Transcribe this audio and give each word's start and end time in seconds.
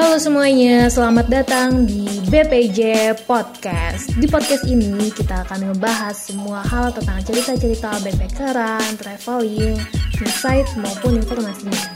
Halo 0.00 0.16
semuanya, 0.16 0.88
selamat 0.88 1.28
datang 1.28 1.84
di 1.84 2.08
BPJ 2.32 3.12
Podcast. 3.28 4.08
Di 4.16 4.24
podcast 4.24 4.64
ini 4.64 5.12
kita 5.12 5.44
akan 5.44 5.68
ngebahas 5.68 6.16
semua 6.16 6.64
hal 6.64 6.88
tentang 6.96 7.20
cerita-cerita 7.20 8.00
backpackeran, 8.00 8.96
traveling, 8.96 9.76
insight 10.24 10.64
maupun 10.80 11.20
informasinya. 11.20 11.92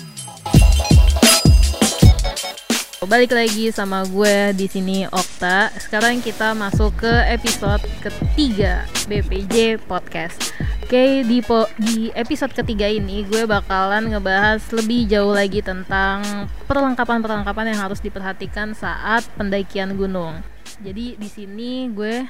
Balik 3.09 3.33
lagi 3.33 3.73
sama 3.73 4.05
gue 4.05 4.53
di 4.53 4.69
sini 4.69 5.09
Okta. 5.09 5.73
Sekarang 5.81 6.21
kita 6.21 6.53
masuk 6.53 7.09
ke 7.09 7.13
episode 7.33 7.81
ketiga 8.05 8.85
BPJ 9.09 9.81
Podcast. 9.89 10.53
Oke, 10.85 11.25
di, 11.25 11.41
po 11.41 11.65
di 11.81 12.13
episode 12.13 12.53
ketiga 12.53 12.85
ini 12.85 13.25
gue 13.25 13.49
bakalan 13.49 14.05
ngebahas 14.05 14.61
lebih 14.69 15.09
jauh 15.09 15.33
lagi 15.33 15.65
tentang 15.65 16.45
perlengkapan-perlengkapan 16.69 17.73
yang 17.73 17.89
harus 17.89 18.05
diperhatikan 18.05 18.77
saat 18.77 19.25
pendakian 19.33 19.97
gunung. 19.97 20.45
Jadi 20.85 21.17
di 21.17 21.29
sini 21.33 21.89
gue 21.89 22.29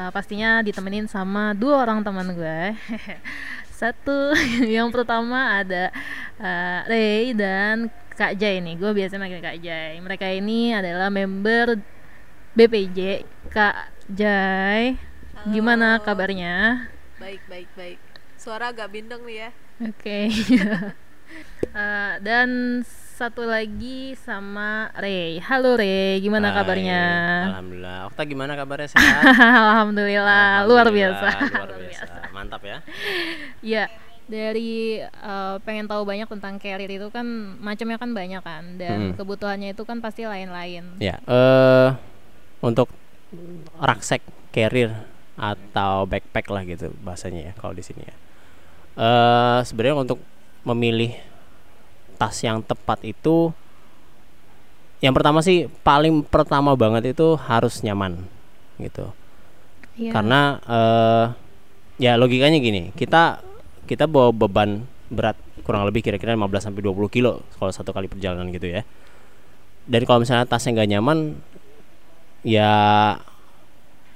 uh, 0.00 0.10
pastinya 0.16 0.64
ditemenin 0.64 1.12
sama 1.12 1.52
dua 1.52 1.84
orang 1.84 2.00
teman 2.00 2.32
gue. 2.32 2.72
Satu 3.84 4.32
yang 4.80 4.88
pertama 4.88 5.60
ada 5.60 5.92
uh, 6.40 6.80
Ray 6.88 7.36
dan 7.36 7.92
Kak 8.16 8.32
Jai 8.40 8.64
nih. 8.64 8.80
Gue 8.80 8.96
biasa 8.96 9.20
manggil 9.20 9.44
Kak 9.44 9.60
Jai. 9.60 10.00
Mereka 10.00 10.24
ini 10.24 10.72
adalah 10.72 11.12
member 11.12 11.76
BPJ. 12.56 13.28
Kak 13.52 13.92
Jai, 14.08 14.96
Halo. 14.96 15.52
gimana 15.52 16.00
kabarnya? 16.00 16.88
Baik, 17.20 17.42
baik, 17.46 17.68
baik. 17.76 17.98
Suara 18.34 18.72
agak 18.72 18.88
bindeng 18.90 19.22
nih 19.22 19.36
ya. 19.38 19.50
Oke. 19.84 20.18
Eh, 21.70 22.14
dan 22.26 22.82
satu 23.14 23.46
lagi 23.46 24.18
sama 24.18 24.90
Ray. 24.98 25.38
Halo 25.38 25.78
Ray, 25.78 26.18
gimana 26.18 26.50
Hai, 26.50 26.56
kabarnya? 26.58 27.02
Alhamdulillah. 27.54 27.98
Okta 28.10 28.22
gimana 28.26 28.52
kabarnya 28.58 28.90
sehat? 28.90 29.22
Alhamdulillah, 29.70 30.66
luar 30.66 30.90
biasa. 30.90 31.26
Luar 31.46 31.70
biasa. 31.86 32.34
Mantap 32.34 32.66
ya. 32.66 32.82
Ya, 33.62 33.86
dari 34.26 34.98
eh, 34.98 35.56
pengen 35.62 35.86
tahu 35.86 36.02
banyak 36.02 36.26
tentang 36.26 36.58
carrier 36.58 36.90
itu 36.90 37.06
kan 37.14 37.22
macamnya 37.62 38.02
kan 38.02 38.10
banyak 38.10 38.42
kan 38.42 38.64
dan 38.74 38.98
Hmm. 38.98 39.14
kebutuhannya 39.14 39.70
itu 39.70 39.86
kan 39.86 40.02
pasti 40.02 40.26
lain-lain. 40.26 40.98
Ya, 40.98 41.22
eh 41.22 41.94
untuk 42.58 42.90
rucksack 43.78 44.26
carrier 44.50 45.06
atau 45.40 46.04
backpack 46.04 46.52
lah 46.52 46.62
gitu 46.68 46.92
bahasanya 47.00 47.50
ya 47.50 47.52
kalau 47.56 47.72
di 47.72 47.80
sini 47.80 48.04
ya. 48.04 48.14
Eh 49.00 49.58
sebenarnya 49.64 49.96
untuk 49.96 50.20
memilih 50.68 51.16
tas 52.20 52.36
yang 52.44 52.60
tepat 52.60 53.00
itu 53.08 53.48
yang 55.00 55.16
pertama 55.16 55.40
sih 55.40 55.72
paling 55.80 56.20
pertama 56.20 56.76
banget 56.76 57.16
itu 57.16 57.40
harus 57.40 57.80
nyaman 57.80 58.20
gitu. 58.76 59.08
Iya. 60.00 60.16
karena 60.16 60.40
eh 60.64 61.26
ya 62.00 62.12
logikanya 62.16 62.56
gini 62.56 62.88
kita 62.96 63.44
kita 63.84 64.08
bawa 64.08 64.32
beban 64.32 64.88
berat 65.12 65.36
kurang 65.60 65.84
lebih 65.84 66.00
kira-kira 66.00 66.32
15 66.32 66.72
sampai 66.72 66.80
20 66.80 67.12
kilo 67.12 67.44
kalau 67.60 67.68
satu 67.68 67.92
kali 67.92 68.08
perjalanan 68.08 68.48
gitu 68.48 68.72
ya 68.72 68.82
dan 69.84 70.00
kalau 70.08 70.24
misalnya 70.24 70.48
tasnya 70.48 70.80
nggak 70.80 70.90
nyaman 70.96 71.18
ya 72.40 72.72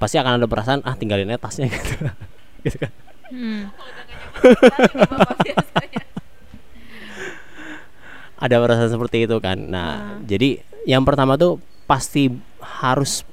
pasti 0.05 0.21
akan 0.21 0.37
ada 0.37 0.45
perasaan 0.45 0.85
ah 0.85 0.93
tinggalin 0.93 1.33
aja 1.33 1.41
tasnya 1.41 1.65
gitu 1.73 2.05
gitu 2.61 2.77
kan. 2.77 2.93
Hmm. 3.33 3.73
Ada 8.37 8.61
perasaan 8.61 8.93
seperti 8.93 9.25
itu 9.25 9.33
kan. 9.41 9.57
Nah 9.57 10.21
jadi 10.21 10.61
yang 10.85 11.01
pertama 11.01 11.41
tuh 11.41 11.57
pasti 11.89 12.29
harus 12.61 13.25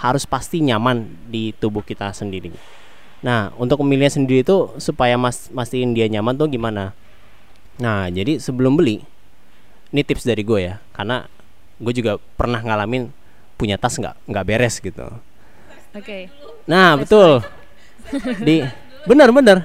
harus 0.00 0.24
pasti 0.24 0.64
nyaman 0.64 1.12
di 1.28 1.52
tubuh 1.52 1.84
kita 1.84 2.08
sendiri. 2.16 2.56
Nah 3.20 3.52
untuk 3.60 3.84
memilih 3.84 4.08
sendiri 4.08 4.40
itu 4.40 4.72
supaya 4.80 5.20
mas 5.20 5.52
mastiin 5.52 5.92
dia 5.92 6.08
nyaman 6.08 6.40
tuh 6.40 6.48
gimana? 6.48 6.96
Nah 7.76 8.08
jadi 8.08 8.40
sebelum 8.40 8.80
beli 8.80 9.04
ini 9.92 10.00
tips 10.00 10.24
dari 10.24 10.40
gue 10.40 10.72
ya 10.72 10.80
karena 10.96 11.28
gue 11.76 11.92
juga 11.92 12.16
pernah 12.40 12.64
ngalamin 12.64 13.12
punya 13.60 13.76
tas 13.76 14.00
nggak 14.00 14.16
nggak 14.24 14.46
beres 14.48 14.80
gitu 14.80 15.04
Oke. 15.96 16.28
Nah, 16.68 17.00
betul. 17.00 17.40
Di 18.44 18.62
benar 19.08 19.32
benar. 19.32 19.64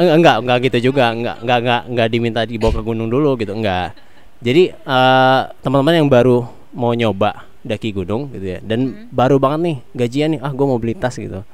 Enggak, 0.00 0.16
enggak, 0.16 0.36
enggak 0.40 0.58
gitu 0.70 0.78
juga, 0.90 1.12
enggak, 1.12 1.36
enggak, 1.44 1.58
enggak, 1.60 1.82
enggak 1.92 2.08
diminta 2.08 2.40
dibawa 2.48 2.72
ke 2.72 2.82
gunung 2.86 3.08
dulu 3.12 3.36
gitu, 3.36 3.52
enggak. 3.52 3.92
Jadi 4.40 4.72
eh, 4.72 5.40
teman-teman 5.60 6.00
yang 6.00 6.08
baru 6.08 6.48
mau 6.72 6.96
nyoba 6.96 7.44
daki 7.60 7.92
gunung 7.92 8.32
gitu 8.32 8.56
ya, 8.56 8.58
dan 8.64 9.10
baru 9.12 9.36
banget 9.36 9.60
nih 9.60 9.76
gajian 9.92 10.28
nih, 10.32 10.40
ah 10.40 10.48
gue 10.48 10.64
mau 10.64 10.80
beli 10.80 10.96
tas 10.96 11.12
gitu. 11.20 11.44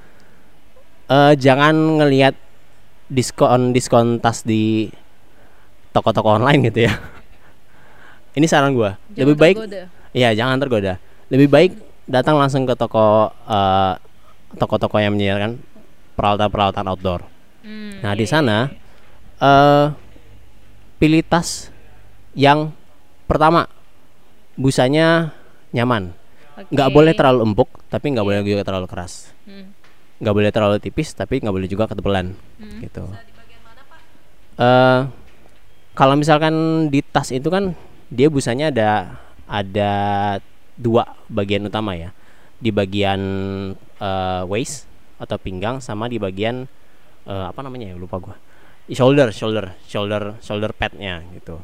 Eh 1.11 1.33
jangan 1.34 1.75
ngelihat 1.75 2.38
diskon 3.11 3.75
diskon 3.75 4.23
tas 4.23 4.47
di 4.47 4.94
toko-toko 5.91 6.38
online 6.38 6.71
gitu 6.71 6.87
ya. 6.87 6.94
Ini 8.38 8.47
saran 8.47 8.78
gue, 8.78 8.94
lebih 9.19 9.34
baik 9.34 9.56
tergoda. 9.59 9.83
Iya, 10.15 10.28
jangan 10.38 10.56
tergoda. 10.62 11.03
Lebih 11.27 11.49
baik 11.50 11.73
datang 12.06 12.39
langsung 12.39 12.65
ke 12.65 12.75
toko 12.75 13.31
eh, 13.47 13.94
toko-toko 14.56 14.97
yang 14.99 15.15
menyediakan 15.15 15.59
peralatan-peralatan 16.17 16.87
outdoor. 16.89 17.21
Hmm, 17.67 17.99
Nah, 18.00 18.15
iya, 18.15 18.19
di 18.19 18.27
sana 18.27 18.71
eh 19.37 19.87
pilih 20.97 21.21
tas 21.27 21.69
yang 22.33 22.72
pertama 23.28 23.69
busanya 24.56 25.34
nyaman. 25.75 26.15
Nggak 26.72 26.89
boleh 26.89 27.12
terlalu 27.12 27.53
empuk, 27.53 27.69
tapi 27.93 28.17
nggak 28.17 28.25
Iya. 28.25 28.31
boleh 28.33 28.41
juga 28.49 28.65
terlalu 28.65 28.87
keras. 28.88 29.28
Hmm. 29.44 29.77
Nggak 30.17 30.34
boleh 30.34 30.50
terlalu 30.55 30.77
tipis, 30.81 31.12
tapi 31.12 31.44
nggak 31.44 31.53
boleh 31.53 31.69
juga 31.69 31.84
ketebalan. 31.84 32.33
Hmm. 32.56 32.81
Gitu. 32.81 33.05
Eh 34.56 35.00
kalau 35.93 36.15
misalkan 36.17 36.87
di 36.88 37.05
tas 37.05 37.28
itu 37.28 37.49
kan 37.53 37.77
dia 38.09 38.33
busanya 38.33 38.73
ada 38.73 39.21
ada 39.44 39.93
dua 40.76 41.16
bagian 41.26 41.66
utama 41.66 41.97
ya. 41.97 42.12
Di 42.56 42.72
bagian 42.72 43.20
eh, 43.76 44.42
waist 44.48 44.88
atau 45.16 45.41
pinggang 45.41 45.81
sama 45.81 46.09
di 46.09 46.20
bagian 46.20 46.69
eh, 47.25 47.44
apa 47.48 47.60
namanya 47.64 47.92
ya 47.92 47.97
lupa 47.97 48.20
gua. 48.20 48.37
Shoulder 48.87 49.34
shoulder 49.34 49.75
shoulder 49.91 50.38
shoulder 50.38 50.70
padnya 50.70 51.25
gitu. 51.34 51.59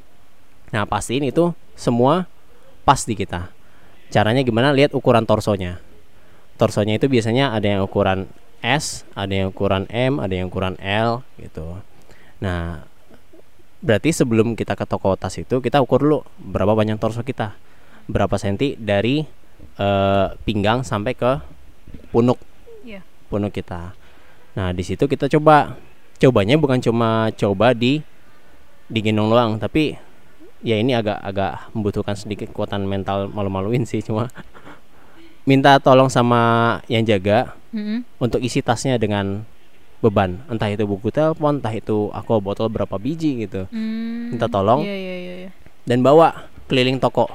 Nah 0.74 0.88
pastiin 0.88 1.28
itu 1.28 1.54
semua 1.78 2.26
pas 2.82 2.98
di 3.06 3.14
kita. 3.14 3.52
Caranya 4.10 4.42
gimana? 4.42 4.74
Lihat 4.74 4.92
ukuran 4.92 5.24
torsonya. 5.24 5.78
Torsonya 6.58 6.98
itu 6.98 7.06
biasanya 7.06 7.54
ada 7.54 7.64
yang 7.64 7.80
ukuran 7.86 8.26
S 8.62 9.02
ada 9.18 9.34
yang 9.34 9.50
ukuran 9.50 9.90
M 9.90 10.22
ada 10.22 10.34
yang 10.34 10.50
ukuran 10.50 10.78
L 10.82 11.26
gitu. 11.38 11.78
Nah 12.42 12.86
berarti 13.82 14.14
sebelum 14.14 14.54
kita 14.54 14.78
ke 14.78 14.86
toko 14.86 15.18
tas 15.18 15.34
itu 15.34 15.58
kita 15.58 15.82
ukur 15.82 15.98
dulu 15.98 16.18
berapa 16.38 16.70
banyak 16.70 17.02
torso 17.02 17.26
kita 17.26 17.58
berapa 18.06 18.34
senti 18.36 18.74
dari 18.74 19.22
eh, 19.76 20.26
pinggang 20.42 20.82
sampai 20.82 21.12
ke 21.12 21.32
punuk 22.10 22.38
Iya. 22.82 23.00
punuk 23.28 23.50
kita 23.50 23.94
nah 24.52 24.68
di 24.70 24.82
situ 24.82 25.04
kita 25.04 25.30
coba 25.30 25.78
cobanya 26.18 26.54
bukan 26.54 26.78
cuma 26.78 27.30
coba 27.32 27.72
di 27.72 28.04
digendong 28.86 29.28
doang 29.28 29.52
tapi 29.56 29.96
ya 30.60 30.76
ini 30.76 30.92
agak 30.92 31.18
agak 31.18 31.72
membutuhkan 31.72 32.14
sedikit 32.14 32.46
kekuatan 32.48 32.84
mental 32.84 33.26
malu-maluin 33.26 33.82
sih 33.82 33.98
cuma 33.98 34.28
minta 35.48 35.78
tolong 35.78 36.06
sama 36.06 36.40
yang 36.86 37.02
jaga 37.02 37.54
Hmm. 37.72 38.04
untuk 38.20 38.36
isi 38.38 38.60
tasnya 38.60 39.00
dengan 39.00 39.48
beban 40.04 40.44
entah 40.46 40.68
itu 40.68 40.84
buku 40.84 41.08
telepon 41.08 41.56
entah 41.56 41.72
itu 41.72 42.12
aku 42.12 42.36
botol 42.36 42.68
berapa 42.68 43.00
biji 43.00 43.48
gitu 43.48 43.64
Hmm. 43.72 44.28
Minta 44.28 44.44
tolong. 44.44 44.84
Iya, 44.84 44.92
iya, 44.92 45.14
iya, 45.16 45.34
iya. 45.40 45.50
dan 45.82 46.04
bawa 46.04 46.36
keliling 46.68 47.00
toko 47.00 47.32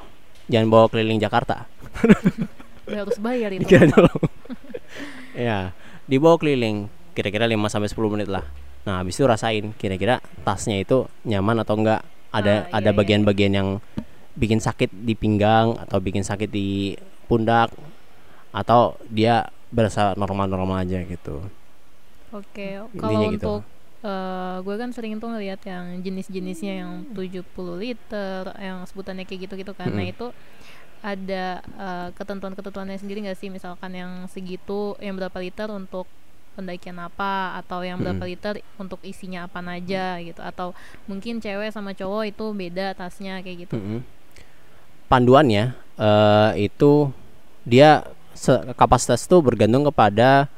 jangan 0.48 0.68
bawa 0.72 0.86
keliling 0.92 1.20
Jakarta 1.20 1.68
Udah 2.88 3.04
harus 3.04 3.20
bayar 3.20 3.52
itu. 3.52 3.68
Dikira 3.68 3.84
tolong. 3.92 4.16
ya 5.36 5.76
dibawa 6.08 6.40
keliling 6.40 6.88
kira-kira 7.12 7.44
5 7.44 7.60
sampai 7.68 7.90
10 7.92 8.14
menit 8.16 8.30
lah 8.32 8.48
nah 8.88 9.04
habis 9.04 9.20
itu 9.20 9.28
rasain 9.28 9.76
kira-kira 9.76 10.24
tasnya 10.48 10.80
itu 10.80 11.12
nyaman 11.28 11.60
atau 11.68 11.76
enggak 11.76 12.02
ada 12.32 12.68
Ah, 12.72 12.80
iya, 12.80 12.80
ada 12.80 12.90
iya. 12.92 12.98
bagian-bagian 12.98 13.54
yang 13.56 13.70
bikin 14.38 14.64
sakit 14.64 14.88
di 14.94 15.18
pinggang 15.18 15.76
atau 15.76 16.00
bikin 16.00 16.24
sakit 16.24 16.48
di 16.48 16.96
pundak 17.28 17.74
atau 18.56 18.96
dia 19.12 19.52
berasa 19.68 20.16
normal-normal 20.16 20.88
aja 20.88 21.04
gitu 21.04 21.44
Oke, 22.32 22.76
kalau 22.96 23.12
Intinya 23.12 23.28
gitu. 23.36 23.54
Untuk 23.98 24.06
eh, 24.06 24.58
gue 24.66 24.76
kan 24.78 24.90
sering 24.94 25.18
tuh 25.18 25.30
ngeliat 25.34 25.62
yang 25.66 26.02
jenis-jenisnya 26.06 26.74
yang 26.86 26.92
70 27.14 27.78
liter, 27.78 28.54
yang 28.62 28.86
sebutannya 28.86 29.26
kayak 29.26 29.50
gitu-gitu 29.50 29.74
kan. 29.74 29.90
Nah 29.90 30.06
Mm-mm. 30.06 30.14
itu 30.14 30.28
ada 31.02 31.62
eh, 31.62 32.10
ketentuan-ketentuannya 32.18 32.98
sendiri 32.98 33.26
nggak 33.26 33.38
sih? 33.38 33.50
Misalkan 33.50 33.94
yang 33.94 34.26
segitu, 34.30 34.98
yang 35.02 35.18
berapa 35.18 35.38
liter 35.42 35.70
untuk 35.74 36.06
pendakian 36.58 36.98
apa 36.98 37.54
atau 37.62 37.86
yang 37.86 38.02
berapa 38.02 38.26
Mm. 38.26 38.30
liter 38.34 38.54
untuk 38.82 38.98
isinya 39.06 39.46
apa 39.46 39.62
aja 39.62 40.18
gitu 40.26 40.42
atau 40.42 40.74
mungkin 41.06 41.38
cewek 41.38 41.70
sama 41.70 41.94
cowok 41.94 42.34
itu 42.34 42.46
beda 42.50 42.98
tasnya 42.98 43.46
kayak 43.46 43.70
gitu. 43.70 43.78
Mm-mm. 43.78 44.02
panduannya 45.08 45.78
eh, 45.98 46.52
itu 46.68 47.12
dia 47.68 48.04
kapasitas 48.78 49.26
itu 49.26 49.38
bergantung 49.42 49.86
kepada 49.86 50.50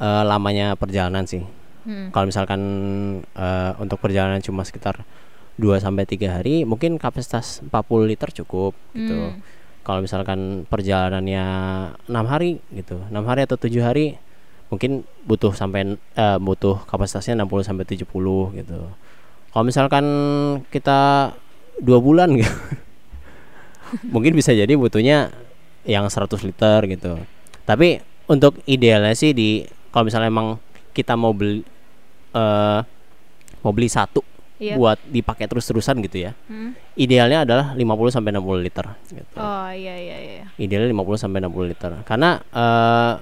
eh, 0.00 0.22
lamanya 0.24 0.76
perjalanan 0.76 1.24
sih. 1.24 1.44
Hmm. 1.84 2.08
Kalau 2.12 2.26
misalkan 2.28 2.60
eh, 3.22 3.72
untuk 3.80 3.98
perjalanan 4.00 4.40
cuma 4.44 4.66
sekitar 4.66 5.02
2 5.60 5.76
sampai 5.80 6.08
3 6.08 6.36
hari, 6.40 6.54
mungkin 6.64 6.96
kapasitas 6.96 7.60
40 7.64 8.10
liter 8.10 8.28
cukup 8.32 8.72
gitu. 8.96 9.36
Hmm. 9.36 9.40
Kalau 9.80 10.00
misalkan 10.04 10.68
perjalanannya 10.68 11.44
enam 12.08 12.26
hari 12.28 12.60
gitu, 12.72 13.00
enam 13.08 13.24
hari 13.24 13.44
atau 13.48 13.56
tujuh 13.56 13.80
hari, 13.80 14.20
mungkin 14.72 15.02
butuh 15.24 15.52
sampai 15.52 15.96
eh, 15.96 16.38
butuh 16.40 16.84
kapasitasnya 16.88 17.36
60 17.44 17.68
sampai 17.68 17.84
70 17.84 18.06
gitu. 18.60 18.80
Kalau 19.50 19.64
misalkan 19.66 20.04
kita 20.70 21.32
dua 21.82 21.98
bulan 21.98 22.32
gitu, 22.38 22.54
mungkin 24.14 24.32
bisa 24.38 24.54
jadi 24.54 24.70
butuhnya 24.78 25.34
yang 25.84 26.06
100 26.06 26.28
liter 26.44 26.78
gitu. 26.86 27.18
Tapi 27.66 28.00
untuk 28.30 28.62
idealnya 28.68 29.16
sih 29.16 29.34
di 29.34 29.66
kalau 29.90 30.06
misalnya 30.06 30.30
emang 30.30 30.62
kita 30.92 31.14
mau 31.14 31.32
beli 31.32 31.62
eh 32.34 32.80
mau 33.60 33.72
beli 33.74 33.88
satu 33.90 34.22
Iya. 34.60 34.76
buat 34.76 35.00
dipakai 35.08 35.48
terus-terusan 35.48 36.04
gitu 36.04 36.28
ya. 36.28 36.36
Hmm. 36.44 36.76
Idealnya 36.92 37.48
adalah 37.48 37.72
50 37.72 38.12
sampai 38.12 38.28
60 38.36 38.60
liter 38.60 38.86
gitu. 39.08 39.36
Oh 39.40 39.72
iya 39.72 39.96
iya 39.96 40.16
iya. 40.20 40.44
Idealnya 40.60 40.92
50 40.92 41.16
sampai 41.16 41.40
60 41.40 41.64
liter. 41.72 41.92
Karena 42.04 42.36
eh 42.52 43.14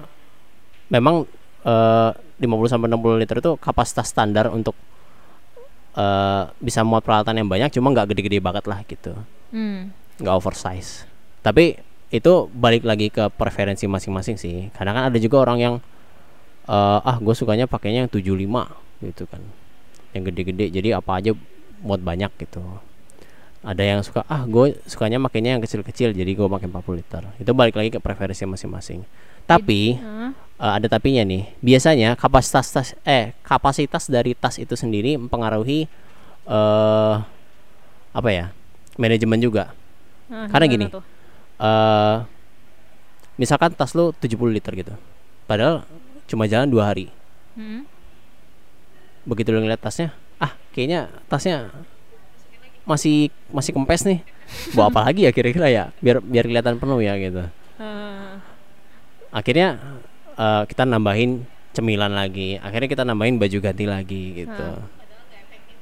memang 0.91 1.23
eh 1.63 2.11
50 2.43 2.67
sampai 2.67 2.91
60 2.91 3.23
liter 3.23 3.39
itu 3.39 3.51
kapasitas 3.55 4.11
standar 4.11 4.51
untuk 4.51 4.75
eh 5.95 6.43
bisa 6.59 6.83
muat 6.83 7.07
peralatan 7.07 7.39
yang 7.39 7.47
banyak 7.47 7.71
cuma 7.71 7.95
nggak 7.95 8.11
gede-gede 8.11 8.43
banget 8.43 8.67
lah 8.67 8.83
gitu. 8.83 9.15
Hmm. 9.55 9.95
nggak 10.19 10.35
oversize. 10.35 11.07
Tapi 11.39 11.79
itu 12.11 12.51
balik 12.51 12.83
lagi 12.83 13.07
ke 13.07 13.31
preferensi 13.31 13.87
masing-masing 13.87 14.35
sih. 14.35 14.67
Karena 14.75 14.91
kan 14.91 15.03
ada 15.07 15.15
juga 15.15 15.39
orang 15.39 15.57
yang 15.63 15.75
eh, 16.69 16.99
ah 17.01 17.17
gue 17.17 17.33
sukanya 17.33 17.65
pakainya 17.65 18.05
yang 18.05 18.11
75 18.11 18.69
gitu 19.01 19.23
kan. 19.25 19.41
Yang 20.13 20.23
gede-gede 20.33 20.65
jadi 20.69 20.89
apa 21.01 21.17
aja 21.17 21.33
muat 21.81 22.01
banyak 22.01 22.29
gitu. 22.37 22.61
Ada 23.59 23.83
yang 23.83 23.99
suka 24.05 24.23
ah 24.31 24.47
gue 24.47 24.77
sukanya 24.87 25.19
makainya 25.19 25.57
yang 25.57 25.63
kecil-kecil 25.63 26.15
jadi 26.15 26.31
gue 26.31 26.47
pakai 26.47 26.67
40 26.71 26.99
liter. 27.01 27.23
Itu 27.41 27.51
balik 27.51 27.75
lagi 27.75 27.89
ke 27.91 27.99
preferensi 27.99 28.45
masing-masing. 28.47 29.03
Tapi 29.43 29.97
Hah? 29.99 30.31
eh, 30.61 30.73
ada 30.79 30.87
tapinya 30.87 31.25
nih. 31.25 31.49
Biasanya 31.59 32.15
kapasitas 32.15 32.71
tas 32.71 32.89
eh 33.03 33.35
kapasitas 33.43 34.07
dari 34.07 34.31
tas 34.37 34.55
itu 34.61 34.77
sendiri 34.77 35.17
mempengaruhi 35.19 35.89
eh 36.47 37.15
apa 38.09 38.29
ya? 38.31 38.53
manajemen 38.99 39.39
juga. 39.39 39.71
Ah, 40.27 40.51
Karena 40.51 40.65
gini. 40.67 40.85
tuh? 40.91 41.03
eh 41.59 42.17
misalkan 43.39 43.71
tas 43.75 43.95
lu 43.95 44.11
70 44.15 44.51
liter 44.51 44.71
gitu. 44.75 44.93
Padahal 45.47 45.87
cuma 46.29 46.45
jalan 46.45 46.69
dua 46.69 46.93
hari. 46.93 47.09
Hmm. 47.57 47.89
Begitu 49.25 49.49
lu 49.49 49.65
ngeliat 49.65 49.81
tasnya, 49.81 50.13
ah 50.37 50.53
kayaknya 50.71 51.09
tasnya 51.25 51.73
masih 52.85 53.33
masih 53.49 53.73
kempes 53.73 54.05
nih. 54.05 54.21
Bawa 54.73 54.89
apa 54.89 54.99
lagi 55.09 55.25
ya 55.25 55.31
kira-kira 55.33 55.69
ya? 55.69 55.83
Biar 56.01 56.21
biar 56.21 56.45
kelihatan 56.45 56.77
penuh 56.77 57.01
ya 57.01 57.13
gitu. 57.17 57.43
Akhirnya 59.29 59.77
eh, 60.33 60.63
kita 60.65 60.89
nambahin 60.89 61.45
cemilan 61.73 62.09
lagi. 62.13 62.57
Akhirnya 62.57 62.89
kita 62.89 63.03
nambahin 63.05 63.37
baju 63.37 63.57
ganti 63.61 63.85
lagi 63.85 64.23
gitu. 64.45 64.67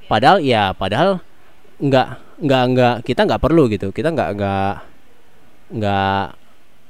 Padahal 0.07 0.43
ya, 0.43 0.75
padahal 0.75 1.23
nggak 1.79 2.07
nggak 2.43 2.63
nggak 2.75 2.95
kita 3.07 3.21
nggak 3.23 3.41
perlu 3.43 3.71
gitu. 3.71 3.91
Kita 3.95 4.11
nggak 4.11 4.29
nggak 4.35 4.73
nggak 5.67 6.25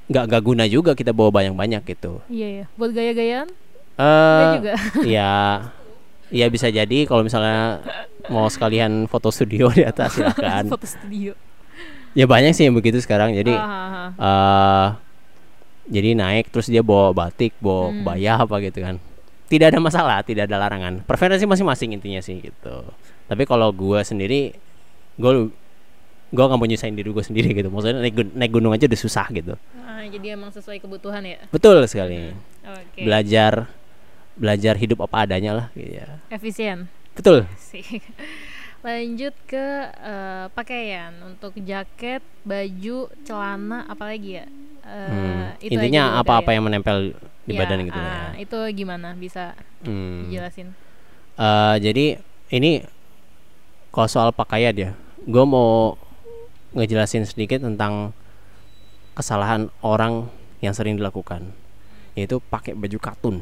nggak 0.08 0.24
nggak 0.26 0.44
guna 0.44 0.64
juga 0.66 0.92
kita 0.92 1.12
bawa 1.12 1.30
banyak-banyak 1.30 1.84
gitu. 1.86 2.24
iya 2.28 2.64
ya. 2.64 2.66
Buat 2.74 2.92
gaya-gayaan? 2.92 3.48
Eh 3.94 4.04
Enggak 4.04 4.56
juga. 4.56 4.74
ya 5.16 5.34
ya 6.28 6.46
bisa 6.48 6.68
jadi 6.68 7.04
kalau 7.04 7.24
misalnya 7.24 7.80
mau 8.28 8.48
sekalian 8.48 9.06
foto 9.06 9.30
studio 9.30 9.68
di 9.70 9.84
atas 9.84 10.16
silakan. 10.16 10.68
Foto 10.74 10.84
studio. 10.84 11.32
ya 12.12 12.26
banyak 12.26 12.52
sih 12.52 12.66
yang 12.66 12.74
begitu 12.74 12.98
sekarang. 12.98 13.32
Jadi 13.32 13.52
Ah, 13.52 13.62
ah, 13.62 13.92
ah. 13.94 14.10
eh 14.20 14.88
jadi 15.88 16.14
naik 16.14 16.52
terus 16.52 16.68
dia 16.68 16.84
bawa 16.84 17.12
batik, 17.12 17.56
bawa 17.58 17.88
Hmm. 17.88 18.04
kebaya 18.04 18.34
apa 18.38 18.56
gitu 18.60 18.80
kan. 18.82 18.96
Tidak 19.48 19.68
ada 19.72 19.80
masalah, 19.80 20.20
tidak 20.20 20.52
ada 20.52 20.60
larangan. 20.60 21.00
Preferensi 21.04 21.48
masing-masing 21.48 21.96
intinya 21.96 22.20
sih 22.20 22.44
gitu. 22.44 22.84
Tapi 23.28 23.44
kalau 23.44 23.72
gua 23.72 24.04
sendiri 24.04 24.52
gua 25.16 25.48
gua 26.30 26.46
nggak 26.52 26.60
mau 26.60 26.68
nyusahin 26.68 26.96
diri 26.96 27.10
gua 27.10 27.24
sendiri 27.24 27.52
gitu. 27.52 27.70
Maksudnya 27.72 28.04
naik, 28.04 28.16
gun- 28.16 28.34
naik 28.36 28.52
gunung 28.52 28.72
aja 28.76 28.86
udah 28.86 29.00
susah 29.00 29.28
gitu. 29.32 29.54
Ah, 29.80 30.04
jadi 30.06 30.36
emang 30.36 30.52
sesuai 30.52 30.80
kebutuhan 30.80 31.24
ya. 31.24 31.40
Betul 31.50 31.80
sekali. 31.88 32.32
Oke. 32.64 33.02
Belajar 33.04 33.72
belajar 34.38 34.78
hidup 34.78 35.02
apa 35.02 35.26
adanya 35.26 35.52
lah 35.56 35.68
gitu 35.74 35.98
ya. 35.98 36.22
Efisien. 36.30 36.86
Betul. 37.18 37.50
Lanjut 38.86 39.34
ke 39.50 39.66
eh, 39.90 40.46
pakaian 40.54 41.12
untuk 41.26 41.58
jaket, 41.60 42.22
baju, 42.46 43.10
celana, 43.26 43.84
apalagi 43.90 44.44
ya? 44.44 44.46
Eh, 44.86 45.10
Hmm, 45.12 45.44
itu 45.60 45.74
Intinya 45.76 46.22
apa-apa 46.22 46.54
ya. 46.54 46.62
yang 46.62 46.66
menempel 46.70 46.98
di 47.44 47.52
Ya, 47.52 47.60
badan 47.60 47.84
gitu 47.84 47.98
ah, 47.98 48.32
ya. 48.32 48.46
Itu 48.46 48.60
gimana? 48.72 49.18
Bisa 49.18 49.58
Hmm. 49.84 50.30
dijelasin? 50.30 50.72
Eh, 51.36 51.76
jadi 51.82 52.06
ini 52.50 52.86
kalau 53.90 54.08
soal 54.08 54.30
pakaian 54.32 54.74
ya, 54.78 54.92
gue 55.26 55.44
mau 55.44 55.98
ngejelasin 56.78 57.26
sedikit 57.26 57.66
tentang 57.66 58.14
kesalahan 59.18 59.74
orang 59.82 60.30
yang 60.62 60.78
sering 60.78 60.94
dilakukan, 60.94 61.50
yaitu 62.14 62.38
pakai 62.54 62.78
baju 62.78 62.98
katun. 63.02 63.36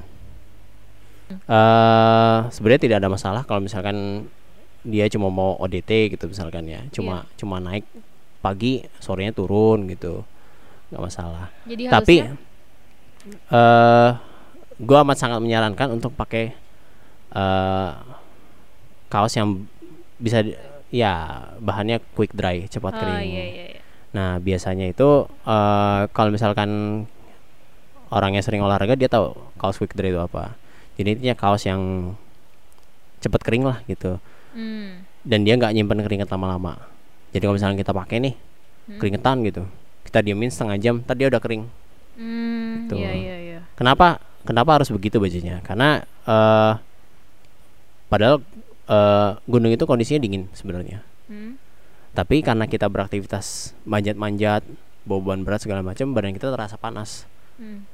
eh 1.51 2.37
Sebenarnya 2.47 2.81
tidak 2.81 2.97
ada 3.03 3.09
masalah 3.11 3.41
kalau 3.43 3.59
misalkan 3.59 4.27
dia 4.85 5.09
cuma 5.11 5.27
mau 5.27 5.57
ODT 5.59 6.15
gitu 6.15 6.31
misalkan 6.31 6.63
ya, 6.69 6.79
cuma 6.95 7.27
cuma 7.35 7.59
naik 7.59 7.83
pagi 8.39 8.85
sorenya 9.01 9.33
turun 9.35 9.89
gitu, 9.91 10.23
nggak 10.93 11.03
masalah. 11.03 11.51
Jadi 11.67 11.91
Tapi 11.91 12.15
harusnya 12.23 12.37
eh 13.51 14.09
gue 14.75 14.97
amat 15.01 15.17
sangat 15.17 15.39
menyarankan 15.41 15.91
untuk 15.91 16.13
pakai 16.15 16.53
eh 17.35 17.91
kaos 19.09 19.33
yang 19.35 19.65
bisa 20.21 20.39
di- 20.45 20.55
ya 20.93 21.13
bahannya 21.59 21.99
quick 22.13 22.33
dry 22.33 22.65
cepat 22.69 22.93
oh, 22.93 22.99
kering. 22.99 23.25
iya, 23.25 23.43
iya, 23.45 23.65
iya. 23.73 23.81
Nah 24.15 24.39
biasanya 24.39 24.87
itu 24.87 25.27
eh 25.43 26.01
kalau 26.13 26.29
misalkan 26.31 27.03
orangnya 28.13 28.39
sering 28.45 28.61
olahraga 28.61 28.95
dia 28.95 29.09
tahu 29.09 29.33
kaos 29.57 29.75
quick 29.77 29.93
dry 29.97 30.13
itu 30.13 30.21
apa. 30.21 30.55
Jadi 30.95 31.19
intinya 31.19 31.35
kaos 31.35 31.65
yang 31.67 32.13
cepat 33.19 33.41
kering 33.43 33.65
lah 33.65 33.81
gitu. 33.89 34.21
Hmm. 34.55 35.03
Dan 35.25 35.43
dia 35.43 35.57
nggak 35.57 35.73
nyimpen 35.73 35.99
keringat 36.05 36.29
lama-lama. 36.29 36.77
Jadi 37.33 37.43
kalau 37.43 37.55
misalkan 37.57 37.79
kita 37.79 37.91
pakai 37.91 38.17
nih 38.21 38.35
Hmm. 38.85 39.01
keringetan 39.01 39.41
gitu, 39.41 39.65
kita 40.05 40.21
diemin 40.21 40.53
setengah 40.53 40.77
jam, 40.77 40.95
tadi 41.01 41.25
dia 41.25 41.33
udah 41.33 41.41
kering. 41.41 41.65
Hmm, 42.21 42.85
Gitu. 42.85 43.01
iya 43.01 43.11
iya 43.17 43.35
iya. 43.41 43.59
Kenapa 43.73 44.21
kenapa 44.45 44.77
harus 44.77 44.93
begitu 44.93 45.17
bajunya? 45.17 45.57
Karena 45.65 46.05
eh 46.05 46.73
padahal 48.07 48.45
eh, 48.85 49.31
gunung 49.43 49.71
itu 49.71 49.83
kondisinya 49.83 50.21
dingin 50.21 50.49
sebenarnya. 50.51 51.01
Hmm. 51.25 51.57
Tapi 52.11 52.39
karena 52.39 52.63
kita 52.63 52.87
beraktivitas 52.87 53.75
manjat-manjat, 53.83 54.63
beban 55.03 55.41
berat 55.41 55.61
segala 55.61 55.81
macam, 55.81 56.11
badan 56.11 56.31
kita 56.31 56.49
terasa 56.49 56.75
panas 56.75 57.27
Hmm. 57.55 57.87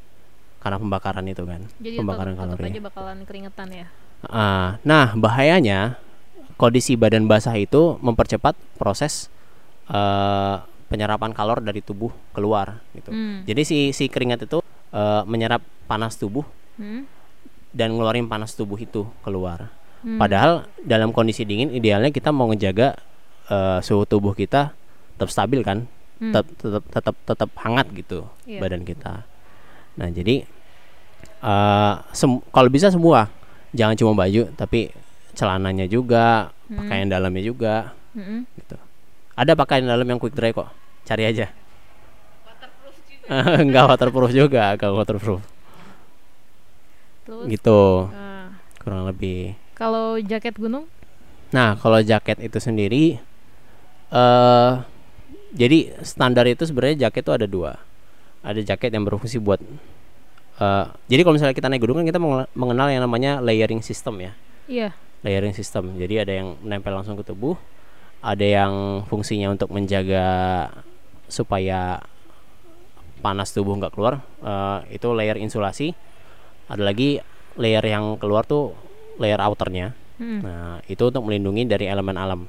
karena 0.57 0.77
pembakaran 0.77 1.25
itu 1.25 1.41
kan, 1.41 1.62
Jadi 1.77 1.98
pembakaran 1.98 2.33
kalori. 2.33 2.69
aja 2.69 2.81
bakalan 2.81 3.17
keringetan 3.25 3.69
ya. 3.71 3.88
Ah, 4.21 4.77
nah, 4.81 5.13
bahayanya 5.13 5.98
kondisi 6.55 6.93
badan 6.93 7.25
basah 7.25 7.53
itu 7.55 7.98
mempercepat 8.00 8.53
proses 8.75 9.29
eh, 9.88 10.55
penyerapan 10.88 11.31
kalor 11.31 11.60
dari 11.60 11.79
tubuh 11.79 12.12
keluar 12.31 12.79
gitu. 12.93 13.10
Hmm. 13.10 13.41
Jadi 13.43 13.62
si 13.63 13.77
si 13.91 14.07
keringat 14.07 14.45
itu 14.45 14.62
eh, 14.91 15.24
menyerap 15.25 15.60
panas 15.86 16.15
tubuh 16.15 16.45
Hmm. 16.77 17.03
dan 17.69 17.91
ngeluarin 17.91 18.25
panas 18.25 18.53
tubuh 18.53 18.75
itu 18.75 19.03
keluar. 19.21 19.67
Hmm. 20.01 20.17
Padahal 20.17 20.51
dalam 20.79 21.10
kondisi 21.10 21.41
dingin 21.41 21.70
idealnya 21.70 22.10
kita 22.10 22.29
mau 22.29 22.48
ngejaga 22.48 22.98
eh, 23.48 23.79
suhu 23.79 24.03
tubuh 24.03 24.34
kita 24.34 24.74
tetap 25.13 25.29
stabil 25.29 25.62
kan, 25.62 25.86
Hmm. 26.17 26.31
tetap 26.31 26.46
tetap 26.55 26.84
tetap 26.88 27.15
tetap 27.24 27.50
hangat 27.58 27.88
gitu 27.91 28.25
Iya. 28.43 28.60
badan 28.60 28.81
kita. 28.81 29.25
Nah 29.98 30.08
jadi 30.08 30.46
sem- 32.12 32.43
kalau 32.48 32.70
bisa 32.70 32.88
semua, 32.88 33.29
jangan 33.72 33.93
cuma 33.93 34.13
baju 34.15 34.50
tapi 34.51 34.93
celananya 35.34 35.86
juga, 35.86 36.50
Hmm. 36.65 36.77
pakaian 36.79 37.08
dalamnya 37.08 37.41
juga 37.41 37.93
Mm-mm. 38.13 38.46
gitu. 38.55 38.77
Ada 39.34 39.53
pakaian 39.53 39.84
dalam 39.84 40.03
yang 40.03 40.17
quick 40.17 40.34
dry 40.34 40.51
kok, 40.51 40.70
cari 41.03 41.25
aja. 41.25 41.50
Enggak 43.58 43.88
waterproof 43.88 44.31
juga, 44.31 44.63
enggak 44.75 44.91
waterproof. 44.91 45.41
Terus 47.24 47.46
Gitu, 47.48 47.81
ah, 48.08 48.51
kurang 48.77 49.08
lebih. 49.08 49.55
Kalau 49.81 50.21
jaket 50.21 50.53
gunung? 50.61 50.85
Nah, 51.50 51.73
kalau 51.81 51.97
jaket 52.05 52.38
itu 52.38 52.61
sendiri 52.61 53.17
eh 54.13 54.71
jadi 55.57 55.97
standar 56.05 56.45
itu 56.45 56.69
sebenarnya 56.69 57.09
jaket 57.09 57.25
itu 57.25 57.33
ada 57.33 57.47
dua. 57.50 57.81
Ada 58.45 58.61
jaket 58.61 58.93
yang 58.93 59.09
berfungsi 59.09 59.41
buat 59.41 59.57
eh, 60.61 60.85
jadi 61.09 61.21
kalau 61.25 61.33
misalnya 61.33 61.57
kita 61.57 61.65
naik 61.65 61.81
gunung 61.81 62.05
kan 62.05 62.05
kita 62.05 62.21
mengenal 62.53 62.88
yang 62.93 63.01
namanya 63.01 63.41
layering 63.41 63.81
system 63.81 64.21
ya. 64.21 64.31
Iya. 64.69 64.93
Layering 65.25 65.57
system. 65.57 65.97
Jadi 65.97 66.21
ada 66.21 66.33
yang 66.38 66.61
menempel 66.61 66.93
langsung 66.93 67.17
ke 67.17 67.25
tubuh, 67.25 67.57
ada 68.21 68.45
yang 68.45 69.01
fungsinya 69.09 69.50
untuk 69.50 69.73
menjaga 69.73 70.69
supaya 71.25 72.05
panas 73.25 73.50
tubuh 73.50 73.73
nggak 73.81 73.97
keluar. 73.97 74.21
eh, 74.45 74.93
itu 74.93 75.09
layer 75.09 75.41
insulasi. 75.41 75.97
Ada 76.69 76.85
lagi 76.85 77.17
layer 77.59 77.83
yang 77.83 78.15
keluar 78.21 78.45
tuh 78.47 78.90
layer 79.19 79.39
outernya. 79.41 79.97
Mm. 80.21 80.39
Nah, 80.45 80.77
itu 80.85 81.03
untuk 81.09 81.25
melindungi 81.25 81.65
dari 81.65 81.89
elemen 81.89 82.15
alam. 82.15 82.45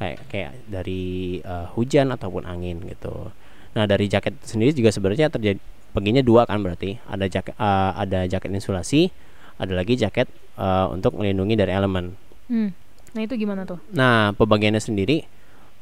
Kayak 0.00 0.18
kayak 0.32 0.52
dari 0.66 1.38
eh, 1.42 1.66
hujan 1.76 2.10
ataupun 2.10 2.48
angin 2.48 2.82
gitu. 2.88 3.30
Nah, 3.76 3.84
dari 3.86 4.08
jaket 4.08 4.36
sendiri 4.42 4.72
juga 4.74 4.90
sebenarnya 4.90 5.28
terjadi 5.30 5.60
baginya 5.92 6.24
dua 6.24 6.48
kan 6.48 6.58
berarti. 6.64 6.98
Ada 7.06 7.28
jaket 7.28 7.54
eh, 7.54 7.90
ada 7.94 8.20
jaket 8.26 8.50
insulasi, 8.50 9.12
ada 9.60 9.72
lagi 9.76 9.94
jaket 9.94 10.26
eh, 10.56 10.86
untuk 10.90 11.18
melindungi 11.20 11.54
dari 11.54 11.72
elemen. 11.74 12.16
Mm. 12.48 12.70
Nah 13.12 13.20
itu 13.20 13.34
gimana 13.36 13.68
tuh? 13.68 13.76
Nah, 13.92 14.32
pembagiannya 14.34 14.80
sendiri 14.80 15.28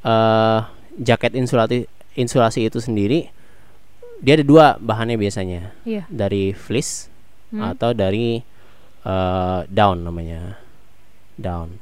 eh 0.00 0.60
jaket 0.96 1.36
insulasi 1.36 1.84
insulasi 2.16 2.66
itu 2.66 2.80
sendiri 2.80 3.28
dia 4.24 4.34
ada 4.36 4.44
dua 4.44 4.66
bahannya 4.82 5.14
biasanya. 5.16 5.72
Iya. 5.86 6.04
Dari 6.10 6.52
fleece 6.56 7.10
Hmm. 7.50 7.74
atau 7.74 7.90
dari 7.90 8.46
eh, 9.02 9.60
down 9.68 10.02
namanya. 10.02 10.56
Down. 11.34 11.80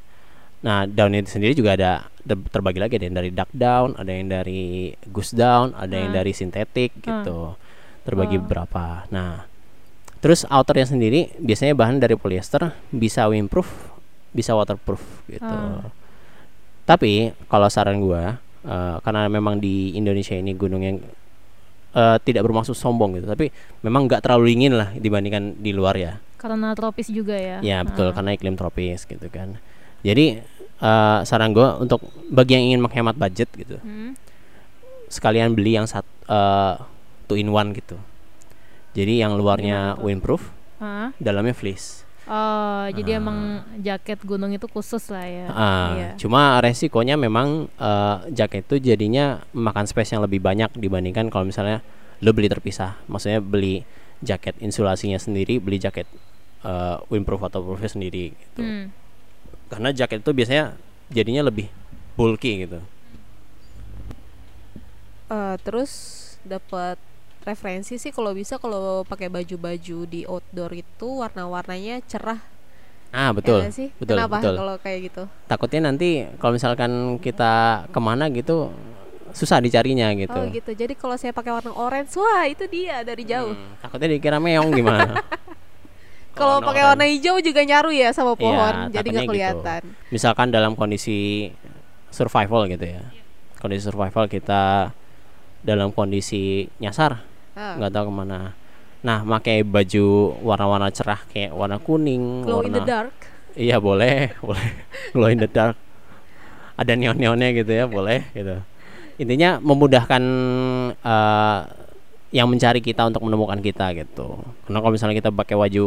Nah, 0.59 0.87
down 0.87 1.15
itu 1.15 1.31
sendiri 1.31 1.55
juga 1.55 1.79
ada 1.79 1.93
ter- 2.19 2.51
terbagi 2.51 2.83
lagi 2.83 2.99
ada 2.99 3.07
yang 3.07 3.17
dari 3.17 3.31
duck 3.31 3.51
down, 3.51 3.95
ada 3.95 4.11
yang 4.11 4.27
dari 4.27 4.91
goose 5.07 5.35
down, 5.35 5.71
ada 5.75 5.95
yang 5.95 6.11
Ah. 6.11 6.23
dari 6.23 6.33
sintetik 6.35 6.99
gitu. 6.99 7.55
Terbagi 8.03 8.39
Oh. 8.39 8.43
beberapa. 8.43 9.07
Nah, 9.11 9.47
terus 10.19 10.43
outernya 10.47 10.91
sendiri 10.91 11.31
biasanya 11.39 11.79
bahan 11.79 12.03
dari 12.03 12.19
polyester, 12.19 12.75
bisa 12.91 13.31
windproof, 13.31 13.71
bisa 14.35 14.59
waterproof 14.59 15.03
gitu. 15.31 15.47
Ah. 15.47 15.91
Tapi 16.85 17.31
kalau 17.47 17.69
saran 17.69 18.01
gua 18.01 18.41
eh, 18.59 18.97
karena 19.01 19.31
memang 19.31 19.63
di 19.63 19.95
Indonesia 19.95 20.35
ini 20.35 20.53
gunung 20.53 20.83
yang 20.83 20.99
eh, 21.95 22.17
tidak 22.21 22.43
bermaksud 22.45 22.75
sombong 22.75 23.17
gitu, 23.17 23.31
tapi 23.31 23.49
memang 23.81 24.05
nggak 24.05 24.21
terlalu 24.21 24.53
dingin 24.53 24.75
lah 24.77 24.91
dibandingkan 24.93 25.57
di 25.57 25.71
luar 25.71 25.95
ya. 25.97 26.19
Karena 26.38 26.73
tropis 26.73 27.11
juga 27.11 27.35
ya. 27.35 27.59
Ya 27.61 27.83
betul 27.83 28.11
Ah. 28.11 28.14
karena 28.14 28.30
iklim 28.33 28.54
tropis 28.54 29.04
gitu 29.04 29.26
kan. 29.28 29.59
Jadi 30.00 30.40
eh, 30.78 31.18
saran 31.26 31.50
gua 31.50 31.75
untuk 31.76 31.99
bagi 32.30 32.54
yang 32.54 32.64
ingin 32.71 32.80
menghemat 32.80 33.18
budget 33.18 33.50
gitu, 33.52 33.83
Hmm. 33.83 34.14
sekalian 35.09 35.50
beli 35.50 35.75
yang 35.75 35.85
satu 35.85 36.07
two 37.26 37.35
in 37.35 37.50
one 37.50 37.75
gitu. 37.75 37.99
Jadi 38.95 39.18
yang 39.18 39.35
luarnya 39.35 39.99
windproof, 39.99 40.54
dalamnya 41.18 41.52
fleece. 41.52 42.07
Oh, 42.28 42.85
jadi 42.92 43.16
Ah. 43.16 43.18
emang 43.18 43.38
jaket 43.80 44.21
gunung 44.23 44.52
itu 44.52 44.68
khusus 44.68 45.09
lah 45.09 45.25
ya. 45.25 45.47
Ah, 45.49 45.88
Iya. 45.97 46.11
Cuma 46.21 46.61
resikonya 46.61 47.16
memang 47.16 47.66
eh, 47.75 48.16
jaket 48.30 48.68
itu 48.68 48.76
jadinya 48.85 49.40
memakan 49.50 49.88
space 49.88 50.12
yang 50.12 50.23
lebih 50.23 50.38
banyak 50.38 50.68
dibandingkan 50.76 51.26
kalau 51.26 51.42
misalnya 51.42 51.80
lo 52.21 52.30
beli 52.30 52.47
terpisah. 52.47 53.00
Maksudnya 53.09 53.40
beli 53.40 53.83
jaket 54.21 54.61
insulasinya 54.61 55.16
sendiri, 55.16 55.57
beli 55.57 55.80
jaket 55.80 56.04
eh, 56.62 56.97
windproof 57.11 57.43
atau 57.47 57.61
proofnya 57.62 57.91
sendiri 57.91 58.33
gitu. 58.33 58.61
Hmm. 58.62 58.91
Karena 59.69 59.93
jaket 59.93 60.25
itu 60.25 60.31
biasanya 60.33 60.65
jadinya 61.09 61.47
lebih 61.47 61.69
bulky 62.15 62.65
gitu. 62.67 62.81
Eh, 65.29 65.55
terus 65.61 65.93
dapat 66.41 66.97
referensi 67.45 68.00
sih 68.00 68.12
kalau 68.12 68.33
bisa 68.33 68.57
kalau 68.57 69.05
pakai 69.05 69.29
baju-baju 69.29 69.99
di 70.09 70.25
outdoor 70.25 70.73
itu 70.73 71.09
warna-warnanya 71.21 72.00
cerah 72.05 72.41
Ah 73.09 73.33
ya 73.33 73.37
betul, 73.37 73.59
sih 73.73 73.88
betul, 73.97 74.21
kenapa 74.21 74.37
betul. 74.37 74.55
kalau 74.61 74.75
kayak 74.77 74.99
gitu 75.09 75.23
Takutnya 75.49 75.81
nanti 75.88 76.29
kalau 76.37 76.53
misalkan 76.57 77.17
kita 77.17 77.85
ke 77.88 78.00
mana 78.05 78.29
gitu 78.29 78.69
susah 79.33 79.65
dicarinya 79.65 80.12
gitu. 80.12 80.33
oh 80.33 80.45
gitu 80.53 80.77
jadi 80.77 80.93
kalau 80.93 81.17
saya 81.17 81.33
pakai 81.33 81.53
warna 81.57 81.73
orange 81.73 82.17
wah 82.21 82.45
itu 82.45 82.65
dia 82.69 83.00
dari 83.05 83.25
jauh 83.25 83.57
Hmm, 83.57 83.81
takutnya 83.81 84.12
dikira 84.12 84.37
meong 84.41 84.69
gimana? 84.73 85.12
kalau 86.38 86.62
pakai 86.62 86.83
warna 86.85 87.04
hijau 87.04 87.37
juga 87.38 87.61
nyaru 87.61 87.90
ya 87.90 88.09
sama 88.11 88.33
Iya, 88.33 88.40
pohon 88.40 88.75
jadi 88.88 88.95
takutnya 88.95 89.11
nggak 89.11 89.21
gitu. 89.21 89.30
kelihatan. 89.30 89.80
Misalkan 90.09 90.49
dalam 90.49 90.73
kondisi 90.73 91.50
survival 92.09 92.64
gitu 92.66 92.87
ya. 92.87 93.02
Kondisi 93.59 93.83
survival 93.85 94.25
kita 94.26 94.95
dalam 95.61 95.90
kondisi 95.90 96.71
nyasar 96.78 97.21
Ah, 97.52 97.75
nggak 97.75 97.90
tahu 97.90 98.04
ke 98.09 98.14
mana. 98.14 98.38
Nah 99.02 99.26
pakai 99.28 99.62
baju 99.62 100.07
warna-warna 100.40 100.88
cerah 100.88 101.18
kayak 101.26 101.50
warna 101.50 101.76
kuning 101.76 102.42
glow 102.42 102.62
in 102.62 102.71
warna 102.71 102.78
the 102.78 102.83
dark. 102.83 103.14
Iya 103.52 103.76
boleh 103.78 104.30
boleh. 104.47 104.68
Glow 105.11 105.28
in 105.28 105.38
the 105.38 105.50
dark. 105.50 105.75
Ada 106.78 106.95
neon-neonnya 106.95 107.50
gitu 107.52 107.75
ya 107.75 107.85
boleh 107.85 108.23
gitu. 108.30 108.62
Intinya 109.18 109.59
memudahkan 109.59 110.23
eh, 110.95 111.61
yang 112.28 112.47
mencari 112.47 112.78
kita 112.78 113.09
untuk 113.09 113.25
menemukan 113.25 113.59
kita 113.59 113.90
gitu. 113.97 114.38
Karena 114.62 114.78
kalau 114.78 114.92
misalnya 114.95 115.16
kita 115.16 115.30
pakai 115.33 115.59
baju 115.59 115.85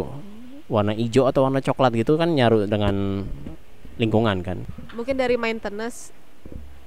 warna 0.71 0.95
hijau 0.95 1.27
atau 1.27 1.43
warna 1.43 1.59
coklat 1.59 1.91
gitu 1.93 2.15
kan 2.15 2.31
nyaru 2.31 2.63
dengan 2.63 3.27
lingkungan 3.99 4.39
kan 4.39 4.63
mungkin 4.95 5.19
dari 5.19 5.35
maintenance 5.35 6.15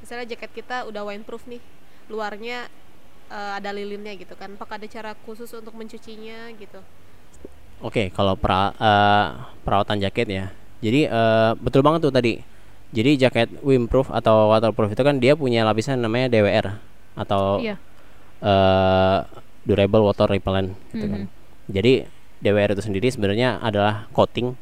misalnya 0.00 0.24
jaket 0.26 0.50
kita 0.56 0.88
udah 0.88 1.04
windproof 1.04 1.44
nih 1.44 1.60
luarnya 2.08 2.64
eh, 3.28 3.52
ada 3.54 3.70
lilinnya 3.70 4.16
gitu 4.16 4.32
kan 4.34 4.56
apakah 4.56 4.80
ada 4.80 4.88
cara 4.88 5.12
khusus 5.28 5.52
untuk 5.52 5.76
mencucinya 5.76 6.48
gitu 6.56 6.80
Oke, 7.84 8.08
kalau 8.08 8.32
pera- 8.32 8.72
eh, 8.80 9.26
perawatan 9.60 10.00
jaket 10.00 10.24
ya. 10.30 10.44
Jadi 10.80 11.04
eh, 11.04 11.52
betul 11.60 11.84
banget 11.84 12.08
tuh 12.08 12.14
tadi. 12.14 12.40
Jadi 12.94 13.20
jaket 13.20 13.48
windproof 13.60 14.08
atau 14.08 14.48
waterproof 14.48 14.94
itu 14.94 15.02
kan 15.04 15.20
dia 15.20 15.36
punya 15.36 15.68
lapisan 15.68 16.00
namanya 16.00 16.32
DWR 16.32 16.80
atau 17.12 17.60
Iya. 17.60 17.76
eh, 18.40 19.18
durable 19.68 20.00
water 20.00 20.32
repellent 20.32 20.72
gitu 20.96 21.04
kan. 21.04 21.20
Mhm. 21.26 21.28
Jadi 21.68 21.92
DWR 22.44 22.76
itu 22.76 22.84
sendiri 22.84 23.08
sebenarnya 23.08 23.56
adalah 23.64 24.04
coating 24.12 24.52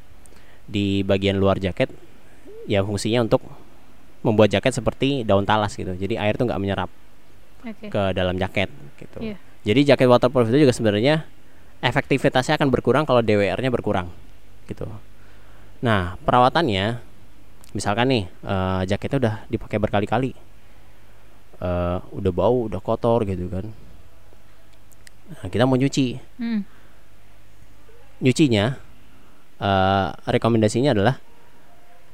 di 0.71 1.03
bagian 1.03 1.43
luar 1.43 1.59
jaket 1.59 1.91
yang 2.71 2.87
fungsinya 2.87 3.27
untuk 3.27 3.43
membuat 4.23 4.55
jaket 4.55 4.71
seperti 4.71 5.27
daun 5.27 5.43
talas 5.43 5.75
gitu. 5.75 5.91
Jadi 5.99 6.15
air 6.15 6.39
tuh 6.39 6.47
nggak 6.47 6.63
menyerap 6.63 6.91
Oke. 7.67 7.91
ke 7.91 8.03
dalam 8.15 8.39
jaket 8.39 8.71
gitu. 9.03 9.19
Iya. 9.19 9.37
Jadi 9.67 9.81
jaket 9.95 10.07
waterproof 10.07 10.47
itu 10.55 10.63
juga 10.63 10.75
sebenarnya 10.75 11.27
efektivitasnya 11.83 12.55
akan 12.55 12.71
berkurang 12.71 13.03
kalau 13.03 13.19
DWR-nya 13.19 13.71
berkurang 13.75 14.07
gitu. 14.71 14.87
Nah, 15.83 16.15
perawatannya 16.23 17.03
misalkan 17.75 18.07
nih 18.07 18.25
eh, 18.47 18.83
jaketnya 18.87 19.19
udah 19.19 19.35
dipakai 19.51 19.83
berkali-kali. 19.83 20.33
eh, 21.63 21.99
udah 22.11 22.33
bau, 22.35 22.67
udah 22.67 22.83
kotor 22.83 23.23
gitu 23.23 23.47
kan. 23.47 23.71
Nah, 25.31 25.47
kita 25.47 25.63
mau 25.63 25.79
nyuci. 25.79 26.19
Hmm. 26.39 26.67
Nyucinya 28.23 28.79
eh, 29.59 30.09
rekomendasinya 30.27 30.91
adalah 30.91 31.23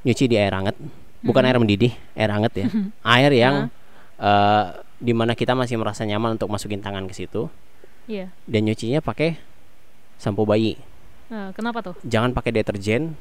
nyuci 0.05 0.29
di 0.29 0.37
air 0.37 0.53
hangat, 0.53 0.77
bukan 1.21 1.41
Mhm. 1.41 1.49
air 1.49 1.57
mendidih, 1.57 1.93
air 2.13 2.29
hangat 2.29 2.53
ya. 2.55 2.67
air 3.17 3.33
yang 3.33 3.55
Ah. 4.17 4.21
eh, 4.21 4.65
di 4.99 5.13
mana 5.13 5.33
kita 5.33 5.55
masih 5.55 5.81
merasa 5.81 6.05
nyaman 6.05 6.37
untuk 6.37 6.51
masukin 6.51 6.83
tangan 6.83 7.09
ke 7.09 7.15
situ 7.15 7.49
Iya. 8.05 8.29
dan 8.45 8.61
nyucinya 8.65 9.01
pakai 9.01 9.41
sampo 10.17 10.45
bayi. 10.45 10.77
Nah, 11.29 11.53
kenapa 11.53 11.81
tuh? 11.81 11.95
Jangan 12.05 12.33
pakai 12.33 12.53
deterjen, 12.53 13.17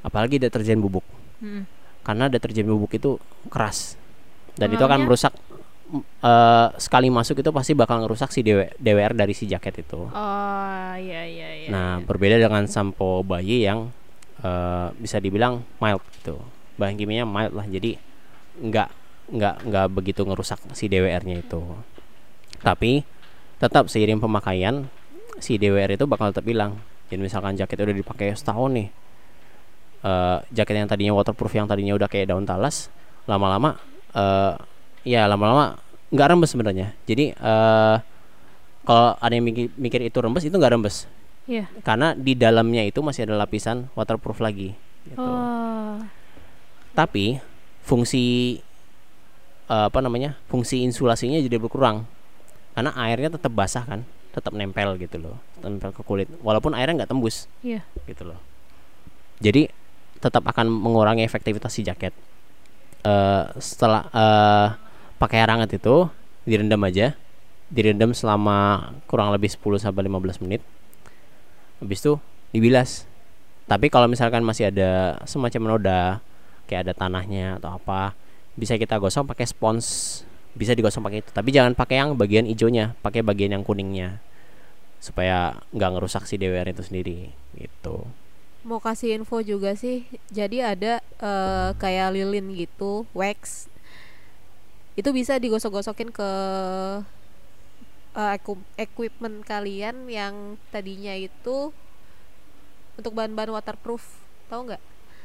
apalagi 0.00 0.36
deterjen 0.36 0.80
bubuk. 0.80 1.04
Hmm. 1.40 1.64
Karena 2.02 2.28
deterjen 2.28 2.68
bubuk 2.68 2.92
itu 2.92 3.16
keras 3.48 3.96
dan 4.56 4.68
itu 4.68 4.76
akan 4.76 5.00
Pengaruhnya? 5.00 5.06
merusak 5.08 5.32
eh, 5.92 6.68
sekali 6.80 7.08
masuk 7.12 7.40
itu 7.44 7.50
pasti 7.52 7.72
bakal 7.76 8.02
ngerusak 8.04 8.32
si 8.32 8.40
DW 8.40 8.72
DWR 8.80 9.12
dari 9.14 9.36
si 9.36 9.44
jaket 9.44 9.84
itu. 9.84 10.08
Oh, 10.08 10.92
iya 10.96 11.22
iya 11.28 11.48
iya. 11.64 11.68
nah, 11.68 12.00
iya. 12.00 12.04
berbeda 12.04 12.40
dengan 12.40 12.64
sampo 12.66 13.20
bayi 13.22 13.64
yang 13.68 13.92
eh, 14.40 14.88
bisa 14.96 15.20
dibilang 15.20 15.62
mild 15.78 16.02
gitu. 16.20 16.40
Bahan 16.80 16.98
kimianya 16.98 17.28
mild 17.28 17.54
lah, 17.54 17.66
jadi 17.68 18.00
nggak 18.58 18.88
nggak 19.24 19.56
nggak 19.68 19.86
begitu 19.92 20.20
ngerusak 20.24 20.60
si 20.76 20.88
DWR-nya 20.88 21.44
itu. 21.44 21.62
Tapi 22.64 23.04
tetap 23.60 23.88
seiring 23.92 24.18
pemakaian 24.20 24.88
si 25.38 25.60
DWR 25.60 25.96
itu 25.96 26.04
bakal 26.08 26.32
tetap 26.32 26.44
hilang. 26.48 26.80
Jadi 27.12 27.20
misalkan 27.20 27.54
jaket 27.54 27.84
udah 27.84 27.94
dipakai 27.94 28.32
setahun 28.32 28.70
nih, 28.72 28.88
eh, 30.02 30.38
jaket 30.50 30.74
yang 30.80 30.88
tadinya 30.88 31.12
waterproof 31.14 31.52
yang 31.52 31.68
tadinya 31.68 31.94
udah 31.94 32.08
kayak 32.08 32.32
daun 32.32 32.48
talas, 32.48 32.88
lama-lama 33.28 33.76
eh, 34.16 34.56
ya 35.04 35.28
lama-lama 35.28 35.78
nggak 36.10 36.28
rembes 36.30 36.50
sebenarnya. 36.50 36.92
Jadi 37.04 37.32
eh, 37.32 37.96
kalau 38.84 39.16
ada 39.16 39.32
yang 39.32 39.44
mikir, 39.44 39.68
mikir 39.76 40.00
itu 40.02 40.18
rembes 40.18 40.44
itu 40.44 40.52
nggak 40.52 40.72
rembes 40.72 40.96
Iya. 41.44 41.68
karena 41.84 42.16
di 42.16 42.32
dalamnya 42.32 42.80
itu 42.82 43.04
masih 43.04 43.28
ada 43.28 43.36
lapisan 43.36 43.92
waterproof 43.92 44.40
lagi. 44.40 44.72
gitu. 45.04 45.20
Oh. 45.20 46.00
Tapi 46.96 47.36
fungsi 47.84 48.56
eh, 49.66 49.86
apa 49.88 49.98
namanya 50.00 50.40
fungsi 50.46 50.80
insulasinya 50.80 51.36
jadi 51.36 51.56
berkurang 51.56 52.08
karena 52.72 52.90
airnya 52.96 53.28
tetap 53.30 53.52
basah 53.52 53.84
kan 53.84 54.00
tetap 54.32 54.50
nempel 54.50 54.96
gitu 54.98 55.20
loh 55.20 55.36
nempel 55.60 55.92
ke 55.92 56.02
kulit 56.02 56.26
walaupun 56.40 56.72
airnya 56.72 57.04
nggak 57.04 57.12
tembus 57.12 57.46
Iya. 57.62 57.84
gitu 58.04 58.24
loh 58.26 58.40
jadi 59.38 59.68
tetap 60.18 60.42
akan 60.42 60.66
mengurangi 60.68 61.22
efektivitas 61.22 61.70
si 61.70 61.84
jaket 61.84 62.16
Eh 63.04 63.44
setelah 63.60 64.08
eh 64.10 64.68
pakai 65.18 65.42
air 65.42 65.50
hangat 65.50 65.76
itu 65.78 66.08
direndam 66.48 66.82
aja. 66.84 67.16
Direndam 67.72 68.12
selama 68.12 68.90
kurang 69.08 69.32
lebih 69.32 69.50
10 69.50 69.80
sampai 69.80 70.06
15 70.06 70.44
menit. 70.44 70.62
Habis 71.80 71.98
itu 72.04 72.12
dibilas. 72.54 73.08
Tapi 73.64 73.88
kalau 73.88 74.06
misalkan 74.06 74.44
masih 74.44 74.68
ada 74.68 75.18
semacam 75.24 75.74
noda 75.74 76.02
kayak 76.68 76.88
ada 76.88 76.92
tanahnya 76.96 77.60
atau 77.60 77.76
apa 77.76 78.12
bisa 78.54 78.76
kita 78.76 79.00
gosok 79.00 79.34
pakai 79.34 79.48
spons. 79.48 79.86
Bisa 80.54 80.70
digosok 80.70 81.10
pakai 81.10 81.18
itu. 81.24 81.30
Tapi 81.34 81.48
jangan 81.50 81.74
pakai 81.74 81.96
yang 81.98 82.14
bagian 82.14 82.46
hijaunya 82.46 82.94
pakai 83.02 83.26
bagian 83.26 83.58
yang 83.58 83.64
kuningnya. 83.66 84.22
Supaya 85.02 85.58
nggak 85.74 85.90
ngerusak 85.98 86.30
si 86.30 86.38
DWR 86.38 86.70
itu 86.70 86.86
sendiri 86.86 87.34
gitu. 87.58 88.06
Mau 88.62 88.78
kasih 88.78 89.18
info 89.18 89.42
juga 89.42 89.74
sih. 89.74 90.06
Jadi 90.30 90.62
ada 90.62 91.02
eh, 91.02 91.70
kayak 91.74 92.14
lilin 92.14 92.54
gitu 92.54 93.02
wax 93.12 93.66
itu 94.94 95.10
bisa 95.10 95.36
digosok-gosokin 95.36 96.10
ke 96.10 96.30
eku- 98.14 98.66
equipment 98.76 99.42
kalian 99.42 100.06
yang 100.06 100.34
tadinya 100.70 101.12
itu 101.12 101.74
untuk 102.94 103.12
bahan-bahan 103.12 103.50
waterproof. 103.52 104.06
Tahu 104.46 104.70
nggak? 104.70 104.82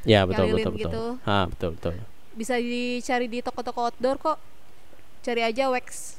Ya 0.07 0.25
betul 0.25 0.45
lilin 0.49 0.57
betul 0.57 0.73
betul. 0.73 0.81
gitu. 0.81 1.03
ah 1.27 1.45
betul 1.45 1.69
betul. 1.77 1.93
Bisa 2.33 2.55
dicari 2.57 3.27
di 3.27 3.39
toko-toko 3.43 3.79
outdoor 3.85 4.17
kok. 4.17 4.37
Cari 5.21 5.43
aja 5.43 5.67
wax. 5.69 6.17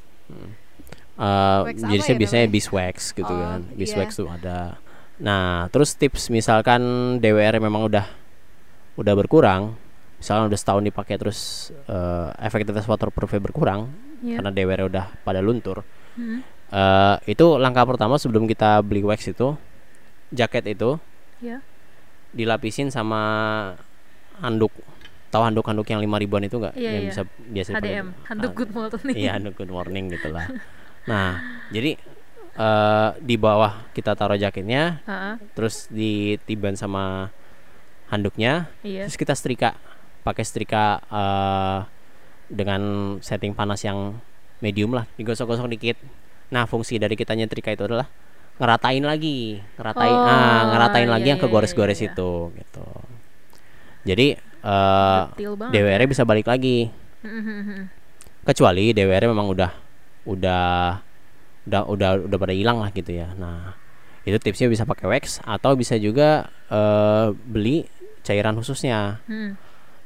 Eh, 1.20 1.58
Wax 1.66 1.80
jadi 1.80 2.00
saya 2.00 2.14
ya 2.14 2.20
biasanya 2.20 2.40
namanya? 2.46 2.54
beeswax 2.54 2.96
gitu 3.12 3.26
Oh, 3.26 3.36
kan. 3.36 3.60
Iya. 3.66 3.74
beeswax 3.74 4.08
tuh 4.14 4.28
ada. 4.30 4.78
Nah 5.18 5.66
terus 5.68 5.92
tips 5.92 6.30
misalkan 6.30 6.80
DWR 7.18 7.58
memang 7.58 7.82
udah 7.82 8.06
udah 8.94 9.14
berkurang 9.16 9.74
misalnya 10.20 10.46
udah 10.46 10.58
setahun 10.58 10.84
dipakai 10.84 11.16
terus 11.16 11.38
eh, 11.86 12.28
efektivitas 12.38 12.84
waterproofnya 12.84 13.40
berkurang 13.40 13.88
Iya. 14.20 14.36
karena 14.36 14.50
DWR 14.52 14.82
udah 14.86 15.06
pada 15.20 15.40
luntur 15.40 15.80
Hmm. 16.10 16.42
Eh, 16.70 17.16
itu 17.30 17.56
langkah 17.56 17.82
pertama 17.82 18.14
sebelum 18.14 18.44
kita 18.44 18.78
beli 18.80 19.00
wax 19.00 19.26
itu 19.26 19.56
jaket 20.30 20.70
itu 20.70 21.00
Iya. 21.40 21.64
dilapisin 22.30 22.90
sama 22.90 23.20
handuk 24.38 24.70
tahu 25.30 25.42
handuk-handuk 25.42 25.86
yang 25.86 25.98
lima 25.98 26.18
ribuan 26.18 26.42
itu 26.42 26.58
enggak 26.58 26.74
Iya, 26.74 26.90
yang 26.90 27.04
iya. 27.06 27.10
bisa 27.10 27.22
biasa 27.24 27.68
HDM, 27.72 28.06
handuk 28.26 28.50
Ah, 28.50 28.56
good 28.56 28.70
morning. 28.70 29.14
Iya, 29.16 29.30
handuk 29.34 29.54
good 29.56 29.70
morning 29.70 30.04
gitulah. 30.10 30.46
Nah, 31.00 31.40
jadi 31.70 31.96
eh 32.52 33.10
di 33.18 33.34
bawah 33.34 33.88
kita 33.90 34.12
taruh 34.12 34.36
jaketnya, 34.36 35.00
Heeh, 35.02 35.34
terus 35.56 35.88
ditiban 35.88 36.76
sama 36.76 37.32
handuknya, 38.06 38.68
iya. 38.82 39.06
terus 39.06 39.16
kita 39.16 39.32
setrika 39.32 39.78
pakai 40.22 40.44
setrika 40.44 41.00
eh 41.08 41.78
dengan 42.50 42.82
setting 43.22 43.54
panas 43.54 43.80
yang 43.86 44.18
medium 44.58 44.90
lah, 44.90 45.06
digosok-gosok 45.14 45.70
dikit. 45.70 45.96
Nah, 46.50 46.66
fungsi 46.66 46.98
dari 46.98 47.14
kita 47.14 47.38
nyetrika 47.38 47.70
itu 47.70 47.86
adalah 47.86 48.10
ngeratain 48.58 49.06
lagi, 49.06 49.62
ngeratain 49.78 50.16
Oh, 50.18 50.26
ah, 50.26 50.62
ngeratain 50.74 51.08
lagi 51.08 51.24
iya, 51.24 51.30
yang 51.32 51.40
iya, 51.40 51.46
kegores-gores 51.46 51.98
iya, 52.02 52.10
iya. 52.10 52.12
itu 52.12 52.30
gitu. 52.58 52.86
Jadi 54.04 54.26
eh 54.60 55.22
Detil 55.32 55.52
banget. 55.56 55.72
DWR 55.72 56.02
bisa 56.04 56.22
balik 56.28 56.44
lagi 56.44 56.92
kecuali 58.48 58.92
DWR 58.92 59.32
memang 59.32 59.48
udah 59.48 59.70
udah 60.28 61.00
udah 61.64 61.82
udah 61.88 62.10
udah 62.28 62.38
pada 62.40 62.52
hilang 62.52 62.80
lah 62.80 62.92
gitu 62.92 63.08
ya 63.12 63.32
nah 63.40 63.72
itu 64.28 64.36
tipsnya 64.36 64.68
bisa 64.68 64.84
pakai 64.84 65.08
wax 65.08 65.40
atau 65.44 65.72
bisa 65.76 65.96
juga 65.96 66.48
eh, 66.68 67.32
beli 67.32 67.88
cairan 68.20 68.56
khususnya 68.60 69.24
Hmm. 69.24 69.56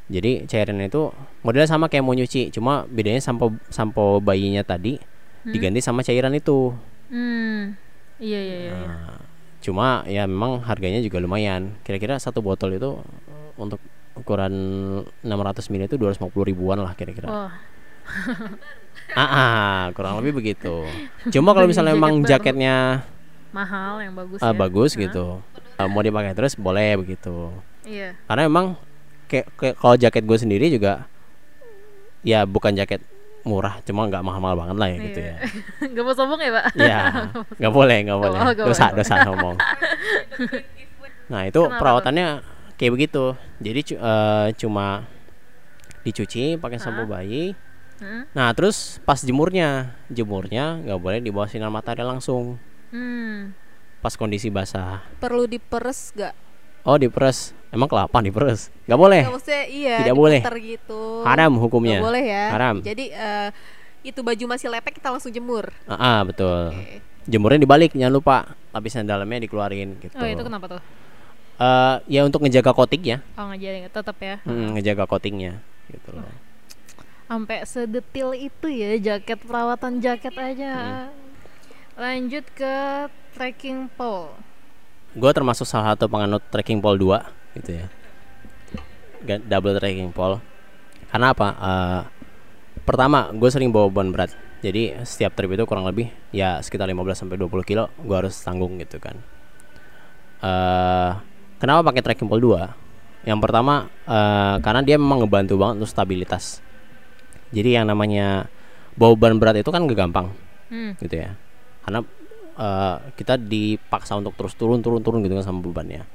Jadi 0.07 0.45
cairan 0.45 0.81
itu 0.81 1.09
modelnya 1.41 1.69
sama 1.69 1.89
kayak 1.89 2.05
mau 2.05 2.13
nyuci 2.13 2.53
cuma 2.53 2.85
bedanya 2.87 3.21
sampo 3.21 3.57
sampo 3.69 4.21
bayinya 4.21 4.61
tadi 4.61 5.01
diganti 5.45 5.81
sama 5.81 6.01
cairan 6.01 6.33
itu 6.33 6.73
Hmm. 7.05 7.77
Iya 8.17 8.41
iya 8.41 8.57
iya. 8.65 8.73
Nah, 8.81 9.21
cuma 9.61 10.03
ya 10.09 10.25
memang 10.25 10.65
harganya 10.65 11.05
juga 11.05 11.21
lumayan 11.21 11.77
kira-kira 11.85 12.17
satu 12.17 12.41
botol 12.41 12.75
itu 12.75 12.97
untuk 13.55 13.79
ukuran 14.17 14.51
600 15.21 15.69
ml 15.69 15.85
itu 15.85 15.97
250 16.01 16.33
ribuan 16.49 16.81
lah 16.81 16.97
kira-kira 16.97 17.29
Wah, 17.29 17.53
Ah, 19.15 19.23
ah, 19.23 19.81
kurang 19.95 20.19
lebih 20.19 20.43
begitu. 20.43 20.83
Cuma 21.31 21.55
kalau 21.55 21.69
misalnya 21.71 21.93
jaket 21.93 22.01
memang 22.01 22.15
baru. 22.19 22.29
jaketnya 22.31 22.77
mahal 23.55 24.03
yang 24.03 24.15
bagus 24.17 24.41
ah, 24.43 24.51
ya. 24.51 24.57
bagus 24.57 24.91
Hah? 24.97 25.01
gitu, 25.07 25.27
ah, 25.79 25.87
mau 25.87 26.03
dipakai 26.03 26.35
terus 26.35 26.59
boleh 26.59 26.99
begitu. 26.99 27.53
Iya. 27.87 28.19
Karena 28.27 28.49
memang 28.51 28.75
kayak, 29.25 29.47
kayak 29.55 29.75
kalau 29.77 29.95
jaket 29.95 30.23
gue 30.23 30.39
sendiri 30.39 30.67
juga, 30.69 31.05
ya 32.21 32.43
bukan 32.43 32.73
jaket 32.73 33.01
murah, 33.43 33.77
cuma 33.83 34.05
nggak 34.05 34.21
mahal-mahal 34.21 34.57
banget 34.57 34.77
lah 34.77 34.89
ya 34.89 34.97
gitu 35.03 35.19
Iya. 35.21 35.29
ya. 35.29 35.37
Gak 35.93 36.03
mau 36.03 36.15
sombong 36.15 36.41
ya, 36.41 36.51
Pak? 36.51 36.65
Ya, 36.81 37.01
nggak 37.55 37.73
boleh, 37.73 37.99
nggak 38.03 38.19
boleh. 38.19 38.39
Oh, 38.39 38.45
nggak 38.47 38.65
Dosa, 38.65 38.85
boleh. 38.87 38.97
dosa 38.99 39.15
ngomong. 39.23 39.57
Nah 41.25 41.49
itu 41.49 41.57
Kenapa 41.59 41.81
perawatannya 41.81 42.27
kayak 42.77 42.93
begitu. 42.93 43.25
Jadi 43.59 43.81
cu- 43.83 43.97
eh, 43.99 44.49
cuma 44.55 45.09
dicuci 46.03 46.61
pakai 46.61 46.77
sampo 46.77 47.05
bayi. 47.07 47.57
Hmm? 47.97 48.29
Nah 48.33 48.53
terus 48.53 49.01
pas 49.03 49.17
jemurnya, 49.17 49.97
jemurnya 50.09 50.85
nggak 50.85 51.01
boleh 51.01 51.19
di 51.21 51.33
bawah 51.33 51.49
sinar 51.49 51.73
matahari 51.73 52.05
langsung. 52.05 52.61
Hmm. 52.93 53.57
Pas 54.01 54.13
kondisi 54.15 54.53
basah. 54.53 55.01
perlu 55.17 55.49
diperes 55.49 56.13
gak 56.13 56.37
Oh 56.85 56.97
diperes, 56.97 57.57
emang 57.73 57.89
kelapa 57.89 58.21
diperes? 58.21 58.69
Nggak 58.85 59.01
boleh. 59.01 59.23
Nggak, 59.25 59.35
maksudnya 59.35 59.65
iya 59.67 59.97
Tidak 60.05 60.13
boleh. 60.15 60.41
gitu 60.61 61.25
Haram 61.25 61.53
hukumnya. 61.57 61.97
Nggak 61.99 62.09
boleh 62.13 62.25
ya 62.25 62.45
Haram. 62.53 62.77
jadi 62.81 63.05
eh, 63.09 63.49
itu 64.05 64.21
baju 64.21 64.45
masih 64.47 64.69
lepek 64.69 65.01
kita 65.01 65.09
langsung 65.09 65.33
jemur 65.33 65.73
Ah, 65.89 65.97
ah, 65.97 66.19
betul. 66.23 66.77
Oke. 66.77 67.01
Jemurnya 67.25 67.57
dibalik, 67.57 67.97
jangan 67.97 68.13
lupa. 68.13 68.37
Lapisan 68.69 69.09
dalamnya 69.09 69.49
dikeluarin 69.49 69.97
gitu. 69.97 70.13
Oh, 70.13 70.29
itu 70.29 70.45
kenapa 70.45 70.77
tuh? 70.77 70.83
Eh, 71.55 71.97
ya 72.11 72.21
untuk 72.21 72.45
ngejaga 72.45 72.77
coatingnya, 72.77 73.25
Oh, 73.41 73.49
ngajarin 73.49 73.89
tetap 73.89 74.17
ya. 74.21 74.45
Hmm, 74.45 74.77
ngejaga 74.77 75.09
coatingnya 75.09 75.65
gitu 75.89 76.13
loh. 76.13 76.29
Sampai 77.25 77.65
sedetil 77.65 78.37
itu 78.37 78.67
ya 78.69 79.01
jaket 79.01 79.41
perawatan 79.41 80.05
jaket 80.05 80.37
aja. 80.37 80.73
Hmm. 80.77 81.09
Lanjut 81.97 82.45
ke 82.53 83.09
trekking 83.33 83.89
pole. 83.89 84.37
Gue 85.15 85.31
termasuk 85.31 85.63
salah 85.65 85.95
satu 85.95 86.11
penganut 86.11 86.43
trekking 86.51 86.83
pole 86.83 86.99
2 86.99 87.59
gitu 87.63 87.71
ya. 87.79 87.87
Double 89.47 89.79
trekking 89.79 90.11
pole. 90.11 90.43
Karena 91.09 91.31
apa? 91.33 91.49
Eh, 91.55 92.01
pertama 92.83 93.31
gue 93.31 93.49
sering 93.49 93.71
bawa 93.71 93.89
beban 93.89 94.11
berat. 94.11 94.35
Jadi 94.61 94.97
setiap 95.05 95.37
trip 95.37 95.53
itu 95.55 95.65
kurang 95.69 95.85
lebih 95.85 96.09
ya 96.33 96.59
sekitar 96.59 96.89
15 96.89 97.15
sampai 97.15 97.37
20 97.37 97.63
kilo 97.63 97.93
gue 98.01 98.17
harus 98.17 98.35
tanggung 98.41 98.81
gitu 98.81 98.97
kan. 98.99 99.17
Eh 100.45 101.11
kenapa 101.61 101.93
pakai 101.93 102.03
trekking 102.05 102.29
pole 102.29 102.43
2 102.43 103.29
yang 103.29 103.41
pertama 103.41 103.89
eh, 104.05 104.57
karena 104.61 104.81
dia 104.85 104.97
memang 105.01 105.25
ngebantu 105.25 105.55
banget 105.57 105.75
untuk 105.85 105.91
stabilitas. 105.93 106.61
Jadi 107.55 107.79
yang 107.79 107.87
namanya 107.87 108.51
bawa 108.99 109.15
beban 109.15 109.39
berat 109.39 109.63
itu 109.63 109.71
kan 109.71 109.87
gak 109.87 109.99
gampang 109.99 110.29
Hmm. 110.65 110.97
gitu 110.97 111.23
ya. 111.23 111.37
Karena 111.85 112.01
eh, 112.59 112.97
kita 113.19 113.39
dipaksa 113.39 114.19
untuk 114.19 114.35
terus 114.39 114.55
turun 114.55 114.81
turun 114.81 115.01
turun 115.03 115.21
gitu 115.23 115.35
kan 115.39 115.45
sama 115.45 115.61
bebannya. 115.63 116.07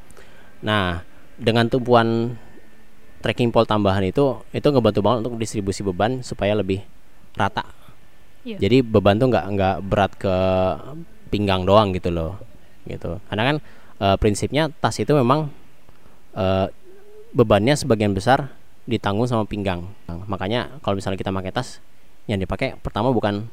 Nah 0.64 1.04
dengan 1.40 1.68
tumpuan 1.72 2.36
trekking 3.24 3.52
pole 3.52 3.68
tambahan 3.68 4.04
itu 4.04 4.40
itu 4.52 4.68
ngebantu 4.68 5.00
banget 5.04 5.18
untuk 5.28 5.40
distribusi 5.40 5.84
beban 5.84 6.24
supaya 6.24 6.56
lebih 6.56 6.84
rata. 7.36 7.64
Iya. 8.40 8.56
jadi 8.56 8.80
beban 8.88 9.20
tuh 9.20 9.28
nggak 9.28 9.46
nggak 9.52 9.76
berat 9.84 10.16
ke 10.16 10.36
pinggang 11.28 11.68
doang 11.68 11.92
gitu 11.92 12.08
loh 12.08 12.40
gitu. 12.88 13.20
Karena 13.28 13.44
kan 13.54 13.58
eh, 14.00 14.16
prinsipnya 14.16 14.72
tas 14.80 14.96
itu 14.98 15.12
memang 15.12 15.52
eh, 16.40 16.68
bebannya 17.36 17.76
sebagian 17.78 18.16
besar 18.16 18.50
ditanggung 18.90 19.30
sama 19.30 19.46
pinggang. 19.46 19.86
Nah, 20.10 20.26
makanya 20.26 20.82
kalau 20.82 20.98
misalnya 20.98 21.20
kita 21.22 21.30
pakai 21.30 21.54
tas 21.54 21.78
yang 22.26 22.42
dipakai 22.42 22.78
pertama 22.82 23.14
bukan 23.14 23.50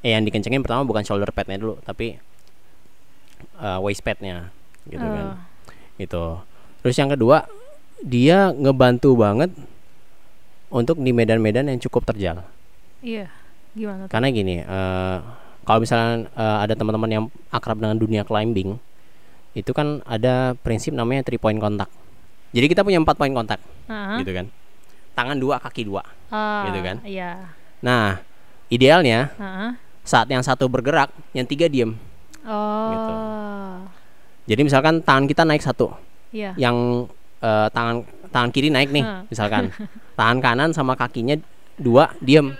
eh 0.00 0.12
yang 0.12 0.22
dikencengin 0.22 0.60
pertama 0.60 0.82
bukan 0.82 1.02
shoulder 1.02 1.28
padnya 1.28 1.56
dulu 1.56 1.78
tapi 1.82 2.16
eh, 3.56 3.78
waist 3.80 4.00
padnya 4.00 4.50
gitu 4.84 5.02
kan 5.02 5.26
Oh. 5.28 5.36
gitu 5.96 6.24
terus 6.80 6.94
yang 6.94 7.08
kedua 7.08 7.44
dia 8.00 8.50
ngebantu 8.50 9.12
banget 9.12 9.50
untuk 10.68 10.96
di 10.96 11.10
medan-medan 11.10 11.66
yang 11.66 11.80
cukup 11.80 12.06
terjal 12.06 12.44
Iya. 12.98 13.30
Gimana 13.70 14.06
tuh? 14.06 14.10
karena 14.10 14.28
gini 14.28 14.56
eh, 14.60 15.18
kalau 15.62 15.80
misalnya 15.80 16.26
eh, 16.28 16.58
ada 16.62 16.74
teman-teman 16.74 17.10
yang 17.10 17.24
akrab 17.48 17.76
dengan 17.76 17.94
dunia 17.94 18.22
climbing 18.22 18.78
itu 19.52 19.70
kan 19.72 20.00
ada 20.04 20.54
prinsip 20.56 20.92
namanya 20.92 21.22
three 21.22 21.36
point 21.36 21.58
contact 21.58 21.90
jadi 22.50 22.66
kita 22.66 22.80
punya 22.80 22.96
empat 22.96 23.14
poin 23.14 23.32
kontak 23.32 23.58
Ah. 23.86 24.16
gitu 24.16 24.30
kan 24.30 24.46
tangan 25.12 25.34
dua 25.34 25.58
kaki 25.58 25.82
dua 25.82 26.06
Ah, 26.28 26.68
gitu 26.68 26.78
kan. 26.78 27.00
Iya. 27.02 27.50
Nah, 27.80 28.20
idealnya 28.68 29.32
Heeh. 29.34 29.70
Saat 30.08 30.24
yang 30.32 30.40
satu 30.40 30.64
bergerak, 30.72 31.12
yang 31.36 31.44
tiga 31.44 31.68
diem. 31.68 31.92
Oh. 32.48 32.88
Gitu. 32.88 33.12
Jadi 34.48 34.60
misalkan 34.64 35.04
tangan 35.04 35.28
kita 35.28 35.44
naik 35.44 35.60
satu, 35.60 35.92
Iya. 36.32 36.56
yang 36.56 37.04
eh, 37.44 37.68
tangan 37.68 38.08
tangan 38.32 38.48
kiri 38.48 38.72
naik 38.72 38.88
nih, 38.88 39.04
misalkan 39.28 39.68
tangan 40.18 40.38
kanan 40.40 40.70
sama 40.72 40.96
kakinya 40.96 41.36
dua 41.76 42.16
diem. 42.24 42.56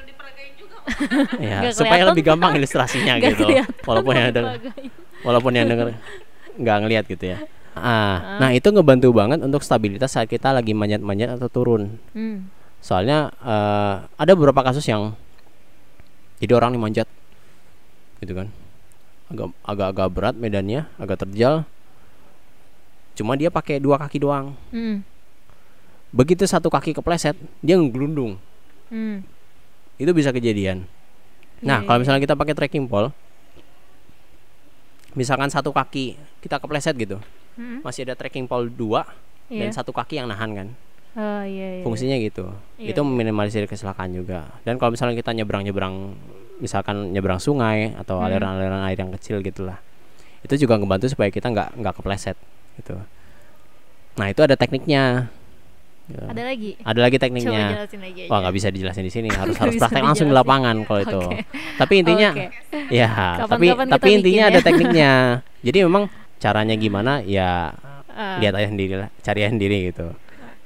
ya, 1.40 1.68
supaya 1.68 2.04
lebih 2.08 2.24
gampang 2.24 2.56
ilustrasinya 2.56 3.20
Nggak 3.20 3.32
gitu. 3.36 3.44
kelihatan 3.44 3.84
Walaupun 3.84 4.12
yang 4.16 4.32
denger, 4.32 4.52
Diperagain. 4.56 4.90
walaupun 5.20 5.52
yang 5.52 5.66
denger 5.68 5.86
nggak 6.58 6.76
ngelihat 6.84 7.04
gitu 7.08 7.24
ya. 7.28 7.38
Ah, 7.78 8.40
nah 8.42 8.50
itu 8.50 8.66
ngebantu 8.72 9.12
banget 9.14 9.38
untuk 9.44 9.60
stabilitas 9.62 10.10
saat 10.10 10.26
kita 10.26 10.50
lagi 10.50 10.72
manjat-manjat 10.72 11.36
atau 11.36 11.48
turun. 11.52 12.00
Hmm. 12.16 12.48
Soalnya 12.80 13.28
eh, 13.44 13.94
ada 14.08 14.32
beberapa 14.32 14.64
kasus 14.64 14.82
yang 14.88 15.12
jadi 16.40 16.56
orang 16.56 16.72
nih 16.74 16.80
manjat, 16.80 17.08
gitu 18.18 18.34
kan, 18.34 18.48
agak 19.30 19.48
agak-agak 19.62 20.08
berat 20.10 20.34
medannya, 20.34 20.86
agak 20.98 21.26
terjal. 21.26 21.62
Cuma 23.14 23.34
dia 23.34 23.50
pakai 23.50 23.82
dua 23.82 23.98
kaki 23.98 24.22
doang. 24.22 24.54
Hmm. 24.70 25.02
Begitu 26.14 26.46
satu 26.46 26.70
kaki 26.70 26.94
kepleset, 26.94 27.36
dia 27.60 27.76
ngelundung. 27.76 28.38
Hmm. 28.88 29.26
Itu 29.98 30.14
bisa 30.14 30.30
kejadian. 30.30 30.86
Nah, 31.58 31.82
Iya, 31.82 31.86
kalau 31.90 31.98
iya. 31.98 32.02
misalnya 32.06 32.22
kita 32.22 32.34
pakai 32.38 32.54
trekking 32.54 32.86
pole, 32.86 33.10
misalkan 35.18 35.50
satu 35.50 35.74
kaki 35.74 36.14
kita 36.38 36.62
kepleset 36.62 36.94
gitu, 36.94 37.18
Hmm. 37.58 37.82
masih 37.82 38.06
ada 38.06 38.14
trekking 38.14 38.46
pole 38.46 38.70
dua 38.70 39.02
dan 39.50 39.68
Iya. 39.68 39.74
satu 39.74 39.90
kaki 39.90 40.22
yang 40.22 40.30
nahan 40.30 40.50
kan. 40.54 40.68
Oh 41.18 41.42
iya 41.42 41.82
iya. 41.82 41.84
Fungsinya 41.84 42.14
gitu. 42.22 42.46
Iya, 42.78 42.94
itu 42.94 43.00
meminimalisir 43.02 43.66
kecelakaan 43.66 44.14
juga. 44.14 44.46
Dan 44.62 44.78
kalau 44.78 44.94
misalnya 44.94 45.18
kita 45.18 45.34
nyebrang-nyebrang, 45.34 46.14
misalkan 46.58 47.10
nyebrang 47.10 47.38
sungai 47.38 47.94
atau 47.94 48.18
Hmm. 48.18 48.26
aliran-aliran 48.26 48.82
air 48.84 48.98
yang 48.98 49.10
kecil 49.12 49.38
gitulah, 49.40 49.78
itu 50.40 50.54
juga 50.56 50.74
ngebantu 50.74 51.08
supaya 51.08 51.28
kita 51.28 51.48
nggak 51.48 51.68
nggak 51.74 51.94
kepleset 51.94 52.36
gitu. 52.76 52.98
Nah 54.14 54.26
itu 54.26 54.40
ada 54.40 54.54
tekniknya. 54.54 55.30
Gitu. 56.08 56.24
Ada 56.24 56.42
lagi. 56.42 56.70
Ada 56.80 57.00
lagi 57.00 57.16
tekniknya. 57.16 57.84
lagi 57.84 57.96
aja. 58.00 58.22
Wah 58.26 58.38
nggak 58.40 58.54
bisa 58.56 58.68
dijelasin 58.68 59.04
di 59.04 59.12
sini 59.12 59.28
harus 59.40 59.54
harus 59.54 59.76
praktek 59.76 60.02
langsung 60.02 60.26
di 60.26 60.34
lapangan 60.34 60.82
kalau 60.82 61.00
itu. 61.00 61.20
Oke. 61.20 61.44
Tapi 61.76 61.94
intinya 62.00 62.30
Oke. 62.32 62.46
ya 62.88 63.08
Kapan-kapan 63.44 63.46
tapi 63.46 63.66
kita 63.68 63.92
tapi 63.92 64.08
intinya 64.10 64.44
bikin 64.44 64.50
ada 64.50 64.58
ya. 64.58 64.64
tekniknya. 64.68 65.12
Jadi 65.60 65.78
memang 65.84 66.04
caranya 66.38 66.74
gimana 66.74 67.20
ya 67.20 67.74
Ah, 68.08 68.42
lihat 68.42 68.50
aja 68.50 68.66
sendiri 68.66 68.98
lah, 68.98 69.14
cari 69.22 69.46
aja 69.46 69.54
sendiri 69.54 69.94
gitu. 69.94 70.10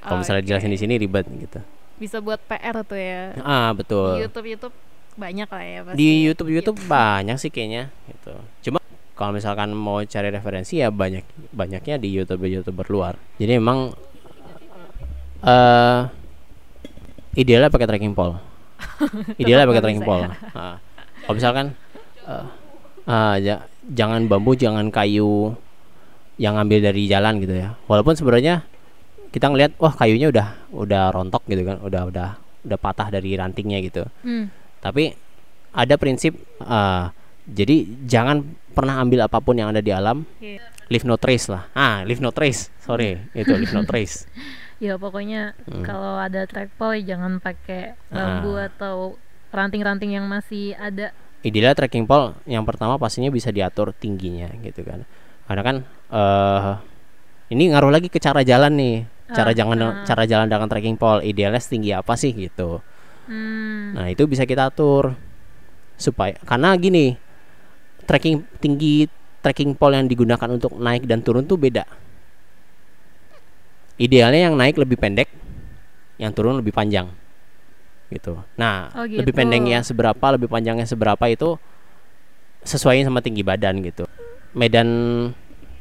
Kalau 0.01 0.17
misalnya 0.17 0.41
oke. 0.41 0.47
dijelasin 0.49 0.73
di 0.73 0.81
sini 0.81 0.95
ribet 0.97 1.29
gitu. 1.29 1.61
Bisa 2.01 2.17
buat 2.17 2.41
PR 2.41 2.81
tuh 2.81 2.97
ya. 2.97 3.37
Ah 3.45 3.77
betul. 3.77 4.25
YouTube 4.25 4.47
YouTube 4.49 4.75
banyak 5.15 5.49
lah 5.49 5.63
ya 5.63 5.81
pasti. 5.85 5.99
Di 5.99 6.09
ya. 6.09 6.19
YouTube 6.33 6.51
YouTube 6.51 6.79
banyak 6.89 7.37
sih 7.37 7.51
kayaknya 7.53 7.93
gitu. 8.09 8.33
Cuma 8.69 8.79
kalau 9.13 9.37
misalkan 9.37 9.71
mau 9.77 10.01
cari 10.03 10.33
referensi 10.33 10.81
ya 10.81 10.89
banyak 10.89 11.23
banyaknya 11.53 12.01
di 12.01 12.09
YouTube 12.11 12.43
YouTuber 12.49 12.87
luar. 12.89 13.15
Jadi 13.37 13.61
memang 13.61 13.93
eh 15.43 16.01
idealnya 17.37 17.69
pakai 17.69 17.89
tracking 17.89 18.15
pole. 18.15 18.37
idealnya 19.43 19.69
pakai 19.69 19.83
tracking 19.83 20.05
pole. 20.05 20.27
Ah. 20.53 20.77
kalau 21.23 21.35
misalkan 21.39 21.67
ah, 23.07 23.37
ja- 23.39 23.67
jangan 23.89 24.27
bambu, 24.27 24.55
jangan 24.55 24.89
kayu 24.91 25.55
yang 26.41 26.57
ngambil 26.59 26.93
dari 26.93 27.07
jalan 27.07 27.39
gitu 27.43 27.55
ya. 27.55 27.77
Walaupun 27.87 28.17
sebenarnya 28.17 28.65
kita 29.33 29.49
ngelihat 29.49 29.77
wah 29.81 29.93
kayunya 29.97 30.29
udah 30.29 30.73
udah 30.73 31.03
rontok 31.13 31.45
gitu 31.49 31.63
kan, 31.65 31.81
udah 31.81 32.03
udah 32.09 32.29
udah 32.63 32.79
patah 32.79 33.11
dari 33.11 33.35
rantingnya 33.35 33.83
gitu 33.83 34.07
Hmm. 34.23 34.47
Tapi 34.83 35.15
ada 35.71 35.95
prinsip 35.95 36.35
eh, 36.59 37.05
jadi 37.45 37.77
jangan 38.05 38.43
pernah 38.73 38.99
ambil 38.99 39.25
apa 39.25 39.39
pun 39.39 39.55
yang 39.55 39.71
ada 39.71 39.79
di 39.79 39.89
alam 39.89 40.27
Iya. 40.39 40.61
leave 40.89 41.05
no 41.05 41.17
trace 41.17 41.47
lah 41.47 41.71
ah 41.73 42.03
leave 42.03 42.19
no 42.19 42.29
trace 42.29 42.69
sorry 42.79 43.17
itu 43.33 43.53
leave 43.53 43.73
no 43.73 43.83
trace 43.83 44.27
Ya 44.77 44.99
pokoknya 44.99 45.55
Hmm. 45.63 45.87
kalau 45.87 46.19
ada 46.19 46.43
trackpole 46.43 46.99
ya 46.99 47.15
jangan 47.15 47.39
pakai 47.39 47.95
bambu 48.09 48.59
Ah. 48.59 48.67
atau 48.67 49.15
ranting-ranting 49.49 50.11
yang 50.13 50.27
masih 50.27 50.75
ada. 50.75 51.15
idealnya 51.41 51.75
trekking 51.77 52.03
pole 52.03 52.35
yang 52.45 52.63
pertama 52.63 52.99
pastinya 52.99 53.27
bisa 53.29 53.51
diatur 53.51 53.91
tingginya 53.93 54.51
gitu 54.59 54.83
kan 54.83 55.07
karena 55.45 55.63
kan 55.63 55.77
eh 56.09 56.73
ini 57.49 57.71
ngaruh 57.71 57.91
lagi 57.91 58.07
ke 58.07 58.19
cara 58.19 58.43
jalan 58.43 58.73
nih 58.73 58.97
cara 59.29 59.51
Ah, 59.51 59.55
jangan 59.55 59.79
ah. 59.79 59.93
cara 60.03 60.23
jalan 60.25 60.47
dengan 60.47 60.67
trekking 60.67 60.95
pole 60.95 61.23
idealnya 61.23 61.59
setinggi 61.59 61.91
apa 61.93 62.15
sih 62.15 62.31
gitu 62.33 62.83
Hmm. 63.27 63.95
Nah, 63.95 64.07
itu 64.11 64.27
bisa 64.27 64.43
kita 64.43 64.69
atur 64.71 65.15
supaya 65.97 66.35
karena 66.43 66.75
gini, 66.75 67.15
trekking 68.05 68.43
tinggi 68.59 69.07
trekking 69.43 69.75
pole 69.75 69.99
yang 69.99 70.07
digunakan 70.07 70.49
untuk 70.51 70.75
naik 70.79 71.07
dan 71.07 71.23
turun 71.23 71.47
tuh 71.47 71.59
beda. 71.59 71.83
Idealnya 74.01 74.51
yang 74.51 74.55
naik 74.59 74.81
lebih 74.81 74.99
pendek, 74.99 75.29
yang 76.19 76.33
turun 76.35 76.59
lebih 76.59 76.75
panjang. 76.75 77.11
Gitu. 78.11 78.35
Nah, 78.59 78.93
Oh, 78.93 79.07
lebih 79.07 79.33
gitu. 79.33 79.39
pendeknya 79.41 79.81
seberapa, 79.85 80.27
lebih 80.35 80.49
panjangnya 80.51 80.85
seberapa 80.89 81.23
itu 81.31 81.57
sesuaiin 82.63 83.07
sama 83.07 83.23
tinggi 83.23 83.43
badan 83.43 83.83
gitu. 83.83 84.07
Medan 84.53 84.89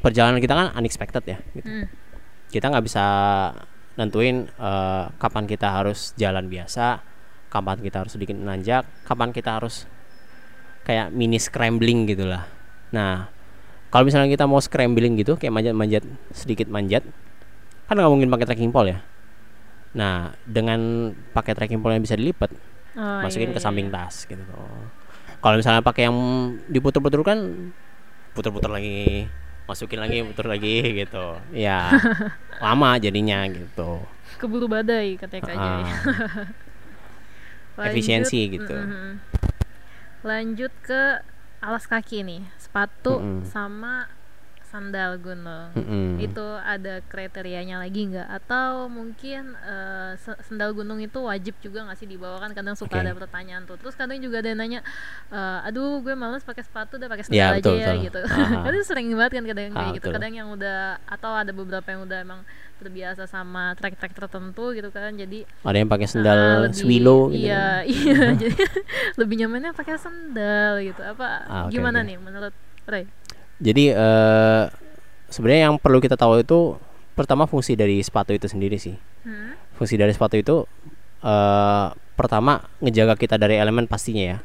perjalanan 0.01 0.39
kita 0.41 0.53
kan 0.53 0.67
unexpected 0.77 1.23
ya. 1.27 1.37
Gitu 1.53 1.67
Hmm. 1.67 1.85
kita 2.51 2.67
nggak 2.67 2.83
bisa 2.83 3.05
nentuin 3.95 4.43
eh, 4.47 5.03
kapan 5.15 5.45
kita 5.47 5.67
harus 5.71 6.11
jalan 6.19 6.51
biasa, 6.51 6.99
kapan 7.51 7.77
kita 7.83 8.07
harus 8.07 8.15
sedikit 8.15 8.39
menanjak, 8.39 8.87
kapan 9.03 9.35
kita 9.35 9.59
harus 9.59 9.83
kayak 10.87 11.11
mini 11.11 11.37
scrambling 11.37 12.07
gitulah. 12.07 12.47
Nah, 12.95 13.27
kalau 13.91 14.07
misalnya 14.07 14.31
kita 14.31 14.47
mau 14.47 14.63
scrambling 14.63 15.19
gitu, 15.19 15.35
kayak 15.35 15.51
manjat-manjat 15.51 16.03
sedikit 16.31 16.71
manjat, 16.71 17.03
kan 17.85 17.99
nggak 17.99 18.07
mungkin 18.07 18.31
pakai 18.31 18.47
trekking 18.47 18.71
pole 18.71 18.95
ya. 18.95 18.99
Nah, 19.91 20.31
dengan 20.47 21.11
pakai 21.35 21.51
trekking 21.51 21.83
pole 21.83 21.99
yang 21.99 22.03
bisa 22.07 22.15
dilipat, 22.15 22.49
Oh, 22.91 23.23
masukin 23.23 23.51
iya, 23.51 23.55
ke 23.55 23.59
iya. 23.59 23.63
samping 23.63 23.87
tas 23.87 24.27
gitu. 24.27 24.43
Kalau 25.39 25.55
misalnya 25.55 25.79
pakai 25.79 26.11
yang 26.11 26.17
diputer-puter 26.67 27.23
kan 27.23 27.39
puter-puter 28.35 28.67
lagi, 28.67 29.31
masukin 29.63 29.99
lagi, 30.03 30.19
puter 30.27 30.47
lagi 30.51 30.75
gitu. 30.99 31.39
Ya, 31.55 31.87
lama 32.63 32.99
jadinya 32.99 33.47
gitu. 33.47 34.03
Keburu 34.39 34.67
badai 34.67 35.15
katanya 35.15 35.55
Jay. 35.55 35.81
Ah, 37.81 37.89
Lanjut- 37.89 37.97
efisiensi 37.97 38.39
gitu. 38.51 38.77
Mm-mm. 38.77 39.17
Lanjut 40.21 40.69
ke 40.81 41.01
alas 41.59 41.85
kaki 41.85 42.21
nih, 42.21 42.41
sepatu 42.55 43.17
Mm-mm. 43.17 43.41
sama 43.43 44.05
sandal 44.63 45.19
gunung. 45.19 45.75
mm-mm. 45.75 46.15
Itu 46.17 46.39
ada 46.57 47.03
kriterianya 47.03 47.75
lagi 47.75 48.07
nggak? 48.07 48.23
Atau 48.31 48.87
mungkin 48.87 49.51
se- 50.15 50.39
sandal 50.41 50.71
gunung 50.71 50.95
itu 50.97 51.19
wajib 51.19 51.59
juga 51.59 51.83
nggak 51.83 51.97
sih 51.97 52.07
dibawa 52.07 52.39
kan? 52.39 52.55
Kadang 52.55 52.79
suka 52.79 52.95
Oke. 52.95 53.03
ada 53.03 53.11
pertanyaan 53.11 53.67
tuh. 53.67 53.75
Terus 53.75 53.93
kadang 53.93 54.15
juga 54.17 54.39
ada 54.39 54.47
yang 54.47 54.61
nanya, 54.61 54.79
eh, 55.27 55.67
aduh 55.67 55.99
gue 55.99 56.15
males 56.15 56.39
pakai 56.41 56.63
sepatu, 56.63 56.95
udah 56.95 57.09
pakai 57.09 57.25
Ya, 57.27 57.51
sandal 57.51 57.59
betul, 57.59 57.75
aja 57.75 57.81
ya 57.81 57.87
betul. 57.91 58.05
gitu. 58.07 58.19
Ah. 58.31 58.63
Kadang 58.63 58.85
sering 58.89 59.07
banget 59.11 59.31
kan 59.33 59.43
kadang 59.43 59.65
Ah, 59.67 59.73
kayak 59.75 59.91
gitu. 59.91 60.05
betul. 60.07 60.13
Kadang 60.15 60.33
yang 60.33 60.47
udah 60.47 60.79
atau 61.03 61.31
ada 61.35 61.51
beberapa 61.51 61.87
yang 61.87 62.01
udah 62.05 62.19
emang 62.21 62.41
terbiasa 62.81 63.29
sama 63.29 63.77
trek-trek 63.77 64.09
tertentu 64.11 64.73
gitu 64.73 64.89
kan. 64.89 65.13
Jadi 65.13 65.45
Ada 65.61 65.77
yang 65.77 65.85
pakai 65.85 66.07
Ah, 66.07 66.11
sendal 66.11 66.39
lebih- 66.65 66.73
swilo 66.73 67.29
gitu. 67.29 67.45
Iya, 67.45 67.65
iya. 67.93 68.17
Jadi 68.33 68.57
lebih 69.21 69.35
nyamannya 69.37 69.71
pakai 69.71 69.95
sandal 69.95 70.81
gitu. 70.81 71.01
Apa 71.05 71.27
Ah, 71.45 71.61
oke, 71.65 71.71
gimana 71.71 72.01
oke. 72.01 72.07
nih 72.09 72.17
menurut 72.17 72.53
Ray? 72.83 73.05
Jadi 73.61 73.93
eh 73.93 74.63
sebenarnya 75.29 75.69
yang 75.69 75.77
perlu 75.77 76.01
kita 76.01 76.17
tahu 76.17 76.41
itu 76.41 76.75
pertama 77.13 77.45
fungsi 77.45 77.77
dari 77.77 78.01
sepatu 78.01 78.33
itu 78.33 78.49
sendiri 78.49 78.75
sih. 78.75 78.97
Hmm? 79.21 79.53
Fungsi 79.77 79.93
dari 79.95 80.09
sepatu 80.09 80.33
itu 80.35 80.65
eh 81.21 81.87
pertama 82.11 82.59
ngejaga 82.79 83.13
kita 83.13 83.37
dari 83.37 83.55
elemen 83.55 83.85
pastinya 83.85 84.25
ya. 84.25 84.37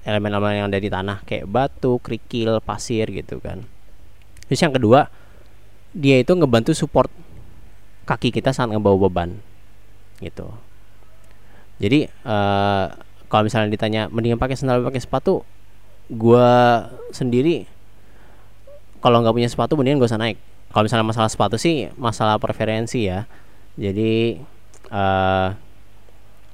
Elemen-elemen 0.00 0.52
yang 0.54 0.66
ada 0.68 0.76
di 0.76 0.88
tanah 0.88 1.20
kayak 1.22 1.44
batu, 1.44 2.00
kerikil, 2.00 2.60
pasir 2.60 3.04
gitu 3.06 3.36
kan. 3.36 3.64
Terus 4.48 4.56
yang 4.58 4.72
kedua, 4.72 5.12
dia 5.92 6.16
itu 6.16 6.32
ngebantu 6.32 6.72
support 6.72 7.12
kaki 8.10 8.34
kita 8.34 8.50
saat 8.50 8.66
ngebawa 8.74 9.06
beban 9.06 9.38
gitu. 10.18 10.50
Jadi 11.78 12.10
eh 12.10 12.86
kalau 13.30 13.46
misalnya 13.46 13.70
ditanya 13.70 14.10
mendingan 14.10 14.42
pakai 14.42 14.58
sandal 14.58 14.82
pakai 14.82 14.98
sepatu, 14.98 15.46
gua 16.10 16.90
sendiri 17.14 17.70
kalau 18.98 19.22
nggak 19.22 19.32
punya 19.32 19.46
sepatu 19.46 19.78
mendingan 19.78 20.02
gak 20.02 20.10
usah 20.10 20.18
naik. 20.18 20.36
Kalau 20.74 20.82
misalnya 20.86 21.06
masalah 21.06 21.30
sepatu 21.30 21.54
sih 21.54 21.86
masalah 21.94 22.42
preferensi 22.42 23.06
ya. 23.06 23.30
Jadi 23.78 24.42
eh 24.90 25.48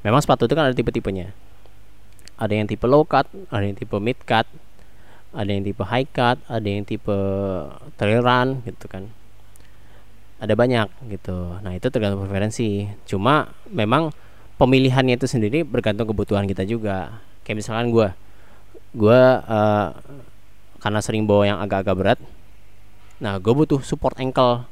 memang 0.05 0.21
sepatu 0.21 0.45
itu 0.45 0.55
kan 0.55 0.69
ada 0.69 0.77
tipe-tipenya. 0.77 1.33
Ada 2.37 2.53
yang 2.53 2.69
tipe 2.69 2.85
low 2.85 3.09
cut, 3.09 3.25
ada 3.49 3.65
yang 3.65 3.75
tipe 3.75 3.97
mid 3.97 4.21
cut, 4.29 4.45
ada 5.33 5.49
yang 5.49 5.65
tipe 5.65 5.81
high 5.81 6.05
cut, 6.05 6.37
ada 6.47 6.69
yang 6.69 6.85
tipe 6.85 7.17
trail 7.97 8.21
run 8.21 8.61
gitu 8.69 8.87
kan. 8.93 9.09
Ada 10.37 10.53
banyak 10.53 10.89
gitu. 11.17 11.57
Nah, 11.65 11.73
itu 11.73 11.89
tergantung 11.89 12.21
preferensi. 12.21 12.85
Cuma 13.09 13.49
memang 13.73 14.13
pemilihannya 14.61 15.17
itu 15.17 15.29
sendiri 15.29 15.65
bergantung 15.65 16.09
kebutuhan 16.09 16.45
kita 16.45 16.65
juga. 16.69 17.21
Kayak 17.45 17.57
misalkan 17.65 17.89
gue 17.93 18.09
gue 18.97 19.21
uh, 19.45 19.89
karena 20.81 21.01
sering 21.05 21.29
bawa 21.29 21.45
yang 21.45 21.59
agak-agak 21.61 21.97
berat 21.97 22.21
nah 23.17 23.41
gue 23.41 23.53
butuh 23.53 23.81
support 23.81 24.17
ankle. 24.21 24.65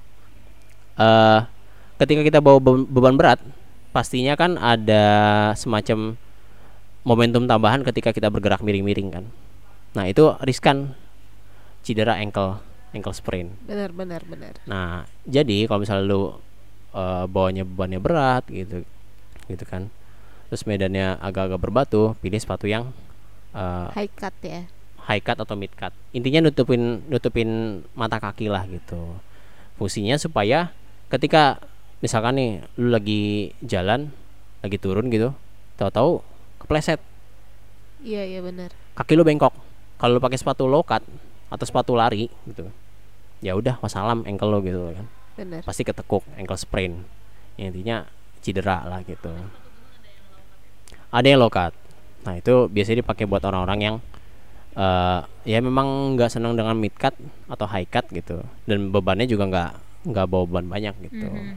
Uh, 1.01 1.45
ketika 1.97 2.21
kita 2.21 2.39
bawa 2.45 2.61
be- 2.61 2.89
beban 2.89 3.17
berat 3.17 3.41
pastinya 3.93 4.37
kan 4.37 4.61
ada 4.61 5.05
semacam 5.57 6.17
momentum 7.09 7.49
tambahan 7.49 7.81
ketika 7.85 8.13
kita 8.13 8.29
bergerak 8.29 8.61
miring-miring 8.61 9.09
kan. 9.13 9.25
Nah 9.97 10.09
itu 10.09 10.37
riskan. 10.45 10.97
Cedera 11.85 12.17
ankle 12.17 12.65
ankle 12.95 13.13
sprain 13.13 13.53
benar 13.67 13.91
benar 13.91 14.23
benar 14.25 14.55
Nah, 14.65 15.05
jadi 15.27 15.67
kalau 15.67 15.83
misalnya 15.83 16.07
lu 16.07 16.39
uh, 16.95 17.27
bawanya 17.27 17.67
bebannya 17.67 17.99
berat 17.99 18.47
gitu, 18.49 18.87
gitu 19.51 19.65
kan, 19.67 19.91
terus 20.49 20.63
medannya 20.65 21.19
agak-agak 21.19 21.61
berbatu, 21.61 22.15
pilih 22.23 22.39
sepatu 22.39 22.71
yang 22.71 22.95
uh, 23.53 23.91
high 23.93 24.11
cut 24.15 24.35
ya 24.41 24.65
high 25.05 25.21
cut 25.21 25.37
atau 25.37 25.53
mid 25.59 25.75
cut. 25.77 25.93
Intinya 26.17 26.49
nutupin 26.49 27.05
nutupin 27.11 27.83
mata 27.93 28.17
kaki 28.17 28.49
lah 28.49 28.65
gitu. 28.71 29.19
Fungsinya 29.77 30.17
supaya 30.17 30.73
ketika 31.13 31.61
misalkan 32.01 32.39
nih 32.41 32.51
lu 32.81 32.89
lagi 32.95 33.53
jalan, 33.61 34.09
lagi 34.65 34.81
turun 34.81 35.13
gitu, 35.13 35.35
tahu-tahu 35.77 36.25
kepleset, 36.65 37.03
iya 38.01 38.25
iya 38.25 38.41
benar 38.41 38.73
kaki 38.95 39.19
lu 39.19 39.27
bengkok. 39.27 39.53
Kalau 40.01 40.19
lu 40.19 40.21
pakai 40.23 40.39
sepatu 40.41 40.65
low 40.65 40.83
cut 40.87 41.03
atau 41.53 41.65
sepatu 41.69 41.95
lari 41.95 42.27
gitu, 42.49 42.67
ya 43.45 43.53
udah 43.53 43.77
wassalam 43.85 44.25
ankle 44.25 44.49
lo 44.49 44.65
gitu 44.65 44.97
kan. 44.97 45.07
benar 45.37 45.61
pasti 45.69 45.85
ketekuk 45.85 46.25
ankle 46.41 46.57
sprain. 46.57 47.05
Yang 47.61 47.67
intinya 47.77 47.97
cedera 48.41 48.89
lah 48.89 49.05
gitu. 49.05 49.31
Ada 51.13 51.27
yang 51.29 51.45
low 51.45 51.53
cut 51.53 51.77
nah 52.25 52.41
itu 52.41 52.73
biasanya 52.73 53.05
dipakai 53.05 53.29
buat 53.29 53.45
orang-orang 53.45 53.81
yang 53.85 53.97
eh 54.75 55.21
ya 55.45 55.61
memang 55.61 56.17
nggak 56.17 56.33
senang 56.33 56.57
dengan 56.57 56.73
mid 56.73 56.97
cut 56.97 57.13
atau 57.53 57.69
high 57.69 57.85
cut 57.85 58.09
gitu. 58.09 58.41
Dan 58.65 58.89
bebannya 58.89 59.29
juga 59.29 59.45
nggak 59.45 59.71
nggak 60.09 60.27
bawa 60.27 60.45
beban 60.49 60.67
banyak 60.73 60.95
gitu. 61.05 61.29
Mhm. 61.29 61.57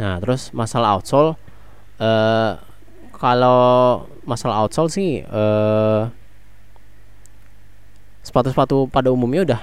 nah 0.00 0.16
terus 0.16 0.48
masalah 0.56 0.96
outsole 0.96 1.36
eh 2.00 2.56
kalau 3.12 4.08
masalah 4.24 4.64
outsole 4.64 4.88
sih 4.88 5.20
eh 5.20 6.02
sepatu-sepatu 8.20 8.88
pada 8.92 9.08
umumnya 9.08 9.42
udah 9.46 9.62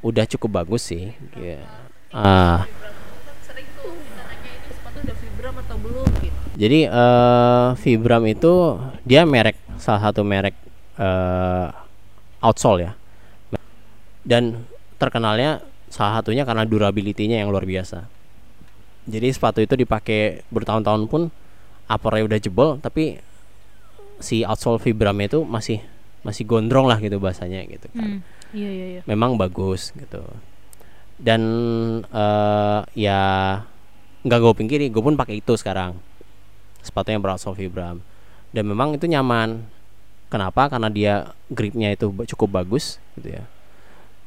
udah 0.00 0.24
cukup 0.24 0.64
bagus 0.64 0.88
sih 0.88 1.12
ya 1.36 1.60
ah 2.12 2.64
Jadi 6.60 6.84
eh 6.84 7.68
Vibram 7.80 8.20
itu 8.28 8.76
dia 9.08 9.24
merek 9.24 9.56
salah 9.80 10.12
satu 10.12 10.20
merek 10.20 10.52
eh 11.00 11.68
outsole 12.44 12.84
ya. 12.84 12.92
Dan 14.20 14.68
terkenalnya 15.00 15.64
salah 15.88 16.20
satunya 16.20 16.44
karena 16.44 16.68
durability-nya 16.68 17.40
yang 17.40 17.48
luar 17.48 17.64
biasa. 17.64 18.04
Jadi 19.08 19.32
sepatu 19.32 19.64
itu 19.64 19.72
dipakai 19.72 20.44
bertahun-tahun 20.52 21.08
pun 21.08 21.32
uppernya 21.88 22.28
udah 22.28 22.38
jebol 22.38 22.76
tapi 22.76 23.24
si 24.20 24.44
outsole 24.44 24.76
Vibram 24.76 25.16
itu 25.24 25.40
masih 25.48 25.80
masih 26.20 26.44
gondrong 26.44 26.84
lah 26.84 27.00
gitu 27.00 27.16
bahasanya 27.16 27.64
gitu 27.64 27.88
kan. 27.92 28.20
Hmm, 28.20 28.20
Iya 28.52 28.70
iya 28.70 28.86
iya. 28.98 29.02
memang 29.08 29.38
bagus 29.40 29.94
gitu. 29.96 30.20
Dan 31.20 31.42
eh 32.10 32.80
ya 32.96 33.20
nggak 34.20 34.38
gue 34.40 34.54
pingkiri 34.64 34.86
gue 34.92 35.02
pun 35.02 35.16
pakai 35.16 35.40
itu 35.40 35.52
sekarang. 35.56 35.96
Sepatu 36.80 37.12
yang 37.12 37.20
berat 37.20 37.40
Vibram. 37.56 38.00
Dan 38.52 38.64
memang 38.68 38.96
itu 38.96 39.04
nyaman. 39.06 39.64
Kenapa? 40.30 40.70
Karena 40.70 40.86
dia 40.86 41.34
gripnya 41.50 41.90
itu 41.90 42.10
cukup 42.34 42.62
bagus 42.62 43.02
gitu 43.18 43.34
ya. 43.40 43.44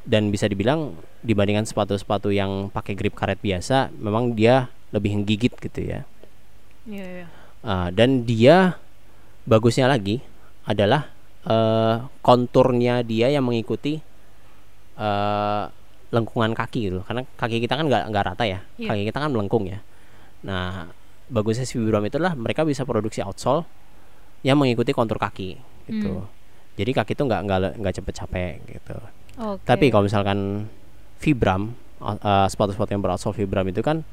Dan 0.04 0.28
bisa 0.28 0.44
dibilang 0.44 0.92
dibandingkan 1.24 1.64
sepatu-sepatu 1.64 2.28
yang 2.28 2.68
pakai 2.68 2.92
grip 2.92 3.16
karet 3.16 3.40
biasa 3.40 3.88
memang 3.96 4.36
dia 4.36 4.68
lebih 4.92 5.16
menggigit 5.16 5.56
gitu 5.56 5.80
ya. 5.80 6.04
Iya 6.84 7.06
iya. 7.22 7.26
Ah, 7.64 7.88
dan 7.88 8.28
dia 8.28 8.76
bagusnya 9.48 9.88
lagi 9.88 10.20
adalah 10.68 11.13
eh, 11.48 11.96
konturnya 12.24 13.04
dia 13.04 13.28
yang 13.28 13.44
mengikuti 13.44 14.00
eh, 14.98 15.64
lengkungan 16.14 16.52
kaki 16.54 16.90
gitu. 16.90 17.00
Karena 17.04 17.22
kaki 17.24 17.58
kita 17.60 17.74
kan 17.74 17.86
nggak 17.90 18.02
nggak 18.10 18.24
rata 18.24 18.44
ya. 18.46 18.60
Iya. 18.78 18.88
kaki 18.94 19.02
kita 19.10 19.18
kan 19.18 19.30
melengkung 19.32 19.66
ya. 19.66 19.82
Nah 20.46 20.88
bagusnya 21.28 21.64
si 21.64 21.80
Vibram 21.80 22.04
itu 22.04 22.20
adalah 22.20 22.36
mereka 22.36 22.62
bisa 22.68 22.84
produksi 22.84 23.24
outsole 23.24 23.64
yang 24.44 24.60
mengikuti 24.60 24.92
kontur 24.92 25.16
kaki 25.16 25.56
gitu. 25.88 26.24
Hmm. 26.24 26.28
jadi 26.76 26.90
kaki 26.90 27.16
itu 27.16 27.22
nggak 27.24 27.40
nggak 27.48 27.60
nggak 27.80 27.94
cepet 27.96 28.14
capek 28.14 28.54
gitu. 28.68 28.96
Oke. 29.34 29.66
tapi 29.66 29.90
kalau 29.90 30.06
misalkan 30.06 30.68
Vibram 31.18 31.74
uh, 31.98 32.14
uh, 32.20 32.46
sepatu-sepatu 32.46 32.92
yang 32.94 33.02
beroutsole 33.02 33.34
Vibram 33.34 33.66
itu 33.66 33.80
kan 33.80 34.04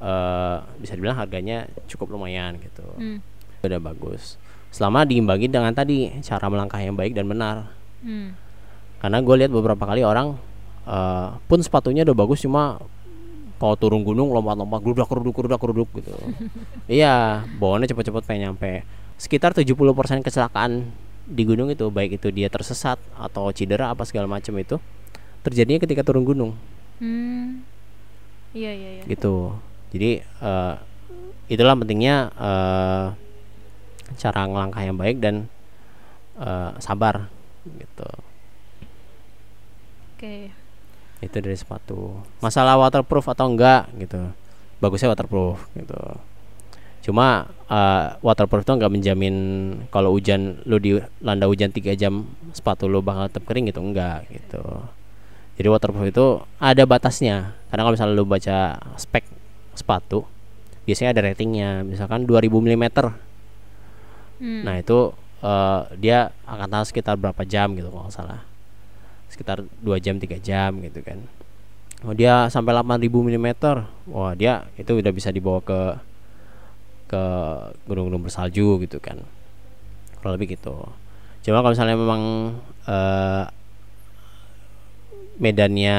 uh, 0.00 0.64
bisa 0.80 0.96
dibilang 0.96 1.20
harganya 1.20 1.68
cukup 1.86 2.16
lumayan 2.16 2.56
gitu. 2.58 2.86
Hmm, 2.96 3.20
udah 3.60 3.80
bagus 3.80 4.40
selama 4.68 5.08
diimbangi 5.08 5.48
dengan 5.48 5.72
tadi 5.72 6.12
cara 6.20 6.46
melangkah 6.52 6.80
yang 6.80 6.94
baik 6.94 7.16
dan 7.16 7.24
benar 7.24 7.72
hmm. 8.04 8.36
karena 9.00 9.18
gue 9.24 9.34
lihat 9.44 9.50
beberapa 9.52 9.84
kali 9.84 10.04
orang 10.04 10.36
uh, 10.84 11.36
pun 11.48 11.60
sepatunya 11.64 12.04
udah 12.04 12.16
bagus 12.16 12.44
cuma 12.44 12.78
kalau 13.58 13.74
turun 13.74 14.06
gunung 14.06 14.30
lompat-lompat 14.30 14.80
gerudak 14.84 15.08
geruduk 15.10 15.34
gerudak 15.34 15.60
geruduk 15.60 15.88
gitu 15.98 16.14
iya 17.00 17.42
bawaannya 17.58 17.90
cepet-cepet 17.90 18.22
pengen 18.28 18.52
nyampe 18.52 18.86
sekitar 19.18 19.56
70% 19.56 19.74
kecelakaan 20.22 20.86
di 21.28 21.42
gunung 21.44 21.68
itu 21.68 21.90
baik 21.90 22.22
itu 22.22 22.30
dia 22.32 22.48
tersesat 22.48 22.96
atau 23.18 23.50
cedera 23.50 23.92
apa 23.92 24.06
segala 24.06 24.30
macam 24.30 24.54
itu 24.56 24.78
terjadinya 25.42 25.82
ketika 25.82 26.06
turun 26.06 26.24
gunung 26.24 26.52
Hmm. 26.98 27.62
Iya 28.50 28.74
iya 28.74 28.90
iya. 28.98 29.02
gitu 29.06 29.54
jadi 29.94 30.24
eh, 30.24 30.74
itulah 31.46 31.78
pentingnya 31.78 32.34
eh, 32.34 33.06
cara 34.16 34.48
ngelangkah 34.48 34.82
yang 34.82 34.96
baik 34.96 35.20
dan 35.20 35.50
eh, 36.40 36.70
sabar 36.80 37.28
gitu. 37.68 38.08
Oke. 40.16 40.50
itu 41.18 41.34
dari 41.42 41.58
sepatu. 41.58 42.22
Masalah 42.38 42.78
waterproof 42.78 43.26
atau 43.26 43.50
enggak 43.50 43.90
gitu. 43.98 44.30
Bagusnya 44.78 45.10
waterproof 45.10 45.66
gitu. 45.74 45.98
Cuma 47.02 47.50
eh, 47.66 48.06
waterproof 48.22 48.62
itu 48.62 48.72
nggak 48.78 48.92
menjamin 48.92 49.36
kalau 49.90 50.14
hujan 50.14 50.62
lu 50.64 50.78
di 50.78 50.96
landa 51.20 51.50
hujan 51.50 51.74
tiga 51.74 51.92
jam 51.98 52.26
sepatu 52.54 52.86
lu 52.86 53.02
bakal 53.02 53.26
tetap 53.26 53.50
kering 53.50 53.66
gitu 53.66 53.82
enggak 53.82 54.30
gitu. 54.30 54.62
Jadi 55.58 55.66
waterproof 55.66 56.06
itu 56.06 56.26
ada 56.62 56.82
batasnya. 56.86 57.58
Karena 57.66 57.82
kalau 57.82 57.94
misalnya 57.98 58.14
lu 58.14 58.24
baca 58.26 58.78
spek 58.94 59.26
sepatu 59.74 60.22
biasanya 60.86 61.12
ada 61.12 61.20
ratingnya. 61.28 61.82
Misalkan 61.82 62.24
2000 62.24 62.48
mm 62.48 62.84
Hmm. 64.38 64.62
nah 64.62 64.78
itu 64.78 65.14
eh, 65.42 65.82
dia 65.98 66.30
akan 66.46 66.66
tahan 66.70 66.86
sekitar 66.86 67.14
berapa 67.18 67.42
jam 67.46 67.74
gitu 67.74 67.90
kalau 67.90 68.10
salah. 68.10 68.42
Sekitar 69.28 69.62
2 69.84 69.98
jam 70.00 70.16
3 70.16 70.38
jam 70.40 70.78
gitu 70.82 71.04
kan. 71.04 71.20
Oh 72.06 72.14
dia 72.14 72.46
sampai 72.48 72.72
8000 72.78 73.10
mm 73.10 73.48
wah 74.14 74.32
dia 74.38 74.70
itu 74.78 74.94
udah 74.94 75.10
bisa 75.10 75.34
dibawa 75.34 75.58
ke 75.58 75.80
ke 77.10 77.22
gunung-gunung 77.90 78.22
bersalju 78.22 78.82
gitu 78.86 79.02
kan. 79.02 79.18
Kalau 80.22 80.34
lebih 80.38 80.54
gitu. 80.54 80.86
Cuma 81.42 81.62
kalau 81.62 81.74
misalnya 81.74 81.96
memang 81.98 82.22
eh, 82.86 83.44
medannya 85.38 85.98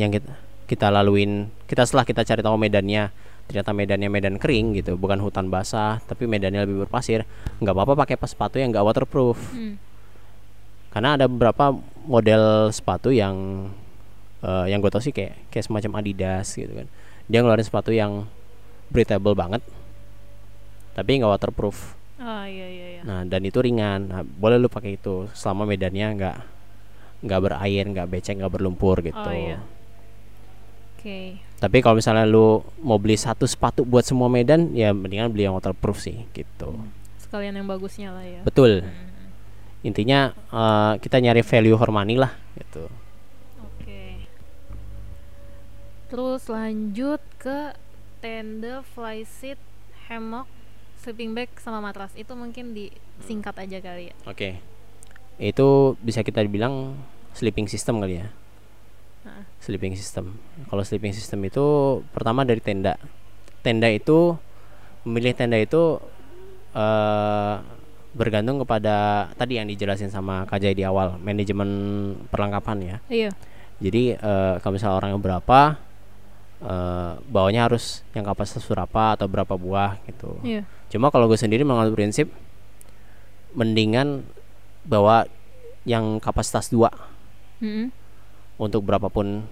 yang 0.00 0.08
kita 0.08 0.32
kita 0.68 0.92
laluin 0.92 1.48
kita 1.64 1.84
setelah 1.84 2.04
kita 2.04 2.24
cari 2.24 2.40
tahu 2.44 2.56
medannya 2.60 3.12
ternyata 3.48 3.72
medannya 3.72 4.06
medan 4.06 4.36
kering 4.36 4.76
gitu 4.76 4.94
bukan 4.94 5.16
hutan 5.18 5.48
basah 5.48 6.04
tapi 6.04 6.28
medannya 6.28 6.68
lebih 6.68 6.84
berpasir 6.84 7.24
nggak 7.58 7.72
apa-apa 7.72 8.04
pakai 8.04 8.14
pas 8.14 8.28
sepatu 8.28 8.60
yang 8.60 8.68
nggak 8.70 8.84
waterproof 8.84 9.40
Hmm. 9.50 9.80
karena 10.88 11.16
ada 11.16 11.24
beberapa 11.24 11.72
model 12.04 12.68
sepatu 12.68 13.08
yang 13.08 13.68
eh, 14.40 14.66
yang 14.68 14.78
gue 14.78 14.92
tau 14.92 15.00
sih 15.00 15.10
kayak 15.10 15.48
kayak 15.48 15.64
semacam 15.64 15.98
Adidas 15.98 16.52
gitu 16.52 16.70
kan 16.70 16.86
dia 17.24 17.40
ngeluarin 17.40 17.64
sepatu 17.64 17.88
yang 17.90 18.28
breathable 18.88 19.32
banget 19.32 19.64
tapi 20.92 21.16
nggak 21.16 21.32
waterproof 21.32 21.96
Ah 22.18 22.44
iya 22.44 22.66
iya 22.66 22.86
iya. 22.98 23.02
nah 23.02 23.22
dan 23.22 23.40
itu 23.42 23.58
ringan 23.58 24.00
nah, 24.06 24.22
boleh 24.26 24.58
lu 24.58 24.66
pakai 24.66 24.98
itu 24.98 25.30
selama 25.32 25.64
medannya 25.64 26.06
nggak 26.18 26.36
nggak 27.24 27.40
berair 27.40 27.84
nggak 27.88 28.08
becek 28.08 28.36
nggak 28.36 28.52
berlumpur 28.52 29.00
gitu 29.00 29.16
Oh, 29.16 29.32
iya. 29.32 29.58
Oke. 30.98 31.38
Tapi 31.58 31.82
kalau 31.82 31.98
misalnya 31.98 32.22
lu 32.22 32.62
mau 32.78 32.96
beli 32.96 33.14
satu 33.14 33.42
sepatu 33.44 33.82
buat 33.82 34.02
semua 34.02 34.26
medan 34.26 34.70
ya 34.72 34.94
mendingan 34.94 35.28
beli 35.28 35.44
yang 35.44 35.54
waterproof 35.54 35.98
sih 35.98 36.22
gitu 36.30 36.78
Sekalian 37.18 37.54
yang 37.54 37.66
bagusnya 37.66 38.08
lah 38.10 38.24
ya. 38.24 38.40
betul 38.42 38.82
Hmm. 38.82 39.84
intinya 39.84 40.20
eh, 40.32 40.92
kita 40.98 41.18
nyari 41.18 41.42
value 41.42 41.74
for 41.74 41.90
money 41.90 42.14
lah 42.14 42.30
gitu 42.54 42.86
Oke. 43.58 44.26
Terus 46.08 46.48
lanjut 46.48 47.20
ke 47.36 47.76
tenda, 48.18 48.80
fly 48.82 49.22
seat, 49.22 49.60
hammock, 50.08 50.48
sleeping 50.98 51.30
bag 51.30 51.52
sama 51.60 51.78
matras. 51.78 52.10
Itu 52.16 52.32
mungkin 52.32 52.72
disingkat 52.72 53.54
aja 53.54 53.78
kali 53.78 54.10
ya. 54.10 54.14
Oke. 54.24 54.58
Itu 55.36 55.94
bisa 56.00 56.24
kita 56.24 56.42
bilang 56.42 56.96
sleeping 57.30 57.68
system 57.68 58.00
kali 58.00 58.24
ya. 58.24 58.32
Sleeping 59.62 59.94
system. 59.94 60.38
Kalau 60.68 60.82
sleeping 60.82 61.12
system 61.12 61.44
itu 61.44 61.98
pertama 62.14 62.44
dari 62.44 62.60
tenda. 62.62 62.96
Tenda 63.62 63.88
itu 63.90 64.36
memilih 65.04 65.34
tenda 65.34 65.56
itu 65.58 66.02
eh 66.76 67.56
bergantung 68.16 68.58
kepada 68.64 69.28
tadi 69.36 69.60
yang 69.60 69.68
dijelasin 69.68 70.10
sama 70.10 70.42
Kak 70.48 70.58
Jai 70.58 70.74
di 70.74 70.82
awal, 70.82 71.20
manajemen 71.20 71.70
perlengkapan 72.32 72.76
ya. 72.82 72.96
Iya. 73.06 73.30
Jadi 73.78 74.16
eh, 74.18 74.54
kalau 74.58 74.74
misalnya 74.74 74.96
orangnya 74.98 75.20
berapa 75.20 75.60
eh 76.58 77.12
bawanya 77.30 77.70
harus 77.70 78.02
yang 78.16 78.26
kapasitas 78.26 78.66
berapa 78.66 79.14
atau 79.14 79.30
berapa 79.30 79.54
buah 79.54 80.02
gitu. 80.10 80.40
Iya. 80.42 80.66
Cuma 80.88 81.12
kalau 81.12 81.28
gue 81.28 81.38
sendiri 81.38 81.62
mengambil 81.62 81.94
prinsip 81.94 82.32
mendingan 83.52 84.24
bawa 84.84 85.28
yang 85.88 86.20
kapasitas 86.20 86.68
dua 86.68 86.92
Mm-mm. 87.64 87.88
Untuk 88.58 88.84
berapapun 88.84 89.46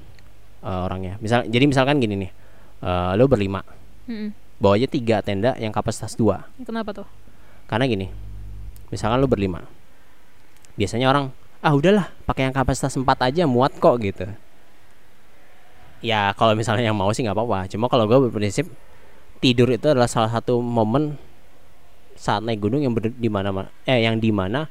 eh, 0.61 0.81
orangnya. 0.87 1.17
Misal, 1.23 1.47
jadi 1.47 1.65
misalkan 1.65 2.03
gini 2.03 2.27
nih, 2.27 2.31
eh, 2.83 3.13
lo 3.17 3.25
berlima, 3.31 3.63
Mm-mm. 4.11 4.35
bawa 4.59 4.77
aja 4.77 4.91
tiga 4.91 5.23
tenda 5.23 5.55
yang 5.57 5.71
kapasitas 5.71 6.19
dua. 6.19 6.45
Kenapa 6.67 6.93
tuh? 6.93 7.09
Karena 7.71 7.87
gini, 7.87 8.11
misalkan 8.91 9.23
lo 9.23 9.31
berlima, 9.31 9.65
biasanya 10.77 11.09
orang 11.09 11.33
ah 11.65 11.73
udahlah 11.73 12.13
pakai 12.29 12.47
yang 12.47 12.55
kapasitas 12.55 12.95
empat 12.95 13.33
aja 13.33 13.43
muat 13.49 13.75
kok 13.79 13.97
gitu. 14.03 14.29
Ya 16.05 16.31
kalau 16.37 16.53
misalnya 16.53 16.87
yang 16.87 16.95
mau 16.95 17.09
sih 17.11 17.25
nggak 17.25 17.35
apa-apa. 17.35 17.67
Cuma 17.73 17.89
kalau 17.89 18.05
gue 18.07 18.29
berprinsip 18.29 18.69
tidur 19.41 19.67
itu 19.73 19.89
adalah 19.91 20.07
salah 20.07 20.31
satu 20.31 20.61
momen 20.61 21.17
saat 22.17 22.45
naik 22.45 22.63
gunung 22.63 22.85
yang 22.85 22.93
ber, 22.97 23.13
di 23.13 23.29
mana 23.29 23.69
eh 23.85 24.05
yang 24.05 24.21
di 24.21 24.31
mana 24.33 24.69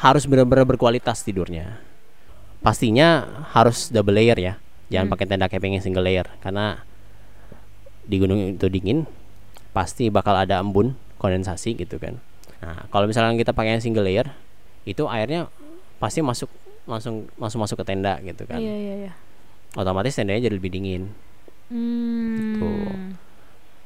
harus 0.00 0.24
benar-benar 0.24 0.64
berkualitas 0.64 1.22
tidurnya. 1.26 1.85
Pastinya 2.62 3.24
harus 3.52 3.88
double 3.90 4.16
layer 4.16 4.38
ya. 4.38 4.54
Jangan 4.86 5.06
Hmm. 5.10 5.14
pakai 5.18 5.26
tenda 5.26 5.46
camping 5.50 5.74
yang 5.74 5.84
single 5.84 6.06
layer 6.06 6.26
karena 6.40 6.82
di 8.06 8.16
gunung 8.22 8.54
itu 8.54 8.66
dingin 8.70 9.02
pasti 9.74 10.08
bakal 10.08 10.38
ada 10.38 10.62
embun 10.62 10.94
kondensasi 11.18 11.74
gitu 11.74 11.98
kan. 11.98 12.22
Nah, 12.62 12.86
kalau 12.88 13.10
misalnya 13.10 13.34
kita 13.34 13.50
pakai 13.50 13.76
yang 13.76 13.82
single 13.82 14.06
layer 14.06 14.30
itu 14.86 15.02
airnya 15.10 15.50
pasti 15.98 16.22
masuk 16.22 16.46
langsung 16.86 17.26
langsung 17.34 17.58
masuk 17.58 17.82
ke 17.82 17.84
tenda 17.84 18.22
gitu 18.22 18.46
kan. 18.46 18.62
Iya 18.62 18.74
iya 18.78 18.94
iya. 19.06 19.12
Otomatis 19.74 20.14
tendanya 20.14 20.46
jadi 20.46 20.54
lebih 20.54 20.70
dingin. 20.70 21.10
Hmm. 21.66 22.36
Gitu. 22.38 22.70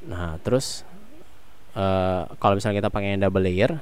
Nah, 0.05 0.37
terus 0.45 0.85
eh 1.73 2.23
kalau 2.37 2.61
misalnya 2.61 2.85
kita 2.85 2.91
pakai 2.93 3.17
yang 3.17 3.25
double 3.25 3.41
layer, 3.41 3.81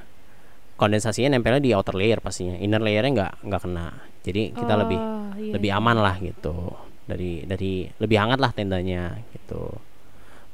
kondensasinya 0.79 1.35
nempelnya 1.35 1.59
di 1.59 1.75
outer 1.75 1.93
layer 1.99 2.23
pastinya. 2.23 2.55
Inner 2.55 2.79
layernya 2.79 3.11
nggak 3.11 3.33
nggak 3.43 3.61
kena. 3.67 3.87
Jadi 4.23 4.41
kita 4.55 4.73
lebih 4.79 4.95
Oh, 4.99 5.35
iya, 5.35 5.53
lebih 5.59 5.69
iya. 5.69 5.77
aman 5.77 5.97
lah 5.99 6.15
gitu. 6.23 6.55
Dari 7.03 7.43
dari 7.43 7.85
lebih 7.99 8.17
hangat 8.17 8.39
lah 8.39 8.55
tendanya 8.55 9.19
gitu. 9.35 9.75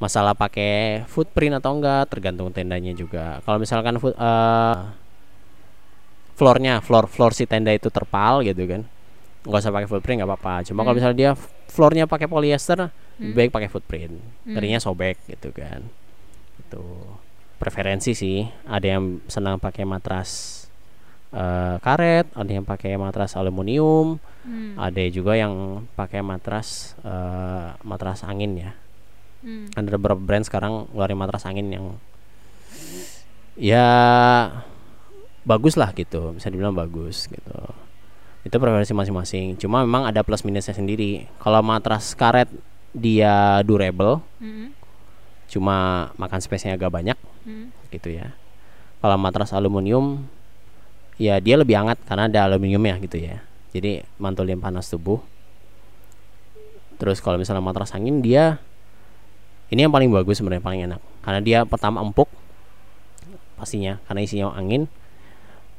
Masalah 0.01 0.33
pakai 0.33 1.05
footprint 1.07 1.61
atau 1.61 1.77
enggak 1.77 2.09
tergantung 2.09 2.49
tendanya 2.51 2.91
juga. 2.91 3.39
Kalau 3.45 3.61
misalkan 3.61 3.95
eh, 4.01 4.75
floornya 6.35 6.83
floor 6.83 7.07
floor 7.07 7.31
si 7.31 7.47
tenda 7.47 7.71
itu 7.71 7.87
terpal 7.87 8.43
gitu 8.43 8.59
kan 8.67 8.83
nggak 9.45 9.61
usah 9.61 9.71
pakai 9.71 9.87
footprint 9.87 10.17
nggak 10.19 10.29
apa-apa 10.35 10.67
cuma 10.67 10.83
kalau 10.83 10.91
Hmm. 10.91 10.99
misalnya 10.99 11.17
dia 11.17 11.31
floornya 11.71 12.05
pakai 12.09 12.27
polyester 12.27 12.91
Hmm. 13.15 13.31
baik 13.31 13.55
pakai 13.55 13.69
footprint 13.71 14.19
Hmm. 14.43 14.51
tadinya 14.51 14.81
sobek 14.81 15.15
gitu 15.31 15.55
kan 15.55 15.85
itu 16.59 16.83
preferensi 17.55 18.11
sih 18.13 18.43
ada 18.65 18.97
yang 18.97 19.23
senang 19.25 19.57
pakai 19.57 19.87
matras 19.87 20.63
eh, 21.31 21.75
karet 21.79 22.27
ada 22.31 22.51
yang 22.51 22.63
pakai 22.63 22.95
matras 22.95 23.33
aluminium 23.35 24.19
Hmm. 24.45 24.77
ada 24.77 25.01
juga 25.09 25.33
yang 25.33 25.81
pakai 25.97 26.21
matras 26.21 26.93
eh, 27.01 27.73
matras 27.81 28.21
angin 28.21 28.61
ya 28.61 28.71
Hmm. 29.41 29.65
ada 29.73 29.97
beberapa 29.97 30.21
brand 30.21 30.45
sekarang 30.45 30.85
ngeluarin 30.93 31.17
matras 31.17 31.49
angin 31.49 31.65
yang 31.65 31.85
ya 33.55 33.87
bagus 35.41 35.79
lah 35.79 35.89
gitu 35.95 36.35
bisa 36.35 36.51
dibilang 36.51 36.75
bagus 36.75 37.25
gitu 37.25 37.57
itu 38.45 38.55
preferensi 38.61 38.93
masing-masing 38.93 39.57
cuma 39.57 39.81
memang 39.81 40.05
ada 40.05 40.21
plus 40.21 40.45
minusnya 40.45 40.77
sendiri 40.77 41.25
kalau 41.41 41.65
matras 41.65 42.13
karet 42.13 42.49
dia 42.93 43.65
durable 43.65 44.21
Hmm. 44.37 44.74
Cuma 45.49 46.09
makan 46.17 46.39
space-nya 46.41 46.75
agak 46.77 46.91
banyak. 46.91 47.17
Hmm. 47.45 47.69
gitu 47.93 48.09
ya. 48.09 48.33
Kalau 48.99 49.15
matras 49.21 49.53
aluminium 49.53 50.25
ya 51.15 51.37
dia 51.39 51.55
lebih 51.55 51.77
hangat 51.77 52.01
karena 52.09 52.27
ada 52.27 52.49
aluminiumnya 52.49 52.97
gitu 53.05 53.21
ya. 53.21 53.39
Jadi 53.71 54.03
mantulin 54.17 54.59
panas 54.59 54.89
tubuh. 54.89 55.21
Terus 56.97 57.21
kalau 57.21 57.37
misalnya 57.37 57.61
matras 57.61 57.93
angin 57.93 58.23
dia 58.23 58.57
ini 59.69 59.85
yang 59.85 59.93
paling 59.93 60.09
bagus 60.09 60.41
sebenarnya 60.41 60.63
paling 60.63 60.81
enak. 60.89 61.01
Karena 61.21 61.39
dia 61.41 61.59
pertama 61.69 62.01
empuk 62.01 62.27
pastinya 63.55 64.01
karena 64.09 64.21
isinya 64.25 64.51
angin. 64.57 64.89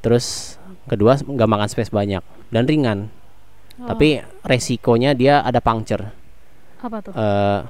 Terus 0.00 0.56
kedua 0.86 1.18
nggak 1.18 1.50
makan 1.50 1.68
space 1.68 1.90
banyak 1.90 2.22
dan 2.54 2.62
ringan. 2.64 2.98
Oh, 3.76 3.92
tapi 3.92 4.22
resikonya 4.46 5.12
dia 5.12 5.42
ada 5.42 5.60
puncture. 5.60 6.14
Apa 6.80 7.02
tuh? 7.02 7.12
eh 7.12 7.60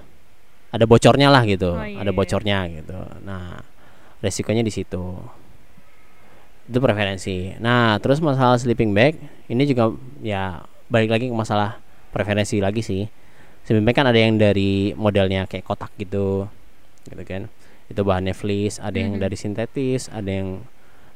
ada 0.76 0.84
bocornya 0.84 1.28
lah 1.32 1.42
gitu, 1.42 1.72
Oh, 1.72 1.80
iya, 1.80 1.96
ada 1.98 2.12
iya. 2.12 2.16
bocornya 2.16 2.58
gitu. 2.68 2.98
Nah, 3.24 3.64
resikonya 4.20 4.60
di 4.60 4.70
situ. 4.70 5.16
Itu 6.66 6.78
preferensi. 6.82 7.54
Nah, 7.62 7.96
terus 8.02 8.18
masalah 8.18 8.58
sleeping 8.58 8.90
bag 8.92 9.14
ini 9.46 9.62
juga 9.64 9.94
ya 10.20 10.60
balik 10.90 11.10
lagi 11.10 11.26
ke 11.30 11.34
masalah 11.34 11.78
preferensi 12.10 12.58
lagi 12.58 12.82
sih. 12.82 13.06
Sleeping 13.64 13.86
bag 13.86 13.96
kan 13.96 14.06
ada 14.06 14.18
yang 14.18 14.36
dari 14.36 14.92
modelnya 14.92 15.46
kayak 15.46 15.64
kotak 15.64 15.94
gitu, 15.96 16.44
gitu 17.06 17.22
kan. 17.24 17.46
Itu 17.86 18.02
bahannya 18.02 18.34
fleece, 18.34 18.82
ada 18.82 18.98
yang 18.98 19.16
Mhm. 19.16 19.22
dari 19.22 19.36
sintetis, 19.38 20.10
ada 20.10 20.26
yang 20.26 20.66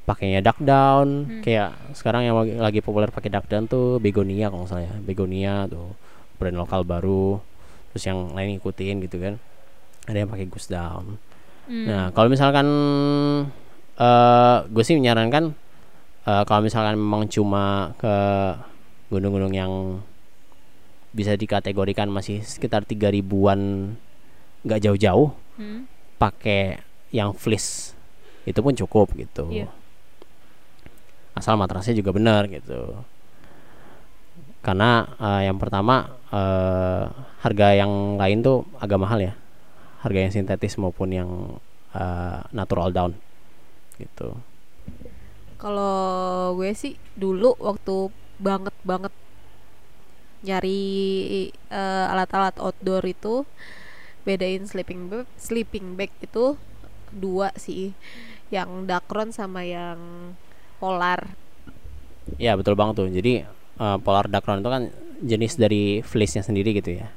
pakainya 0.07 0.39
duck 0.41 0.59
down. 0.63 1.27
Hmm. 1.27 1.43
Kayak 1.43 1.75
sekarang 1.99 2.23
yang 2.27 2.35
lagi, 2.39 2.53
lagi 2.57 2.81
populer 2.81 3.11
pakai 3.11 3.31
duck 3.31 3.47
down 3.51 3.67
tuh 3.67 3.99
begonia 3.99 4.49
kalau 4.49 4.63
nggak 4.65 4.71
salah 4.71 4.87
ya. 4.87 4.95
Begonia 5.03 5.67
tuh 5.67 5.95
brand 6.39 6.57
lokal 6.57 6.87
baru 6.87 7.37
terus 7.91 8.07
yang 8.07 8.33
lain 8.33 8.57
ngikutin 8.57 9.03
gitu 9.03 9.19
kan 9.19 9.35
ada 10.11 10.19
yang 10.19 10.29
pakai 10.29 10.47
goose 10.47 10.69
down 10.69 11.17
Hmm. 11.65 11.87
nah 11.87 12.05
kalau 12.11 12.27
misalkan 12.27 12.67
eh 13.95 14.57
gue 14.67 14.83
sih 14.83 14.99
menyarankan 14.99 15.55
eh, 16.25 16.43
kalau 16.45 16.61
misalkan 16.61 16.99
memang 16.99 17.25
cuma 17.27 17.95
ke 17.95 18.15
gunung-gunung 19.07 19.51
yang 19.51 20.03
bisa 21.11 21.35
dikategorikan 21.35 22.07
masih 22.07 22.43
sekitar 22.43 22.83
tiga 22.83 23.07
ribuan 23.07 23.95
nggak 24.63 24.83
jauh-jauh 24.83 25.31
Hmm. 25.55 25.87
pakai 26.17 26.81
yang 27.13 27.31
fleece 27.33 27.93
itu 28.43 28.59
pun 28.59 28.73
cukup 28.73 29.13
gitu 29.15 29.47
Iya. 29.47 29.71
asal 31.33 31.55
matrasnya 31.55 31.93
juga 31.93 32.11
benar 32.11 32.49
gitu 32.49 32.99
karena 34.61 34.91
eh, 35.17 35.43
yang 35.47 35.57
pertama 35.57 36.19
eh, 36.31 37.05
harga 37.41 37.67
yang 37.75 38.17
lain 38.17 38.41
tuh 38.41 38.67
agak 38.77 38.99
mahal 38.99 39.21
ya 39.21 39.35
harga 40.01 40.19
yang 40.19 40.33
sintetis 40.33 40.81
maupun 40.81 41.09
yang 41.13 41.31
eh, 41.93 42.41
natural 42.53 42.91
down 42.93 43.13
gitu. 44.01 44.33
Kalau 45.61 46.57
gue 46.57 46.73
sih 46.73 46.97
dulu 47.15 47.53
waktu 47.61 48.09
banget 48.41 48.73
banget 48.81 49.13
nyari 50.41 50.81
eh, 51.53 52.07
alat-alat 52.09 52.57
outdoor 52.57 53.05
itu 53.05 53.45
bedain 54.25 54.65
sleeping 54.65 55.09
bag, 55.09 55.29
sleeping 55.37 55.97
bag 55.97 56.13
itu 56.25 56.57
dua 57.13 57.53
sih, 57.61 57.93
yang 58.49 58.89
Dacron 58.89 59.33
sama 59.33 59.65
yang 59.65 59.99
Polar. 60.81 61.37
ya 62.41 62.57
betul 62.57 62.73
banget 62.73 63.05
tuh. 63.05 63.09
Jadi 63.13 63.45
eh, 63.45 63.99
polar 64.01 64.33
Dacron 64.33 64.65
itu 64.65 64.71
kan 64.73 64.83
jenis 65.21 65.61
dari 65.61 66.01
fleece 66.01 66.41
nya 66.41 66.43
sendiri 66.45 66.73
gitu 66.73 66.97
ya. 66.97 67.13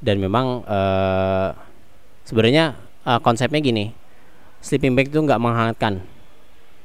Dan 0.00 0.16
memang 0.16 0.64
eh, 0.64 1.50
sebenarnya 2.30 2.78
eh, 3.02 3.18
konsepnya 3.26 3.58
gini 3.58 3.90
sleeping 4.62 4.94
bag 4.94 5.10
itu 5.10 5.18
nggak 5.18 5.42
menghangatkan 5.42 5.98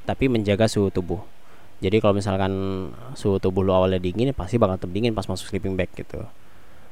tapi 0.10 0.26
menjaga 0.26 0.66
suhu 0.66 0.90
tubuh 0.90 1.22
jadi 1.84 2.02
kalau 2.02 2.18
misalkan 2.18 2.54
suhu 3.14 3.38
tubuh 3.38 3.62
lo 3.62 3.78
awalnya 3.78 4.02
dingin 4.02 4.34
pasti 4.34 4.58
bakal 4.58 4.82
tetap 4.82 4.90
dingin 4.90 5.14
pas 5.14 5.30
masuk 5.30 5.46
sleeping 5.54 5.78
bag 5.78 5.94
gitu 5.94 6.26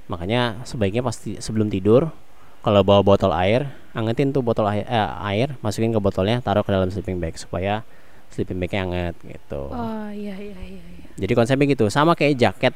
makanya 0.05 0.61
sebaiknya 0.69 1.01
pasti 1.01 1.41
sebelum 1.41 1.73
tidur 1.73 2.13
kalau 2.61 2.85
bawa 2.85 3.01
botol 3.01 3.33
air 3.33 3.73
angetin 3.91 4.31
tuh 4.31 4.39
botol 4.45 4.69
air, 4.69 4.85
eh, 4.85 5.09
air 5.33 5.57
masukin 5.65 5.89
ke 5.89 5.97
botolnya 5.97 6.37
taruh 6.43 6.61
ke 6.61 6.69
dalam 6.69 6.91
sleeping 6.93 7.17
bag 7.17 7.33
supaya 7.39 7.81
sleeping 8.29 8.59
bagnya 8.61 8.81
anget 8.85 9.15
gitu 9.23 9.71
Oh 9.71 10.09
iya 10.13 10.35
iya 10.37 10.57
iya. 10.61 10.81
iya. 10.83 11.07
jadi 11.17 11.33
konsepnya 11.33 11.65
gitu 11.73 11.87
sama 11.89 12.13
kayak 12.13 12.37
jaket 12.37 12.73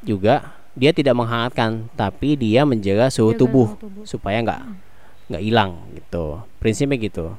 juga 0.00 0.56
dia 0.72 0.94
tidak 0.96 1.12
menghangatkan 1.12 1.90
tapi 1.98 2.38
dia 2.38 2.64
menjaga 2.64 3.12
suhu 3.12 3.36
Jaga 3.36 3.40
tubuh 3.42 3.68
suhu 3.74 3.82
tubuh. 3.84 4.04
supaya 4.08 4.38
nggak 4.40 4.89
nggak 5.30 5.44
hilang 5.46 5.78
gitu. 5.94 6.42
Prinsipnya 6.58 6.98
gitu. 6.98 7.32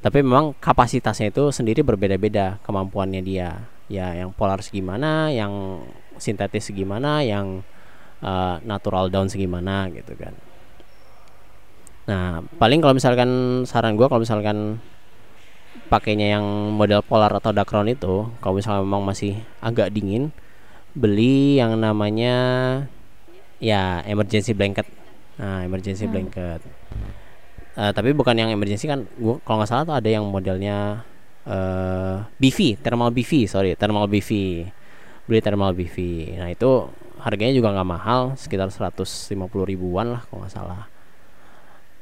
Tapi 0.00 0.22
memang 0.22 0.54
kapasitasnya 0.62 1.34
itu 1.34 1.50
sendiri 1.50 1.82
berbeda-beda 1.82 2.62
kemampuannya 2.62 3.20
dia. 3.20 3.66
Ya 3.90 4.14
yang 4.16 4.32
polar 4.32 4.62
segimana 4.64 5.28
yang 5.34 5.84
sintetis 6.16 6.70
segimana 6.70 7.20
yang 7.20 7.66
eh, 8.22 8.56
natural 8.62 9.10
down 9.10 9.26
segimana 9.26 9.90
gitu 9.90 10.14
kan. 10.14 10.32
Nah 12.06 12.40
paling 12.56 12.78
kalau 12.78 12.94
misalkan 12.96 13.30
saran 13.66 13.98
gua 13.98 14.06
kalau 14.08 14.22
misalkan 14.22 14.78
pakainya 15.88 16.38
yang 16.38 16.44
model 16.72 17.04
polar 17.04 17.32
atau 17.34 17.52
dark 17.52 17.68
round 17.68 17.92
itu 17.92 18.28
kalau 18.40 18.56
misalnya 18.56 18.86
memang 18.86 19.04
masih 19.04 19.36
agak 19.60 19.92
dingin 19.92 20.32
beli 20.94 21.58
yang 21.58 21.76
namanya 21.76 22.36
ya 23.58 24.00
emergency 24.06 24.54
blanket 24.54 24.86
nah 25.40 25.66
emergency 25.66 26.06
Hmm. 26.06 26.12
blanket. 26.14 26.60
Eh, 27.74 27.90
tapi 27.90 28.14
bukan 28.14 28.38
yang 28.38 28.54
emergency 28.54 28.86
kan 28.86 29.02
gua 29.18 29.42
kalau 29.42 29.58
nggak 29.58 29.70
salah 29.70 29.82
tuh 29.82 29.96
ada 29.98 30.06
yang 30.06 30.22
modelnya 30.30 31.02
eh 31.44 32.16
BV 32.40 32.80
thermal 32.80 33.10
BV 33.12 33.44
sorry 33.44 33.74
thermal 33.76 34.06
BV 34.08 34.30
beli 35.28 35.40
thermal 35.44 35.76
BV 35.76 35.96
nah 36.40 36.48
itu 36.48 36.88
harganya 37.20 37.52
juga 37.52 37.74
nggak 37.74 37.88
mahal 37.88 38.20
sekitar 38.38 38.68
150 38.72 39.34
ribuan 39.66 40.12
lah 40.14 40.22
kalau 40.28 40.44
nggak 40.44 40.54
salah. 40.54 40.86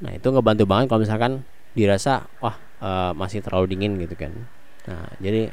Nah 0.02 0.10
itu 0.12 0.26
ngebantu 0.28 0.64
banget 0.66 0.86
kalau 0.90 1.00
misalkan 1.02 1.32
dirasa 1.72 2.26
wah 2.42 2.54
eh, 2.82 3.12
masih 3.16 3.40
terlalu 3.40 3.72
dingin 3.72 3.96
gitu 3.96 4.14
kan. 4.18 4.34
Nah 4.86 5.08
jadi 5.24 5.48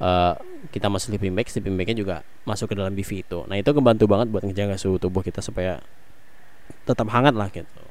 eh, 0.00 0.34
kita 0.74 0.90
masuk 0.90 1.14
sleeping 1.14 1.32
bag 1.38 1.46
sleeping 1.46 1.76
bagnya 1.78 1.96
juga 1.96 2.16
masuk 2.44 2.72
ke 2.72 2.74
dalam 2.74 2.92
BV 2.92 3.10
itu. 3.22 3.38
Nah 3.46 3.56
itu 3.56 3.70
ngebantu 3.70 4.04
banget 4.10 4.26
buat 4.32 4.42
ngejaga 4.42 4.74
suhu 4.74 4.98
tubuh 4.98 5.22
kita 5.22 5.38
supaya 5.38 5.78
tetap 6.86 7.06
hangat 7.10 7.34
lah 7.34 7.50
gitu. 7.50 7.82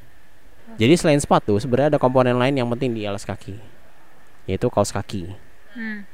Jadi 0.76 0.94
selain 1.00 1.22
sepatu 1.22 1.56
sebenarnya 1.62 1.96
ada 1.96 2.00
komponen 2.02 2.36
lain 2.36 2.56
yang 2.56 2.68
penting 2.68 2.92
di 2.92 3.08
alas 3.08 3.24
kaki 3.24 3.56
yaitu 4.46 4.70
kaos 4.70 4.94
kaki. 4.94 5.34
Hmm. 5.76 6.08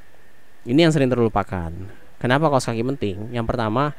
ini 0.66 0.80
yang 0.82 0.90
sering 0.90 1.06
terlupakan. 1.06 1.70
Kenapa 2.18 2.50
kaos 2.50 2.66
kaki 2.66 2.82
penting? 2.82 3.30
Yang 3.30 3.46
pertama 3.48 3.94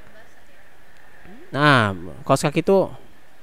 nah 1.52 1.92
kaos 2.24 2.40
kaki 2.40 2.64
itu 2.64 2.88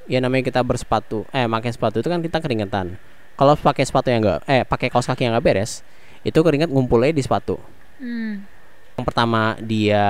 ya 0.09 0.17
namanya 0.17 0.49
kita 0.49 0.65
bersepatu 0.65 1.30
eh 1.30 1.45
pakai 1.45 1.70
sepatu 1.70 2.01
itu 2.01 2.09
kan 2.09 2.20
kita 2.20 2.38
keringetan. 2.41 2.97
Kalau 3.38 3.55
pakai 3.55 3.86
sepatu 3.86 4.11
yang 4.11 4.20
enggak 4.26 4.41
eh 4.49 4.65
pakai 4.65 4.88
kaos 4.91 5.07
kaki 5.07 5.28
yang 5.30 5.38
enggak 5.38 5.45
beres 5.45 5.86
itu 6.26 6.39
keringat 6.41 6.67
ngumpulnya 6.67 7.15
di 7.15 7.24
sepatu. 7.24 7.57
Hmm. 7.99 8.47
yang 8.95 9.03
pertama 9.07 9.59
dia 9.59 10.07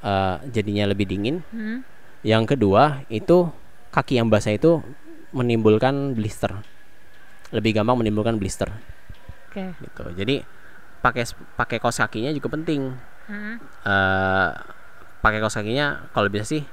eh, 0.00 0.36
jadinya 0.52 0.88
lebih 0.88 1.08
dingin. 1.08 1.40
Hmm. 1.52 1.84
yang 2.20 2.44
kedua 2.44 3.00
itu 3.08 3.48
kaki 3.90 4.18
yang 4.22 4.30
basah 4.30 4.54
itu 4.54 4.82
menimbulkan 5.30 6.14
blister. 6.14 6.50
Lebih 7.50 7.82
gampang 7.82 7.98
menimbulkan 7.98 8.38
blister. 8.38 8.70
Oke. 9.50 9.74
gitu. 9.82 10.02
Jadi 10.14 10.46
pakai 11.02 11.26
pakai 11.58 11.76
kaos 11.82 11.98
kakinya 11.98 12.30
juga 12.30 12.48
penting. 12.54 12.94
Hmm. 13.30 13.62
eh 13.86 14.50
pakai 15.22 15.38
kaos 15.38 15.54
kakinya 15.54 16.10
kalau 16.10 16.26
bisa 16.26 16.42
sih 16.42 16.66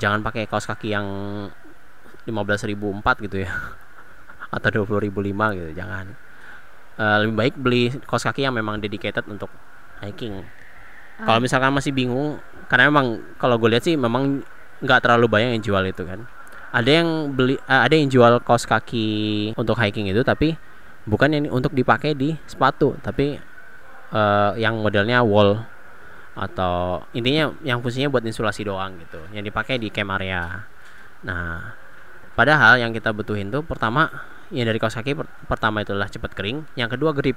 jangan 0.00 0.24
pakai 0.24 0.48
kaos 0.48 0.64
kaki 0.64 0.96
yang 0.96 1.06
15.004 2.28 3.24
gitu 3.24 3.36
ya. 3.44 3.52
Atau 4.54 4.84
20.005 4.84 5.56
gitu 5.56 5.70
jangan. 5.76 6.06
Eh, 7.00 7.16
lebih 7.24 7.34
baik 7.36 7.54
beli 7.56 7.82
kaos 8.04 8.24
kaki 8.24 8.44
yang 8.44 8.52
memang 8.52 8.80
dedicated 8.80 9.24
untuk 9.28 9.48
hiking. 10.04 10.44
Kalau 11.20 11.36
Ah. 11.36 11.42
misalkan 11.42 11.72
masih 11.72 11.92
bingung 11.92 12.40
karena 12.68 12.88
memang 12.88 13.20
kalau 13.36 13.56
gue 13.60 13.68
lihat 13.72 13.84
sih 13.84 13.96
memang 13.96 14.40
nggak 14.80 15.00
terlalu 15.04 15.28
banyak 15.28 15.50
yang 15.56 15.64
jual 15.64 15.84
itu 15.84 16.00
kan 16.08 16.24
ada 16.70 16.90
yang 16.90 17.34
beli 17.34 17.58
eh, 17.58 17.80
ada 17.86 17.94
yang 17.94 18.06
jual 18.06 18.38
kaos 18.46 18.64
kaki 18.66 19.52
untuk 19.58 19.74
hiking 19.78 20.06
itu 20.10 20.22
tapi 20.22 20.54
bukan 21.06 21.34
yang 21.34 21.44
untuk 21.50 21.74
dipakai 21.74 22.14
di 22.14 22.38
sepatu 22.46 22.94
tapi 23.02 23.38
eh, 24.14 24.52
yang 24.58 24.78
modelnya 24.78 25.22
wall 25.26 25.62
atau 26.38 27.02
intinya 27.10 27.50
yang 27.66 27.82
fungsinya 27.82 28.06
buat 28.08 28.22
insulasi 28.22 28.62
doang 28.64 28.96
gitu 29.02 29.18
yang 29.34 29.42
dipakai 29.42 29.76
di 29.82 29.90
camp 29.90 30.14
area. 30.14 30.64
Nah 31.26 31.74
padahal 32.38 32.78
yang 32.80 32.94
kita 32.94 33.10
butuhin 33.10 33.50
tuh 33.50 33.66
pertama 33.66 34.08
yang 34.54 34.64
dari 34.66 34.78
kaos 34.78 34.94
kaki 34.94 35.18
per- 35.18 35.30
pertama 35.50 35.82
itu 35.82 35.92
adalah 35.92 36.08
cepat 36.08 36.32
kering 36.34 36.64
yang 36.78 36.88
kedua 36.90 37.12
grip. 37.14 37.36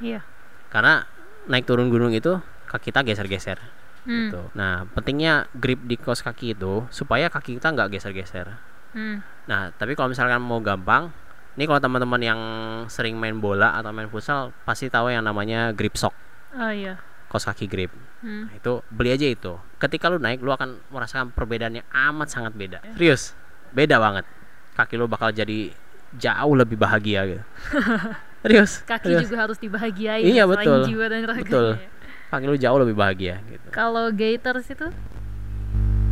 Iya. 0.00 0.24
karena 0.72 1.04
naik 1.44 1.68
turun 1.68 1.92
gunung 1.92 2.16
itu 2.16 2.40
kaki 2.72 2.88
kita 2.88 3.04
geser-geser 3.04 3.60
Hmm. 4.02 4.28
gitu. 4.28 4.42
Nah, 4.54 4.88
pentingnya 4.90 5.44
grip 5.52 5.80
di 5.84 5.94
kaos 5.94 6.20
kaki 6.20 6.54
itu 6.54 6.88
supaya 6.88 7.28
kaki 7.28 7.56
kita 7.56 7.68
nggak 7.70 7.92
geser-geser. 7.92 8.48
Hmm. 8.90 9.20
Nah, 9.44 9.70
tapi 9.72 9.92
kalau 9.92 10.08
misalkan 10.08 10.40
mau 10.40 10.58
gampang, 10.58 11.12
ini 11.54 11.64
kalau 11.64 11.78
teman-teman 11.78 12.20
yang 12.20 12.40
sering 12.86 13.14
main 13.14 13.36
bola 13.36 13.76
atau 13.76 13.92
main 13.92 14.08
futsal 14.08 14.56
pasti 14.64 14.88
tahu 14.88 15.10
yang 15.10 15.22
namanya 15.22 15.70
grip 15.70 15.94
sock, 15.94 16.14
Oh 16.52 16.72
iya. 16.72 16.96
kaos 17.28 17.44
kaki 17.44 17.66
grip. 17.66 17.92
Hmm. 18.20 18.48
Nah, 18.48 18.54
itu 18.56 18.80
beli 18.88 19.12
aja 19.12 19.26
itu. 19.26 19.54
Ketika 19.76 20.08
lu 20.08 20.16
naik, 20.16 20.40
lu 20.40 20.50
akan 20.50 20.80
merasakan 20.88 21.30
perbedaannya 21.30 21.84
amat 21.88 22.28
sangat 22.28 22.52
beda. 22.56 22.80
Serius, 22.96 23.36
beda 23.70 23.96
banget. 23.96 24.24
Kaki 24.74 24.96
lu 24.96 25.06
bakal 25.06 25.30
jadi 25.30 25.70
jauh 26.16 26.54
lebih 26.56 26.74
bahagia 26.74 27.22
gitu. 27.28 27.44
Serius. 28.42 28.80
Kaki 28.82 29.04
serius. 29.06 29.28
juga 29.28 29.36
harus 29.44 29.60
dibahagiain 29.60 30.24
Iya, 30.24 30.48
betul. 30.48 30.88
jiwa 30.88 31.06
dan 31.06 31.22
raga. 31.28 31.44
Betul. 31.44 31.68
Kaki 32.30 32.46
lu 32.46 32.54
jauh 32.54 32.78
lebih 32.78 32.94
bahagia 32.94 33.42
gitu. 33.44 33.66
Kalau 33.70 34.08
Gators 34.10 34.66
itu 34.66 34.86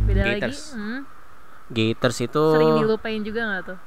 beda 0.05 0.21
Gators. 0.21 0.75
lagi. 0.75 0.75
Hmm. 0.75 1.01
Gators 1.69 2.17
itu 2.19 2.43
Sering 2.51 2.71
dilupain 2.77 3.21
juga 3.21 3.41
nggak 3.45 3.63
tuh? 3.65 3.79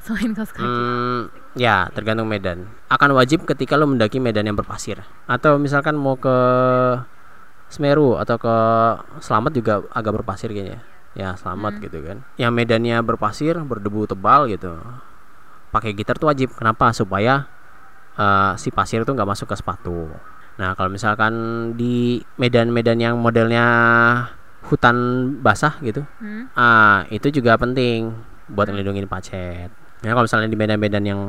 Selain 0.00 0.32
kaos 0.32 0.48
kaki. 0.48 0.64
Hmm, 0.64 1.28
ya 1.52 1.90
tergantung 1.90 2.24
medan. 2.24 2.64
Akan 2.88 3.12
wajib 3.12 3.44
ketika 3.44 3.76
lo 3.76 3.84
mendaki 3.84 4.16
medan 4.16 4.46
yang 4.46 4.56
berpasir. 4.56 5.04
Atau 5.26 5.60
misalkan 5.60 5.92
mau 5.92 6.16
ke 6.16 6.32
Semeru 7.68 8.16
atau 8.16 8.34
ke 8.34 8.56
Selamat 9.20 9.52
juga 9.52 9.72
agak 9.90 10.22
berpasir 10.22 10.50
kayaknya. 10.50 10.80
Ya 11.12 11.34
Selamat 11.36 11.76
Hmm. 11.76 11.82
gitu 11.84 11.98
kan. 12.00 12.18
Yang 12.34 12.52
medannya 12.54 12.96
berpasir, 13.02 13.54
berdebu 13.60 14.06
tebal 14.06 14.48
gitu. 14.48 14.78
Pakai 15.70 15.92
gitar 15.92 16.16
tuh 16.16 16.30
wajib. 16.30 16.50
Kenapa? 16.54 16.90
Supaya 16.90 17.46
eh, 18.16 18.52
si 18.56 18.68
pasir 18.68 19.02
itu 19.02 19.10
nggak 19.10 19.28
masuk 19.28 19.48
ke 19.48 19.56
sepatu. 19.56 20.10
Nah 20.60 20.76
kalau 20.76 20.92
misalkan 20.92 21.32
di 21.80 22.20
medan-medan 22.36 23.00
yang 23.00 23.16
modelnya 23.16 23.64
hutan 24.68 24.96
basah 25.40 25.80
gitu, 25.80 26.04
Hmm. 26.20 26.52
Ah, 26.52 27.08
itu 27.08 27.32
juga 27.32 27.56
penting 27.56 28.12
buat 28.52 28.68
ngelindungin 28.68 29.08
pacet. 29.08 29.72
Ya 30.04 30.12
kalau 30.12 30.28
misalnya 30.28 30.52
di 30.52 30.58
medan-medan 30.60 31.04
yang 31.08 31.20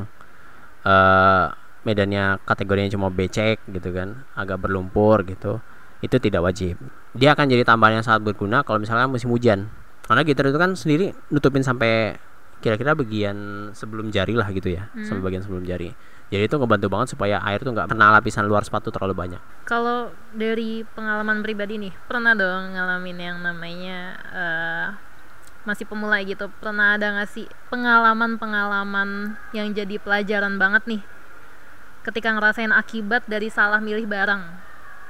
eh 0.84 1.46
medannya 1.82 2.38
kategorinya 2.46 2.92
cuma 2.94 3.08
becek 3.10 3.58
gitu 3.66 3.90
kan, 3.90 4.22
agak 4.38 4.60
berlumpur 4.62 5.24
gitu, 5.26 5.58
itu 5.98 6.16
tidak 6.20 6.44
wajib. 6.46 6.78
Dia 7.16 7.34
akan 7.34 7.50
jadi 7.50 7.66
tambahan 7.66 7.98
yang 7.98 8.06
sangat 8.06 8.22
berguna 8.22 8.62
kalau 8.62 8.78
misalnya 8.78 9.10
musim 9.10 9.32
hujan. 9.32 9.66
Karena 10.06 10.22
gitar 10.22 10.46
itu 10.46 10.58
kan 10.60 10.76
sendiri 10.78 11.10
nutupin 11.32 11.64
sampai 11.64 12.20
kira-kira 12.62 12.94
bagian 12.94 13.70
sebelum 13.74 14.14
jari 14.14 14.38
lah 14.38 14.46
gitu 14.54 14.70
ya, 14.70 14.86
Hmm. 14.94 15.02
sampai 15.02 15.22
bagian 15.26 15.42
sebelum 15.42 15.66
jari. 15.66 15.90
Jadi 16.32 16.48
itu 16.48 16.56
ngebantu 16.56 16.88
banget 16.88 17.12
supaya 17.12 17.44
air 17.44 17.60
tuh 17.60 17.76
nggak 17.76 17.92
kena 17.92 18.08
lapisan 18.16 18.48
luar 18.48 18.64
sepatu 18.64 18.88
terlalu 18.88 19.12
banyak. 19.12 19.42
Kalau 19.68 20.08
dari 20.32 20.80
pengalaman 20.96 21.44
pribadi 21.44 21.76
nih, 21.76 21.92
pernah 22.08 22.32
dong 22.32 22.72
ngalamin 22.72 23.18
yang 23.20 23.38
namanya 23.44 23.98
eh, 24.32 24.86
masih 25.68 25.84
pemula 25.84 26.16
gitu. 26.24 26.48
Pernah 26.56 26.96
ada 26.96 27.12
nggak 27.20 27.28
sih 27.28 27.44
pengalaman-pengalaman 27.68 29.36
yang 29.52 29.76
jadi 29.76 30.00
pelajaran 30.00 30.56
banget 30.56 30.88
nih 30.88 31.02
ketika 32.02 32.32
ngerasain 32.32 32.72
akibat 32.72 33.28
dari 33.28 33.52
salah 33.52 33.78
milih 33.78 34.08
barang 34.08 34.42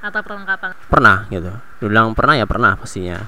atau 0.03 0.19
perlengkapan? 0.19 0.75
Pernah 0.91 1.23
gitu. 1.31 1.55
Bilang 1.79 2.11
pernah 2.11 2.35
ya 2.35 2.43
pernah 2.43 2.75
pastinya. 2.75 3.23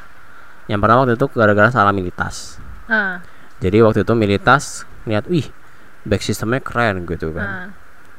Yang 0.67 0.79
pertama 0.83 0.99
waktu 1.07 1.15
itu 1.15 1.27
gara-gara 1.31 1.69
salah 1.71 1.95
milih 1.95 2.11
tas. 2.11 2.59
Ah, 2.91 3.23
Jadi 3.63 3.79
waktu 3.79 4.03
itu 4.03 4.13
milih 4.13 4.43
tas 4.43 4.83
lihat, 5.07 5.31
wih, 5.31 5.47
back 6.03 6.19
sistemnya 6.19 6.59
keren 6.59 7.07
gitu 7.07 7.31
kan. 7.31 7.45
ah, 7.45 7.67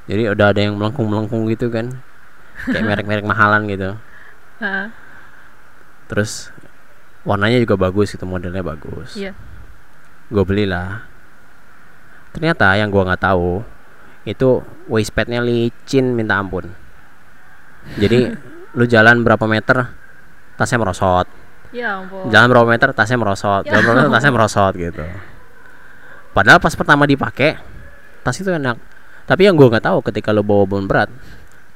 Jadi 0.07 0.23
udah 0.31 0.55
ada 0.55 0.61
yang 0.63 0.79
melengkung-melengkung 0.79 1.51
gitu 1.51 1.67
kan. 1.71 1.91
Kayak 2.71 2.85
merek-merek 2.89 3.27
mahalan 3.27 3.67
gitu. 3.67 3.91
ah, 4.63 4.89
Terus 6.07 6.55
warnanya 7.27 7.59
juga 7.59 7.75
bagus 7.75 8.15
gitu, 8.15 8.23
modelnya 8.25 8.63
bagus. 8.63 9.19
Iya. 9.19 9.35
Gue 10.31 10.45
belilah. 10.47 11.03
Ternyata 12.31 12.77
yang 12.77 12.93
gua 12.93 13.09
nggak 13.09 13.23
tahu 13.25 13.65
itu 14.27 14.61
waistpadnya 14.87 15.41
licin 15.41 16.13
minta 16.13 16.37
ampun. 16.37 16.69
Jadi 17.97 18.31
lu 18.79 18.85
jalan 18.85 19.25
berapa 19.25 19.47
meter 19.49 19.89
tasnya 20.55 20.79
merosot. 20.79 21.27
ya 21.75 21.99
ampun. 22.03 22.29
Jalan 22.31 22.47
berapa 22.53 22.69
meter 22.69 22.89
tasnya 22.95 23.19
merosot. 23.19 23.65
Ya 23.67 23.75
Jalan 23.75 23.83
berapa 23.83 23.97
meter 24.05 24.13
tasnya 24.15 24.33
merosot 24.35 24.73
gitu. 24.77 25.05
Padahal 26.37 26.61
pas 26.61 26.75
pertama 26.77 27.09
dipakai 27.09 27.57
tas 28.21 28.37
itu 28.37 28.53
enak. 28.53 28.77
Tapi 29.27 29.43
yang 29.51 29.59
gua 29.59 29.75
nggak 29.75 29.85
tahu 29.91 29.99
ketika 30.07 30.31
lo 30.31 30.47
bawa 30.47 30.65
beban 30.65 30.87
berat, 30.87 31.11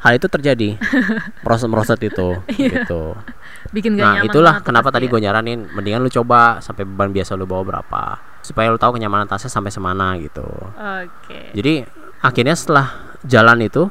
hal 0.01 0.13
itu 0.17 0.27
terjadi. 0.27 0.79
Merosot-merosot 1.45 2.01
itu 2.01 2.29
gitu. 2.57 3.03
Bikin 3.71 3.99
gak 3.99 4.03
nah 4.03 4.15
nyaman 4.19 4.27
itulah 4.33 4.55
kenapa 4.65 4.89
tadi 4.89 5.07
ya. 5.07 5.13
gue 5.13 5.21
nyaranin 5.21 5.61
mendingan 5.77 6.01
lu 6.01 6.11
coba 6.11 6.59
sampai 6.65 6.89
beban 6.89 7.13
biasa 7.13 7.37
lu 7.37 7.45
bawa 7.45 7.63
berapa 7.63 8.03
supaya 8.41 8.73
lu 8.73 8.81
tahu 8.81 8.97
kenyamanan 8.97 9.29
tasnya 9.29 9.53
sampai 9.53 9.71
semana 9.71 10.17
gitu. 10.17 10.47
Oke. 10.75 11.53
Jadi 11.53 11.85
akhirnya 12.25 12.57
setelah 12.57 12.87
jalan 13.23 13.61
itu 13.61 13.87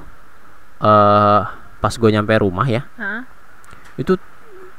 eh 0.81 1.41
pas 1.79 1.93
gue 1.95 2.09
nyampe 2.11 2.35
rumah 2.43 2.67
ya 2.67 2.83
Hah? 2.99 3.23
itu 3.95 4.19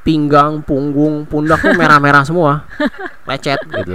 pinggang 0.05 0.61
punggung 0.61 1.25
pundak 1.25 1.61
tuh 1.61 1.73
merah-merah 1.77 2.27
semua. 2.27 2.67
Lecet 3.29 3.61
gitu 3.63 3.95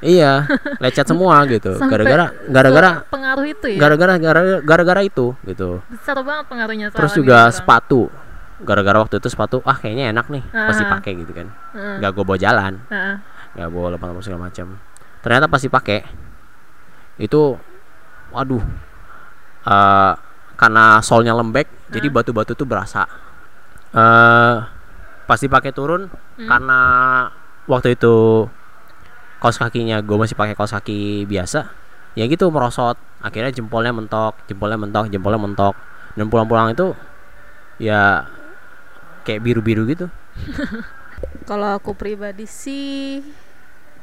iya 0.00 0.46
lecet 0.78 1.04
semua 1.04 1.42
gitu. 1.46 1.74
Gara-gara 1.76 2.30
gara-gara 2.46 2.90
pengaruh 3.06 3.44
itu 3.44 3.66
ya? 3.66 3.78
gara-gara 3.78 4.14
gara- 4.16 4.62
gara-gara 4.62 5.00
itu 5.02 5.34
gitu. 5.42 5.82
Besar 5.90 6.20
banget 6.22 6.44
pengaruhnya 6.46 6.88
terus 6.90 7.12
juga 7.12 7.50
sepatu. 7.50 8.06
Gara-gara 8.58 8.98
waktu 8.98 9.18
itu 9.18 9.28
sepatu 9.28 9.62
ah 9.62 9.74
kayaknya 9.74 10.10
enak 10.10 10.26
nih 10.28 10.42
pasti 10.50 10.82
Ah. 10.82 10.90
pakai 10.98 11.12
gitu 11.16 11.30
kan. 11.30 11.46
Heeh, 11.74 11.94
nggak 12.02 12.10
gue 12.12 12.24
bawa 12.24 12.38
jalan. 12.38 12.74
Heeh. 12.88 13.16
nggak 13.48 13.68
bawa 13.70 13.86
lepas 13.96 14.12
segala 14.20 14.46
macam 14.46 14.76
ternyata 15.18 15.48
pasti 15.48 15.66
pakai 15.66 16.04
itu 17.18 17.58
waduh 18.30 18.62
eh 19.64 20.12
karena 20.54 20.98
solnya 21.00 21.32
lembek 21.32 21.66
jadi 21.88 22.06
batu-batu 22.06 22.52
tuh 22.52 22.66
berasa. 22.66 23.08
Eh 23.94 24.56
pasti 25.24 25.46
pakai 25.46 25.72
turun 25.72 26.06
Hmm. 26.08 26.46
karena 26.46 26.80
waktu 27.64 27.94
itu 27.94 28.46
kaos 29.38 29.58
kakinya 29.58 30.02
gue 30.02 30.16
masih 30.18 30.34
pakai 30.34 30.54
kaos 30.58 30.74
kaki 30.74 31.26
biasa. 31.26 31.70
Ya 32.18 32.26
gitu 32.26 32.50
merosot. 32.50 32.98
Akhirnya 33.22 33.54
jempolnya 33.54 33.94
mentok 33.94 34.34
jempolnya 34.50 34.78
mentok 34.78 35.10
jempolnya 35.10 35.40
mentok. 35.40 35.74
Dan 36.18 36.26
pulang-pulang 36.30 36.74
itu 36.74 36.94
ya 37.78 38.26
kayak 39.22 39.42
biru-biru 39.42 39.86
gitu. 39.86 40.06
Kalau 41.48 41.78
aku 41.78 41.94
pribadi 41.94 42.46
sih 42.46 43.22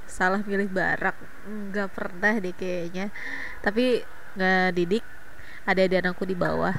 salah 0.07 0.39
milih 0.43 0.71
barak. 0.71 1.15
Nggak 1.45 1.89
pernah 1.91 2.33
deh 2.39 2.55
kayaknya. 2.55 3.11
Tapi 3.59 4.03
nggak 4.35 4.75
didik 4.75 5.05
ada 5.65 5.83
dan 5.89 6.03
aku 6.13 6.23
di 6.23 6.37
bawah. 6.37 6.75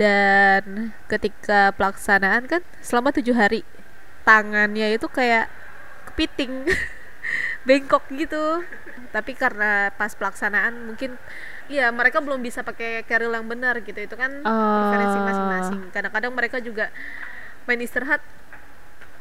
Dan 0.00 0.90
ketika 1.06 1.70
pelaksanaan 1.76 2.48
kan 2.48 2.64
selama 2.80 3.12
tujuh 3.12 3.36
hari 3.36 3.62
tangannya 4.24 4.96
itu 4.96 5.06
kayak 5.06 5.52
kepiting 6.10 6.66
bengkok 7.62 8.02
gitu 8.10 8.64
tapi 9.12 9.32
karena 9.32 9.92
pas 9.94 10.10
pelaksanaan 10.12 10.88
mungkin 10.88 11.14
ya 11.68 11.92
mereka 11.94 12.18
belum 12.18 12.42
bisa 12.42 12.60
pakai 12.60 13.04
carrier 13.04 13.30
yang 13.30 13.46
benar 13.46 13.78
gitu 13.80 13.96
itu 13.96 14.16
kan 14.16 14.42
preferensi 14.42 15.18
Oh. 15.18 15.24
masing-masing 15.24 15.80
kadang-kadang 15.90 16.32
mereka 16.32 16.58
juga 16.58 16.90
main 17.64 17.78
istirahat 17.78 18.18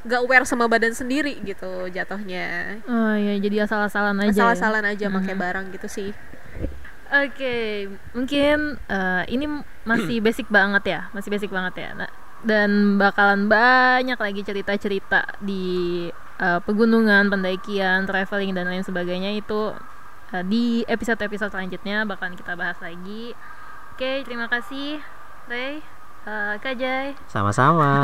nggak 0.02 0.22
aware 0.26 0.46
sama 0.50 0.66
badan 0.66 0.98
sendiri 0.98 1.38
gitu 1.46 1.86
jatuhnya 1.88 2.82
oh 2.90 3.14
ya 3.14 3.38
jadi 3.38 3.70
asal-asalan 3.70 4.18
aja 4.18 4.28
ya. 4.28 4.34
asal-asalan 4.34 4.86
aja 4.90 5.06
pakai 5.12 5.36
barang 5.38 5.66
gitu 5.74 5.88
sih 5.88 6.12
Oke, 7.12 7.92
mungkin 8.16 8.80
eh, 8.88 9.24
ini 9.28 9.44
masih 9.84 10.18
basic 10.26 10.48
banget 10.48 10.84
ya, 10.88 11.00
masih 11.12 11.28
basic 11.28 11.52
banget 11.52 11.76
ya. 11.76 11.90
Nah, 11.92 12.08
dan 12.40 12.96
bakalan 12.96 13.52
banyak 13.52 14.16
lagi 14.16 14.42
cerita-cerita 14.48 15.36
di 15.44 16.08
eh, 16.42 16.60
pegunungan, 16.66 17.30
pendakian, 17.30 18.10
traveling 18.10 18.52
dan 18.58 18.66
lain 18.68 18.82
sebagainya 18.82 19.38
itu 19.38 19.72
eh, 20.34 20.44
di 20.44 20.82
episode-episode 20.90 21.54
selanjutnya 21.54 22.04
bakalan 22.04 22.34
kita 22.34 22.58
bahas 22.58 22.78
lagi. 22.82 23.38
Oke, 23.94 24.26
terima 24.26 24.50
kasih 24.50 24.98
Ray, 25.46 25.86
eh, 26.26 26.54
Kak 26.58 26.76
Jai 26.82 27.14
sama-sama 27.30 28.02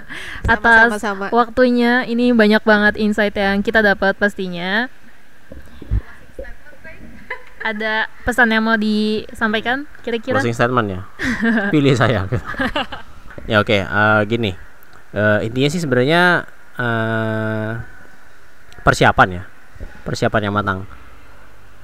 atas 0.54 0.96
Sama-sama. 0.96 1.26
waktunya. 1.34 2.06
Ini 2.06 2.30
banyak 2.32 2.62
banget 2.62 2.94
insight 2.96 3.34
yang 3.34 3.60
kita 3.60 3.82
dapat 3.82 4.14
pastinya. 4.14 4.86
Ada 7.60 8.08
pesan 8.24 8.48
yang 8.56 8.64
mau 8.64 8.80
disampaikan 8.80 9.84
kira-kira? 10.00 10.40
closing 10.40 10.56
statement 10.56 10.88
ya 10.96 11.00
pilih 11.68 11.92
saya 11.92 12.24
ya 13.52 13.60
oke 13.60 13.76
eh, 13.84 14.20
gini 14.24 14.56
Eh, 15.10 15.50
intinya 15.50 15.66
sih 15.66 15.82
sebenarnya 15.82 16.46
eh, 16.80 17.70
persiapan 18.80 19.28
ya. 19.28 19.42
Persiapan 20.04 20.40
yang 20.48 20.54
matang. 20.56 20.88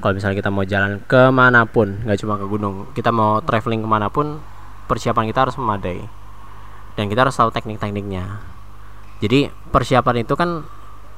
Kalau 0.00 0.12
misalnya 0.12 0.36
kita 0.36 0.50
mau 0.52 0.64
jalan 0.64 1.00
ke 1.08 1.32
mana 1.32 1.64
pun 1.64 2.04
nggak 2.04 2.20
cuma 2.20 2.36
ke 2.36 2.44
gunung 2.44 2.92
kita 2.92 3.08
mau 3.08 3.40
traveling 3.40 3.80
ke 3.80 3.88
mana 3.88 4.12
pun 4.12 4.40
persiapan 4.88 5.28
kita 5.28 5.48
harus 5.48 5.56
memadai. 5.60 6.00
Dan 6.96 7.12
kita 7.12 7.28
harus 7.28 7.36
tahu 7.36 7.52
teknik-tekniknya. 7.52 8.40
Jadi 9.20 9.48
persiapan 9.72 10.24
itu 10.24 10.32
kan 10.36 10.64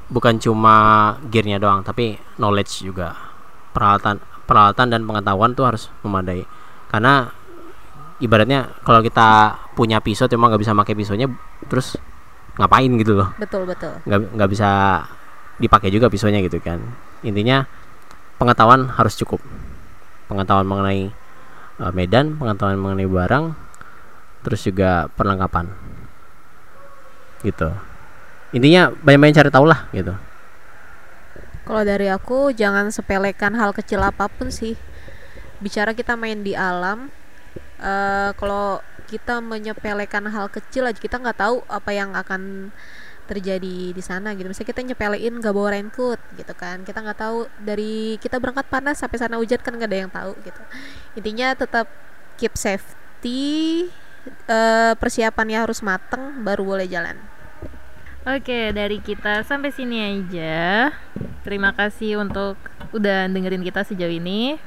bukan 0.09 0.41
cuma 0.41 0.75
gearnya 1.31 1.59
doang 1.63 1.83
tapi 1.87 2.19
knowledge 2.39 2.87
juga. 2.87 3.15
Peralatan 3.75 4.19
peralatan 4.49 4.87
dan 4.91 5.01
pengetahuan 5.07 5.55
tuh 5.55 5.67
harus 5.67 5.91
memadai. 6.03 6.43
Karena 6.89 7.29
ibaratnya 8.19 8.67
kalau 8.83 9.03
kita 9.03 9.55
punya 9.79 10.03
pisau 10.03 10.27
cuma 10.27 10.51
nggak 10.51 10.63
bisa 10.63 10.75
pakai 10.75 10.95
pisaunya 10.99 11.31
terus 11.71 11.95
ngapain 12.59 12.91
gitu 12.99 13.15
loh. 13.15 13.31
Betul 13.39 13.65
betul. 13.65 13.95
Nggak 14.05 14.21
nggak 14.35 14.51
bisa 14.51 14.71
dipakai 15.63 15.89
juga 15.95 16.11
pisaunya 16.11 16.43
gitu 16.43 16.59
kan. 16.59 16.83
Intinya 17.23 17.65
pengetahuan 18.37 18.91
harus 18.91 19.15
cukup. 19.15 19.39
Pengetahuan 20.27 20.67
mengenai 20.67 21.09
eh, 21.79 21.93
medan 21.95 22.35
pengetahuan 22.37 22.77
mengenai 22.77 23.07
barang 23.07 23.45
terus 24.43 24.61
juga 24.67 25.07
perlengkapan. 25.15 25.71
Gitu. 27.47 27.71
Intinya 28.55 28.91
banyak-banyak 28.91 29.37
cari 29.39 29.51
tahu 29.55 29.67
lah 29.71 29.87
gitu. 29.95 30.15
Kalau 31.69 31.83
dari 31.85 32.09
aku 32.09 32.51
jangan 32.57 32.89
sepelekan 32.89 33.53
hal 33.55 33.77
kecil 33.77 34.01
apa 34.01 34.27
pun 34.27 34.49
sih. 34.49 34.73
Bicara 35.61 35.93
kita 35.93 36.17
main 36.17 36.41
di 36.41 36.57
alam, 36.57 37.13
eh 37.83 38.31
kalau 38.39 38.81
kita 39.09 39.41
menyepelekan 39.41 40.29
hal 40.29 40.53
kecil 40.53 40.85
aja 40.85 41.01
kita 41.01 41.17
nggak 41.17 41.41
tahu 41.41 41.65
apa 41.67 41.91
yang 41.97 42.13
akan 42.13 42.71
terjadi 43.29 43.93
di 43.93 44.03
sana 44.03 44.33
gitu. 44.33 44.49
Misalnya 44.49 44.71
kita 44.73 44.83
nyepelein 44.89 45.35
nggak 45.37 45.53
bawa 45.53 45.77
raincoat 45.77 46.21
gitu 46.37 46.55
kan. 46.57 46.81
Kita 46.85 47.05
nggak 47.05 47.19
tahu 47.21 47.45
dari 47.61 48.17
kita 48.17 48.41
berangkat 48.41 48.67
panas 48.73 49.01
sampai 49.01 49.21
sana 49.21 49.37
hujan 49.37 49.61
kan 49.61 49.77
nggak 49.77 49.91
ada 49.93 49.99
yang 50.01 50.13
tahu 50.13 50.33
gitu. 50.41 50.63
Intinya 51.21 51.53
tetap 51.53 51.87
keep 52.41 52.57
safety. 52.57 53.89
eh 54.29 54.93
persiapannya 55.01 55.57
harus 55.57 55.81
mateng 55.81 56.45
baru 56.45 56.61
boleh 56.61 56.85
jalan. 56.85 57.17
Oke, 58.29 58.77
dari 58.77 59.01
kita 59.01 59.41
sampai 59.41 59.73
sini 59.73 60.05
aja. 60.05 60.93
Terima 61.49 61.73
kasih 61.73 62.21
untuk 62.21 62.61
udah 62.93 63.25
dengerin 63.33 63.65
kita 63.65 63.89
sejauh 63.89 64.13
ini. 64.13 64.61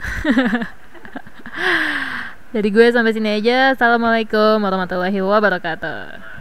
dari 2.50 2.68
gue 2.74 2.86
sampai 2.90 3.14
sini 3.14 3.38
aja. 3.38 3.78
Assalamualaikum 3.78 4.58
warahmatullahi 4.58 5.18
wabarakatuh. 5.22 6.39